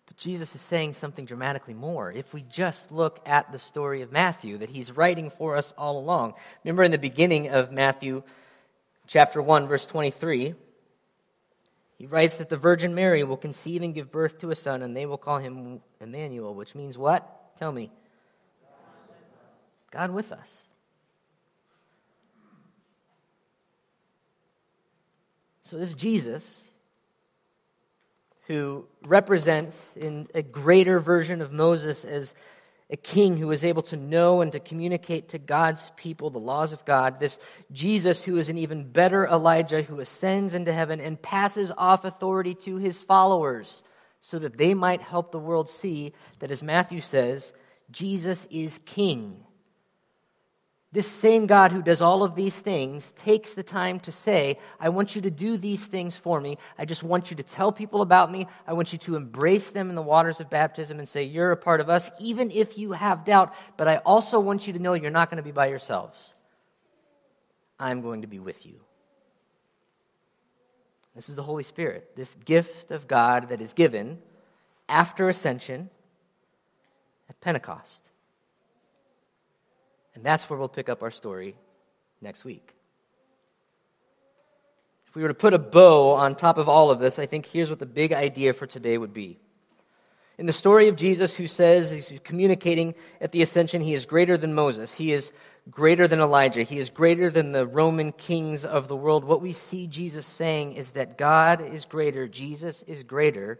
But 0.05 0.17
Jesus 0.17 0.53
is 0.53 0.61
saying 0.61 0.93
something 0.93 1.25
dramatically 1.25 1.73
more. 1.73 2.11
If 2.11 2.33
we 2.33 2.43
just 2.43 2.91
look 2.91 3.19
at 3.25 3.51
the 3.51 3.59
story 3.59 4.01
of 4.01 4.11
Matthew 4.11 4.57
that 4.59 4.69
he's 4.69 4.91
writing 4.91 5.29
for 5.29 5.55
us 5.55 5.73
all 5.77 5.97
along. 5.97 6.33
Remember 6.63 6.83
in 6.83 6.91
the 6.91 6.97
beginning 6.97 7.49
of 7.49 7.71
Matthew 7.71 8.23
chapter 9.07 9.41
1 9.41 9.67
verse 9.67 9.85
23, 9.85 10.55
he 11.97 12.05
writes 12.07 12.37
that 12.37 12.49
the 12.49 12.57
Virgin 12.57 12.95
Mary 12.95 13.23
will 13.23 13.37
conceive 13.37 13.81
and 13.81 13.93
give 13.93 14.11
birth 14.11 14.39
to 14.39 14.51
a 14.51 14.55
son 14.55 14.81
and 14.81 14.95
they 14.95 15.05
will 15.05 15.17
call 15.17 15.37
him 15.37 15.81
Emmanuel, 15.99 16.55
which 16.55 16.75
means 16.75 16.97
what? 16.97 17.55
Tell 17.57 17.71
me. 17.71 17.91
God 19.91 20.11
with 20.11 20.31
us. 20.31 20.63
So, 25.71 25.77
this 25.77 25.93
Jesus, 25.93 26.65
who 28.47 28.85
represents 29.05 29.95
in 29.95 30.27
a 30.35 30.41
greater 30.41 30.99
version 30.99 31.41
of 31.41 31.53
Moses 31.53 32.03
as 32.03 32.33
a 32.89 32.97
king 32.97 33.37
who 33.37 33.49
is 33.51 33.63
able 33.63 33.83
to 33.83 33.95
know 33.95 34.41
and 34.41 34.51
to 34.51 34.59
communicate 34.59 35.29
to 35.29 35.37
God's 35.37 35.89
people 35.95 36.29
the 36.29 36.39
laws 36.39 36.73
of 36.73 36.83
God, 36.83 37.21
this 37.21 37.39
Jesus 37.71 38.21
who 38.21 38.35
is 38.35 38.49
an 38.49 38.57
even 38.57 38.91
better 38.91 39.25
Elijah 39.25 39.81
who 39.81 40.01
ascends 40.01 40.55
into 40.55 40.73
heaven 40.73 40.99
and 40.99 41.21
passes 41.21 41.71
off 41.77 42.03
authority 42.03 42.53
to 42.53 42.75
his 42.75 43.01
followers 43.01 43.81
so 44.19 44.39
that 44.39 44.57
they 44.57 44.73
might 44.73 45.01
help 45.01 45.31
the 45.31 45.39
world 45.39 45.69
see 45.69 46.11
that, 46.39 46.51
as 46.51 46.61
Matthew 46.61 46.99
says, 46.99 47.53
Jesus 47.91 48.45
is 48.51 48.81
king. 48.85 49.45
This 50.93 51.07
same 51.07 51.45
God 51.45 51.71
who 51.71 51.81
does 51.81 52.01
all 52.01 52.21
of 52.21 52.35
these 52.35 52.55
things 52.55 53.13
takes 53.15 53.53
the 53.53 53.63
time 53.63 54.01
to 54.01 54.11
say, 54.11 54.59
I 54.77 54.89
want 54.89 55.15
you 55.15 55.21
to 55.21 55.31
do 55.31 55.55
these 55.55 55.85
things 55.85 56.17
for 56.17 56.41
me. 56.41 56.57
I 56.77 56.83
just 56.83 57.01
want 57.01 57.31
you 57.31 57.37
to 57.37 57.43
tell 57.43 57.71
people 57.71 58.01
about 58.01 58.29
me. 58.29 58.45
I 58.67 58.73
want 58.73 58.91
you 58.91 58.99
to 58.99 59.15
embrace 59.15 59.69
them 59.69 59.89
in 59.89 59.95
the 59.95 60.01
waters 60.01 60.41
of 60.41 60.49
baptism 60.49 60.99
and 60.99 61.07
say, 61.07 61.23
You're 61.23 61.53
a 61.53 61.57
part 61.57 61.79
of 61.79 61.89
us, 61.89 62.11
even 62.19 62.51
if 62.51 62.77
you 62.77 62.91
have 62.91 63.23
doubt. 63.23 63.53
But 63.77 63.87
I 63.87 63.97
also 63.97 64.41
want 64.41 64.67
you 64.67 64.73
to 64.73 64.79
know 64.79 64.93
you're 64.93 65.11
not 65.11 65.29
going 65.29 65.37
to 65.37 65.43
be 65.43 65.53
by 65.53 65.67
yourselves. 65.67 66.33
I'm 67.79 68.01
going 68.01 68.21
to 68.21 68.27
be 68.27 68.39
with 68.39 68.65
you. 68.65 68.81
This 71.15 71.29
is 71.29 71.37
the 71.37 71.43
Holy 71.43 71.63
Spirit, 71.63 72.11
this 72.17 72.35
gift 72.43 72.91
of 72.91 73.07
God 73.07 73.47
that 73.49 73.61
is 73.61 73.71
given 73.71 74.19
after 74.89 75.29
ascension 75.29 75.89
at 77.29 77.39
Pentecost. 77.39 78.10
And 80.15 80.23
that's 80.23 80.49
where 80.49 80.57
we'll 80.59 80.67
pick 80.67 80.89
up 80.89 81.03
our 81.03 81.11
story 81.11 81.55
next 82.21 82.45
week. 82.45 82.73
If 85.07 85.15
we 85.15 85.23
were 85.23 85.27
to 85.27 85.33
put 85.33 85.53
a 85.53 85.59
bow 85.59 86.13
on 86.13 86.35
top 86.35 86.57
of 86.57 86.69
all 86.69 86.89
of 86.89 86.99
this, 86.99 87.19
I 87.19 87.25
think 87.25 87.45
here's 87.45 87.69
what 87.69 87.79
the 87.79 87.85
big 87.85 88.13
idea 88.13 88.53
for 88.53 88.65
today 88.65 88.97
would 88.97 89.13
be. 89.13 89.39
In 90.37 90.45
the 90.45 90.53
story 90.53 90.87
of 90.87 90.95
Jesus, 90.95 91.35
who 91.35 91.47
says 91.47 91.91
he's 91.91 92.19
communicating 92.23 92.95
at 93.19 93.31
the 93.31 93.41
ascension, 93.41 93.81
he 93.81 93.93
is 93.93 94.05
greater 94.05 94.37
than 94.37 94.53
Moses, 94.53 94.93
he 94.93 95.11
is 95.11 95.31
greater 95.69 96.07
than 96.07 96.19
Elijah, 96.19 96.63
he 96.63 96.77
is 96.77 96.89
greater 96.89 97.29
than 97.29 97.51
the 97.51 97.67
Roman 97.67 98.11
kings 98.13 98.65
of 98.65 98.87
the 98.87 98.95
world. 98.95 99.23
What 99.23 99.41
we 99.41 99.53
see 99.53 99.85
Jesus 99.85 100.25
saying 100.25 100.73
is 100.73 100.91
that 100.91 101.17
God 101.17 101.61
is 101.61 101.85
greater, 101.85 102.27
Jesus 102.27 102.83
is 102.87 103.03
greater 103.03 103.59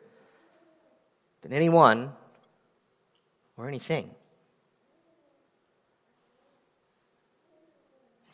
than 1.42 1.54
anyone 1.54 2.14
or 3.58 3.68
anything. 3.68 4.10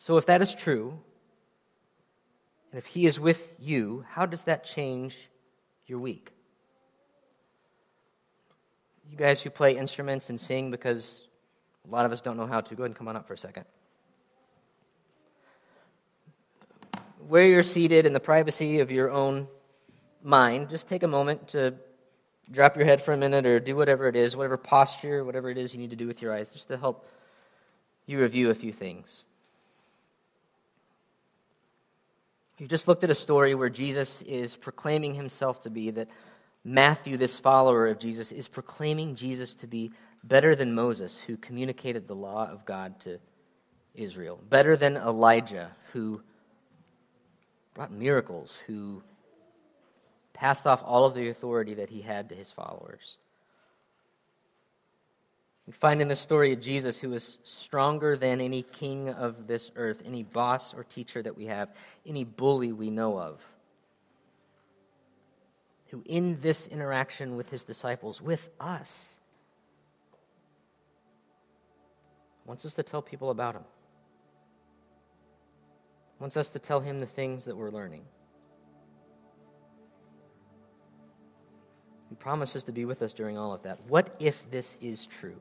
So, 0.08 0.16
if 0.16 0.24
that 0.24 0.40
is 0.40 0.54
true, 0.54 0.98
and 2.72 2.78
if 2.78 2.86
He 2.86 3.04
is 3.04 3.20
with 3.20 3.52
you, 3.58 4.06
how 4.08 4.24
does 4.24 4.44
that 4.44 4.64
change 4.64 5.28
your 5.86 5.98
week? 5.98 6.30
You 9.10 9.18
guys 9.18 9.42
who 9.42 9.50
play 9.50 9.76
instruments 9.76 10.30
and 10.30 10.40
sing, 10.40 10.70
because 10.70 11.26
a 11.86 11.90
lot 11.90 12.06
of 12.06 12.12
us 12.12 12.22
don't 12.22 12.38
know 12.38 12.46
how 12.46 12.62
to, 12.62 12.74
go 12.74 12.84
ahead 12.84 12.92
and 12.92 12.96
come 12.96 13.06
on 13.06 13.16
up 13.16 13.26
for 13.28 13.34
a 13.34 13.38
second. 13.38 13.66
Where 17.28 17.46
you're 17.46 17.62
seated 17.62 18.06
in 18.06 18.14
the 18.14 18.18
privacy 18.18 18.80
of 18.80 18.90
your 18.90 19.10
own 19.10 19.46
mind, 20.22 20.70
just 20.70 20.88
take 20.88 21.02
a 21.02 21.06
moment 21.06 21.48
to 21.48 21.74
drop 22.50 22.76
your 22.76 22.86
head 22.86 23.02
for 23.02 23.12
a 23.12 23.18
minute 23.18 23.44
or 23.44 23.60
do 23.60 23.76
whatever 23.76 24.08
it 24.08 24.16
is, 24.16 24.34
whatever 24.34 24.56
posture, 24.56 25.22
whatever 25.22 25.50
it 25.50 25.58
is 25.58 25.74
you 25.74 25.78
need 25.78 25.90
to 25.90 25.96
do 25.96 26.06
with 26.06 26.22
your 26.22 26.34
eyes, 26.34 26.50
just 26.50 26.68
to 26.68 26.78
help 26.78 27.06
you 28.06 28.18
review 28.22 28.48
a 28.48 28.54
few 28.54 28.72
things. 28.72 29.24
You 32.58 32.66
just 32.66 32.88
looked 32.88 33.04
at 33.04 33.10
a 33.10 33.14
story 33.14 33.54
where 33.54 33.70
Jesus 33.70 34.20
is 34.22 34.56
proclaiming 34.56 35.14
himself 35.14 35.62
to 35.62 35.70
be, 35.70 35.90
that 35.92 36.08
Matthew, 36.64 37.16
this 37.16 37.36
follower 37.36 37.86
of 37.86 38.00
Jesus, 38.00 38.32
is 38.32 38.48
proclaiming 38.48 39.14
Jesus 39.14 39.54
to 39.56 39.68
be 39.68 39.92
better 40.24 40.56
than 40.56 40.74
Moses, 40.74 41.20
who 41.20 41.36
communicated 41.36 42.08
the 42.08 42.16
law 42.16 42.48
of 42.50 42.64
God 42.64 42.98
to 43.00 43.20
Israel, 43.94 44.40
better 44.48 44.76
than 44.76 44.96
Elijah, 44.96 45.70
who 45.92 46.20
brought 47.74 47.92
miracles, 47.92 48.56
who 48.66 49.02
passed 50.32 50.66
off 50.66 50.82
all 50.84 51.04
of 51.04 51.14
the 51.14 51.28
authority 51.28 51.74
that 51.74 51.90
he 51.90 52.00
had 52.00 52.28
to 52.28 52.34
his 52.34 52.50
followers. 52.50 53.18
We 55.68 55.72
find 55.72 56.00
in 56.00 56.08
the 56.08 56.16
story 56.16 56.54
of 56.54 56.62
Jesus 56.62 56.96
who 56.96 57.12
is 57.12 57.36
stronger 57.42 58.16
than 58.16 58.40
any 58.40 58.62
king 58.62 59.10
of 59.10 59.46
this 59.46 59.70
earth, 59.76 60.02
any 60.06 60.22
boss 60.22 60.72
or 60.72 60.82
teacher 60.82 61.22
that 61.22 61.36
we 61.36 61.44
have, 61.44 61.68
any 62.06 62.24
bully 62.24 62.72
we 62.72 62.88
know 62.88 63.20
of. 63.20 63.46
Who, 65.88 66.02
in 66.06 66.40
this 66.40 66.66
interaction 66.68 67.36
with 67.36 67.50
his 67.50 67.64
disciples, 67.64 68.22
with 68.22 68.48
us, 68.58 69.16
wants 72.46 72.64
us 72.64 72.72
to 72.72 72.82
tell 72.82 73.02
people 73.02 73.28
about 73.28 73.54
him, 73.54 73.64
wants 76.18 76.38
us 76.38 76.48
to 76.48 76.58
tell 76.58 76.80
him 76.80 76.98
the 76.98 77.04
things 77.04 77.44
that 77.44 77.54
we're 77.54 77.70
learning. 77.70 78.04
He 82.08 82.14
promises 82.14 82.64
to 82.64 82.72
be 82.72 82.86
with 82.86 83.02
us 83.02 83.12
during 83.12 83.36
all 83.36 83.52
of 83.52 83.64
that. 83.64 83.78
What 83.86 84.16
if 84.18 84.50
this 84.50 84.78
is 84.80 85.04
true? 85.04 85.36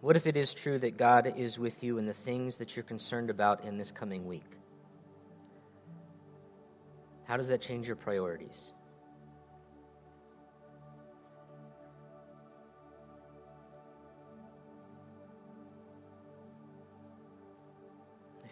What 0.00 0.16
if 0.16 0.26
it 0.26 0.36
is 0.36 0.54
true 0.54 0.78
that 0.78 0.96
God 0.96 1.34
is 1.36 1.58
with 1.58 1.82
you 1.82 1.98
in 1.98 2.06
the 2.06 2.14
things 2.14 2.56
that 2.56 2.74
you're 2.74 2.82
concerned 2.82 3.28
about 3.28 3.64
in 3.64 3.76
this 3.76 3.90
coming 3.90 4.26
week? 4.26 4.50
How 7.24 7.36
does 7.36 7.48
that 7.48 7.60
change 7.60 7.86
your 7.86 7.96
priorities? 7.96 8.72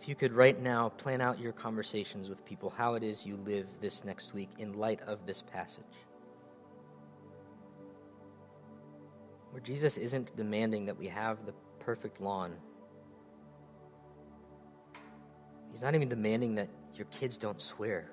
If 0.00 0.06
you 0.06 0.14
could 0.14 0.32
right 0.32 0.60
now 0.60 0.90
plan 0.90 1.20
out 1.20 1.40
your 1.40 1.52
conversations 1.52 2.28
with 2.28 2.44
people, 2.44 2.70
how 2.70 2.94
it 2.94 3.02
is 3.02 3.24
you 3.26 3.36
live 3.44 3.66
this 3.80 4.04
next 4.04 4.34
week 4.34 4.50
in 4.58 4.74
light 4.74 5.00
of 5.06 5.26
this 5.26 5.42
passage. 5.42 5.82
Jesus 9.60 9.96
isn't 9.96 10.36
demanding 10.36 10.86
that 10.86 10.98
we 10.98 11.06
have 11.08 11.44
the 11.46 11.52
perfect 11.80 12.20
lawn. 12.20 12.54
He's 15.72 15.82
not 15.82 15.94
even 15.94 16.08
demanding 16.08 16.54
that 16.56 16.68
your 16.94 17.06
kids 17.06 17.36
don't 17.36 17.60
swear. 17.60 18.10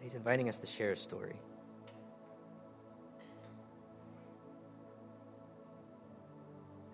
He's 0.00 0.14
inviting 0.14 0.48
us 0.48 0.58
to 0.58 0.66
share 0.66 0.92
a 0.92 0.96
story. 0.96 1.36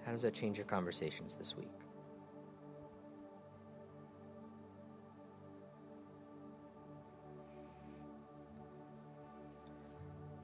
How 0.04 0.12
does 0.12 0.22
that 0.22 0.34
change 0.34 0.58
your 0.58 0.66
conversations 0.66 1.34
this 1.34 1.56
week? 1.56 1.70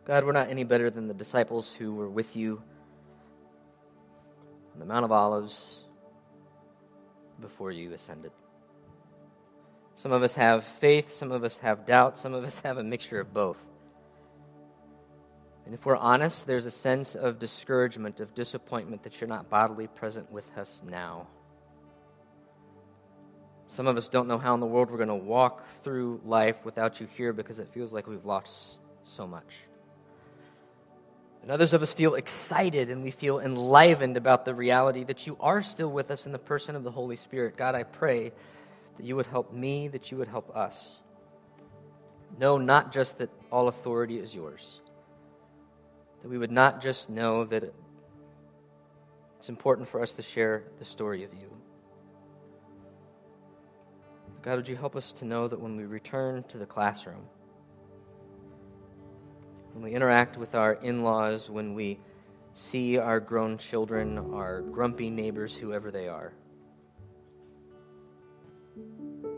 God, 0.05 0.25
we're 0.25 0.33
not 0.33 0.51
any 0.51 0.65
better 0.65 0.91
than 0.91 1.09
the 1.09 1.15
disciples 1.15 1.73
who 1.73 1.95
were 1.95 2.09
with 2.09 2.35
you 2.35 2.63
on 4.73 4.81
the 4.81 4.87
Mount 4.87 5.05
of 5.05 5.13
Olives 5.13 5.85
before 7.41 7.71
you 7.71 7.93
ascended. 7.93 8.33
Some 9.95 10.13
of 10.13 10.23
us 10.23 10.35
have 10.35 10.65
faith, 10.65 11.13
some 11.13 11.31
of 11.31 11.45
us 11.45 11.59
have 11.59 11.85
doubt, 11.85 12.17
some 12.17 12.33
of 12.33 12.45
us 12.45 12.59
have 12.61 12.79
a 12.79 12.83
mixture 12.83 13.21
of 13.21 13.35
both. 13.35 13.59
And 15.67 15.75
if 15.75 15.85
we're 15.85 15.97
honest, 15.97 16.47
there's 16.47 16.65
a 16.65 16.71
sense 16.71 17.15
of 17.15 17.39
discouragement, 17.39 18.21
of 18.21 18.35
disappointment 18.35 19.03
that 19.03 19.21
you're 19.21 19.29
not 19.29 19.51
bodily 19.51 19.87
present 19.87 20.33
with 20.33 20.51
us 20.57 20.81
now. 20.85 21.29
Some 23.69 23.87
of 23.87 23.97
us 23.97 24.09
don't 24.09 24.27
know 24.27 24.39
how 24.39 24.55
in 24.55 24.61
the 24.61 24.67
world 24.67 24.91
we're 24.91 24.97
going 24.97 25.09
to 25.11 25.15
walk 25.15 25.65
through 25.85 26.23
life 26.25 26.65
without 26.65 26.99
you 27.01 27.07
here 27.07 27.33
because 27.33 27.59
it 27.59 27.69
feels 27.69 27.93
like 27.93 28.07
we've 28.07 28.25
lost 28.25 28.81
so 29.05 29.27
much. 29.27 29.55
And 31.43 31.51
others 31.51 31.73
of 31.73 31.83
us 31.83 31.93
feel 31.93 32.15
excited 32.15 32.91
and 32.91 33.03
we 33.03 33.11
feel 33.11 33.41
enlivened 33.41 34.17
about 34.17 34.45
the 34.45 34.55
reality 34.55 35.05
that 35.05 35.27
you 35.27 35.37
are 35.41 35.63
still 35.63 35.91
with 35.91 36.11
us 36.11 36.27
in 36.27 36.33
the 36.33 36.39
person 36.39 36.77
of 36.77 36.85
the 36.85 36.91
Holy 36.91 37.17
Spirit. 37.17 37.57
God, 37.57 37.75
I 37.75 37.83
pray 37.83 38.33
that 38.97 39.07
you 39.07 39.17
would 39.17 39.27
help 39.27 39.53
me, 39.53 39.89
that 39.89 40.11
you 40.11 40.19
would 40.19 40.29
help 40.29 40.55
us. 40.55 41.01
Know 42.39 42.59
not 42.59 42.93
just 42.93 43.19
that 43.19 43.31
all 43.51 43.69
authority 43.69 44.19
is 44.19 44.35
yours, 44.35 44.81
that 46.23 46.29
we 46.29 46.39
would 46.39 46.53
not 46.53 46.83
just 46.83 47.09
know 47.09 47.45
that 47.45 47.73
it's 49.39 49.49
important 49.49 49.89
for 49.89 50.03
us 50.03 50.13
to 50.13 50.23
share 50.23 50.65
the 50.79 50.85
story 50.85 51.25
of 51.25 51.33
you. 51.33 51.51
God, 54.43 54.57
would 54.57 54.69
you 54.69 54.77
help 54.77 54.97
us 54.97 55.13
to 55.15 55.25
know 55.25 55.49
that 55.49 55.59
when 55.59 55.77
we 55.77 55.85
return 55.85 56.45
to 56.45 56.59
the 56.59 56.67
classroom, 56.67 57.27
when 59.81 59.89
we 59.89 59.97
interact 59.97 60.37
with 60.37 60.55
our 60.55 60.75
in 60.75 61.03
laws, 61.03 61.49
when 61.49 61.73
we 61.73 61.99
see 62.53 62.99
our 62.99 63.19
grown 63.19 63.57
children, 63.57 64.19
our 64.35 64.61
grumpy 64.61 65.09
neighbors, 65.09 65.57
whoever 65.57 65.91
they 65.91 66.07
are, 66.07 66.35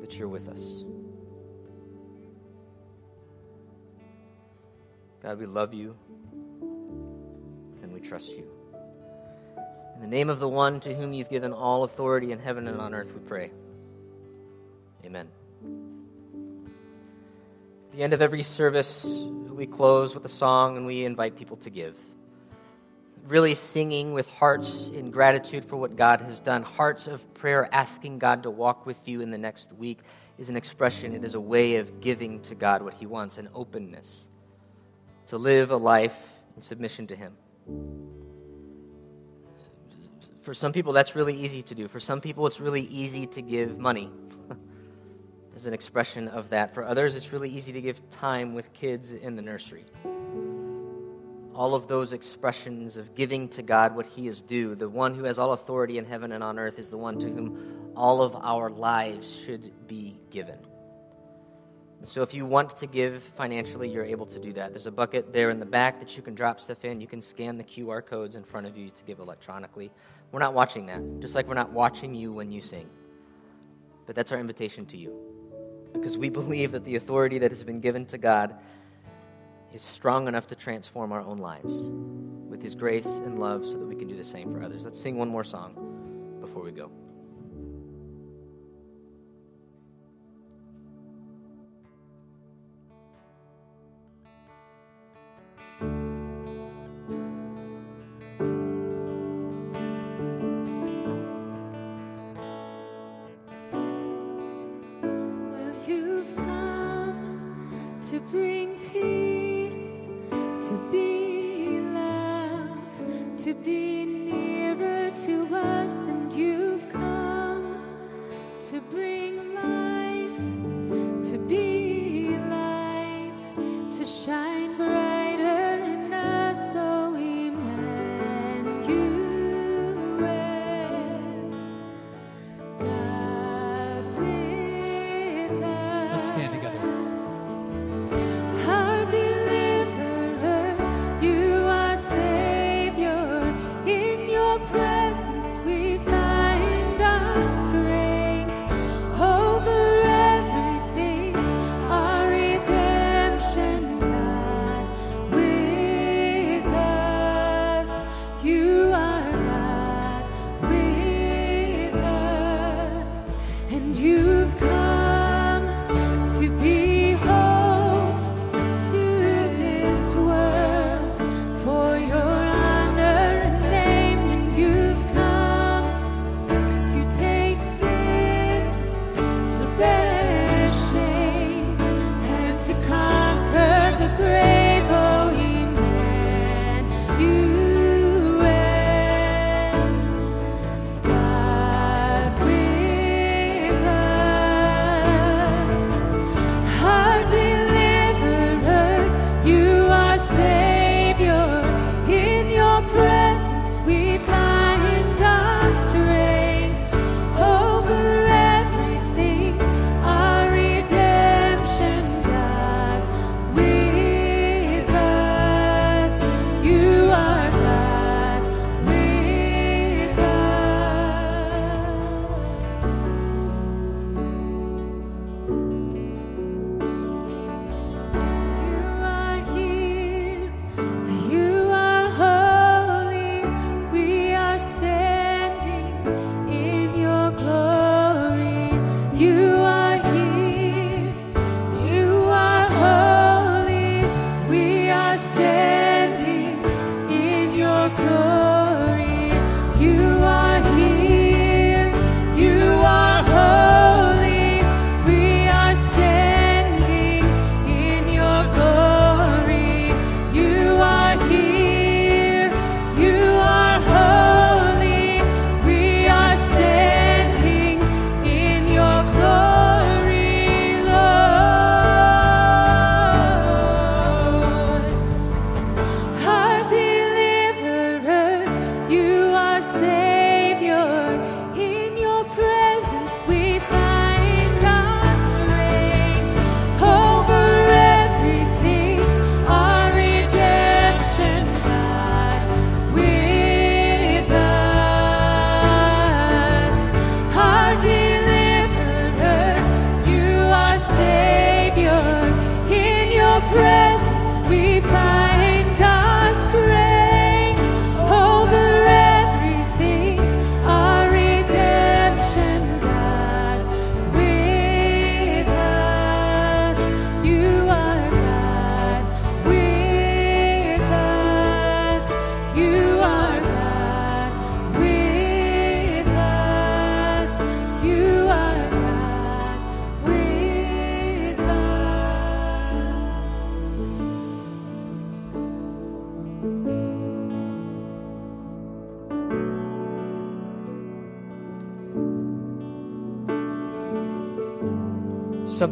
that 0.01 0.19
you're 0.19 0.27
with 0.27 0.49
us. 0.49 0.83
God, 5.23 5.39
we 5.39 5.47
love 5.47 5.73
you 5.73 5.95
and 7.81 7.93
we 7.93 8.01
trust 8.01 8.31
you. 8.31 8.45
In 9.95 10.01
the 10.01 10.09
name 10.09 10.29
of 10.29 10.41
the 10.41 10.49
one 10.49 10.81
to 10.81 10.93
whom 10.93 11.13
you've 11.13 11.31
given 11.31 11.53
all 11.53 11.85
authority 11.85 12.33
in 12.33 12.41
heaven 12.41 12.67
and 12.67 12.81
on 12.81 12.95
earth, 12.95 13.15
we 13.15 13.21
pray. 13.21 13.53
Amen. 15.05 15.29
The 17.95 18.03
end 18.03 18.15
of 18.15 18.23
every 18.23 18.43
service, 18.43 19.05
we 19.05 19.67
close 19.67 20.15
with 20.15 20.25
a 20.25 20.29
song 20.29 20.79
and 20.79 20.87
we 20.87 21.05
invite 21.05 21.37
people 21.37 21.59
to 21.59 21.69
give. 21.69 21.99
Really 23.27 23.55
singing 23.55 24.15
with 24.15 24.27
hearts 24.31 24.89
in 24.95 25.11
gratitude 25.11 25.63
for 25.63 25.77
what 25.77 25.95
God 25.95 26.23
has 26.23 26.41
done, 26.41 26.63
hearts 26.63 27.07
of 27.07 27.35
prayer, 27.35 27.69
asking 27.71 28.19
God 28.19 28.45
to 28.45 28.51
walk 28.51 28.87
with 28.87 29.07
you 29.07 29.21
in 29.21 29.31
the 29.31 29.37
next 29.37 29.75
week 29.75 29.99
is 30.39 30.49
an 30.49 30.57
expression, 30.57 31.13
it 31.13 31.23
is 31.23 31.35
a 31.35 31.41
way 31.41 31.77
of 31.77 32.01
giving 32.01 32.41
to 32.41 32.55
God 32.55 32.81
what 32.81 32.95
He 32.95 33.05
wants, 33.05 33.37
an 33.37 33.51
openness 33.55 34.27
to 35.27 35.37
live 35.37 35.71
a 35.71 35.77
life 35.77 36.17
in 36.57 36.63
submission 36.63 37.07
to 37.09 37.15
Him. 37.15 37.37
For 40.41 40.55
some 40.55 40.73
people, 40.73 40.95
that's 40.95 41.15
really 41.15 41.39
easy 41.39 41.61
to 41.63 41.75
do. 41.75 41.89
For 41.89 42.01
some 42.01 42.23
people, 42.23 42.47
it's 42.47 42.59
really 42.59 42.87
easy 42.87 43.27
to 43.27 43.43
give 43.43 43.79
money. 43.79 44.11
is 45.63 45.67
an 45.67 45.75
expression 45.75 46.27
of 46.27 46.51
that. 46.51 46.75
For 46.75 46.85
others, 46.85 47.15
it's 47.15 47.33
really 47.33 47.49
easy 47.49 47.71
to 47.73 47.81
give 47.81 48.11
time 48.11 48.53
with 48.53 48.73
kids 48.73 49.13
in 49.13 49.37
the 49.37 49.43
nursery. 49.43 49.85
all 51.55 51.75
of 51.75 51.87
those 51.87 52.13
expressions 52.15 52.97
of 52.97 53.15
giving 53.15 53.47
to 53.47 53.63
God 53.63 53.95
what 53.95 54.07
He 54.07 54.27
is 54.27 54.41
due. 54.41 54.75
The 54.75 54.89
one 54.89 55.15
who 55.15 55.25
has 55.25 55.39
all 55.39 55.53
authority 55.53 55.99
in 55.99 56.05
heaven 56.05 56.33
and 56.33 56.43
on 56.43 56.59
earth 56.59 56.79
is 56.79 56.89
the 56.89 56.97
one 56.97 57.19
to 57.21 57.29
whom 57.29 57.93
all 57.95 58.23
of 58.23 58.35
our 58.35 58.71
lives 58.71 59.31
should 59.45 59.87
be 59.87 60.19
given. 60.31 60.59
So 62.05 62.23
if 62.23 62.35
you 62.35 62.47
want 62.47 62.77
to 62.79 62.87
give 62.87 63.23
financially, 63.23 63.89
you're 63.89 64.05
able 64.05 64.27
to 64.27 64.41
do 64.41 64.53
that. 64.55 64.71
There's 64.71 64.87
a 64.87 64.91
bucket 64.91 65.33
there 65.33 65.51
in 65.51 65.61
the 65.61 65.67
back 65.67 66.01
that 66.01 66.17
you 66.17 66.23
can 66.23 66.35
drop 66.35 66.59
stuff 66.59 66.85
in. 66.85 67.01
You 67.01 67.07
can 67.07 67.23
scan 67.23 67.57
the 67.57 67.65
QR 67.65 68.05
codes 68.05 68.35
in 68.35 68.43
front 68.43 68.67
of 68.67 68.77
you 68.77 68.91
to 68.91 69.03
give 69.05 69.21
electronically. 69.21 69.93
We're 70.33 70.41
not 70.41 70.55
watching 70.55 70.87
that, 70.87 71.21
just 71.21 71.37
like 71.37 71.47
we're 71.47 71.55
not 71.55 71.71
watching 71.71 72.15
you 72.15 72.33
when 72.33 72.51
you 72.51 72.61
sing. 72.61 72.89
But 74.07 74.17
that's 74.17 74.33
our 74.33 74.41
invitation 74.41 74.87
to 74.87 74.97
you. 74.97 75.42
Because 75.93 76.17
we 76.17 76.29
believe 76.41 76.73
that 76.73 76.85
the 76.85 76.97
authority 76.97 77.39
that 77.39 77.51
has 77.51 77.63
been 77.63 77.81
given 77.81 78.07
to 78.07 78.19
God 78.19 78.57
is 79.73 79.83
strong 79.83 80.29
enough 80.29 80.47
to 80.49 80.55
transform 80.55 81.13
our 81.13 81.21
own 81.21 81.39
lives 81.39 81.91
with 82.49 82.63
His 82.63 82.75
grace 82.75 83.07
and 83.07 83.39
love 83.39 83.65
so 83.65 83.79
that 83.79 83.87
we 83.87 83.97
can 83.97 84.09
do 84.09 84.17
the 84.17 84.25
same 84.25 84.53
for 84.53 84.63
others. 84.63 84.85
Let's 84.85 85.01
sing 85.01 85.17
one 85.17 85.29
more 85.29 85.45
song 85.45 86.39
before 86.41 86.63
we 86.63 86.73
go. 86.73 86.91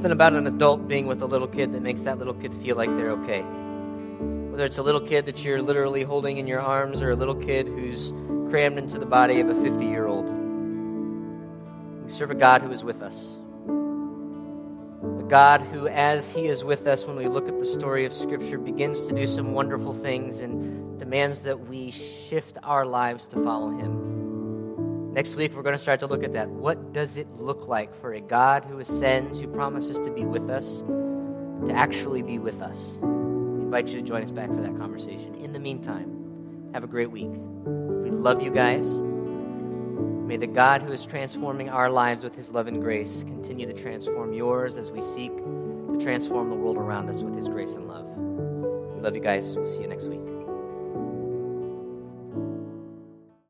Something 0.01 0.13
about 0.13 0.33
an 0.33 0.47
adult 0.47 0.89
being 0.89 1.07
with 1.07 1.21
a 1.21 1.27
little 1.27 1.47
kid 1.47 1.75
that 1.75 1.83
makes 1.83 2.01
that 2.01 2.17
little 2.17 2.33
kid 2.33 2.55
feel 2.55 2.75
like 2.75 2.89
they're 2.97 3.11
okay. 3.11 3.43
Whether 3.43 4.65
it's 4.65 4.79
a 4.79 4.83
little 4.83 5.03
kid 5.03 5.27
that 5.27 5.45
you're 5.45 5.61
literally 5.61 6.05
holding 6.05 6.39
in 6.39 6.47
your 6.47 6.59
arms 6.59 7.03
or 7.03 7.11
a 7.11 7.15
little 7.15 7.35
kid 7.35 7.67
who's 7.67 8.11
crammed 8.49 8.79
into 8.79 8.99
the 8.99 9.05
body 9.05 9.41
of 9.41 9.51
a 9.51 9.63
50 9.63 9.85
year 9.85 10.07
old. 10.07 10.25
We 12.03 12.11
serve 12.11 12.31
a 12.31 12.35
God 12.35 12.63
who 12.63 12.71
is 12.71 12.83
with 12.83 13.03
us. 13.03 13.37
A 15.19 15.29
God 15.29 15.61
who, 15.61 15.87
as 15.87 16.31
He 16.31 16.47
is 16.47 16.65
with 16.65 16.87
us 16.87 17.05
when 17.05 17.17
we 17.17 17.29
look 17.29 17.47
at 17.47 17.61
the 17.61 17.67
story 17.67 18.07
of 18.07 18.15
Scripture, 18.15 18.57
begins 18.57 19.05
to 19.05 19.15
do 19.15 19.27
some 19.27 19.53
wonderful 19.53 19.93
things 19.93 20.41
and 20.41 20.99
demands 20.99 21.43
that 21.43 21.69
we 21.69 21.91
shift 21.91 22.57
our 22.63 22.87
lives 22.87 23.27
to 23.27 23.45
follow 23.45 23.69
Him. 23.69 24.20
Next 25.13 25.35
week, 25.35 25.57
we're 25.57 25.63
going 25.63 25.75
to 25.75 25.79
start 25.79 25.99
to 26.01 26.07
look 26.07 26.23
at 26.23 26.33
that. 26.35 26.49
What 26.49 26.93
does 26.93 27.17
it 27.17 27.29
look 27.33 27.67
like 27.67 27.93
for 28.01 28.15
a 28.15 28.21
God 28.21 28.65
who 28.65 28.79
ascends, 28.79 29.41
who 29.41 29.49
promises 29.49 29.99
to 29.99 30.11
be 30.11 30.25
with 30.25 30.49
us, 30.49 30.85
to 31.67 31.73
actually 31.75 32.23
be 32.23 32.39
with 32.39 32.63
us? 32.63 32.95
We 33.01 33.63
invite 33.63 33.89
you 33.89 34.01
to 34.01 34.07
join 34.07 34.23
us 34.23 34.31
back 34.31 34.49
for 34.51 34.61
that 34.61 34.77
conversation. 34.77 35.35
In 35.35 35.53
the 35.53 35.59
meantime, 35.59 36.71
have 36.75 36.85
a 36.85 36.87
great 36.87 37.11
week. 37.11 37.29
We 37.29 38.11
love 38.11 38.41
you 38.41 38.53
guys. 38.53 38.87
May 40.31 40.37
the 40.37 40.47
God 40.47 40.83
who 40.83 40.93
is 40.93 41.05
transforming 41.05 41.69
our 41.71 41.91
lives 41.91 42.23
with 42.23 42.37
his 42.37 42.53
love 42.53 42.69
and 42.69 42.81
grace 42.81 43.25
continue 43.27 43.67
to 43.67 43.73
transform 43.73 44.33
yours 44.33 44.77
as 44.77 44.93
we 44.93 45.01
seek 45.01 45.37
to 45.37 45.99
transform 46.01 46.51
the 46.51 46.55
world 46.55 46.77
around 46.77 47.11
us 47.11 47.21
with 47.21 47.35
his 47.35 47.49
grace 47.49 47.75
and 47.75 47.89
love. 47.89 48.07
We 48.07 49.01
love 49.01 49.17
you 49.17 49.23
guys. 49.23 49.57
We'll 49.57 49.67
see 49.67 49.81
you 49.81 49.89
next 49.89 50.07
week. 50.07 50.30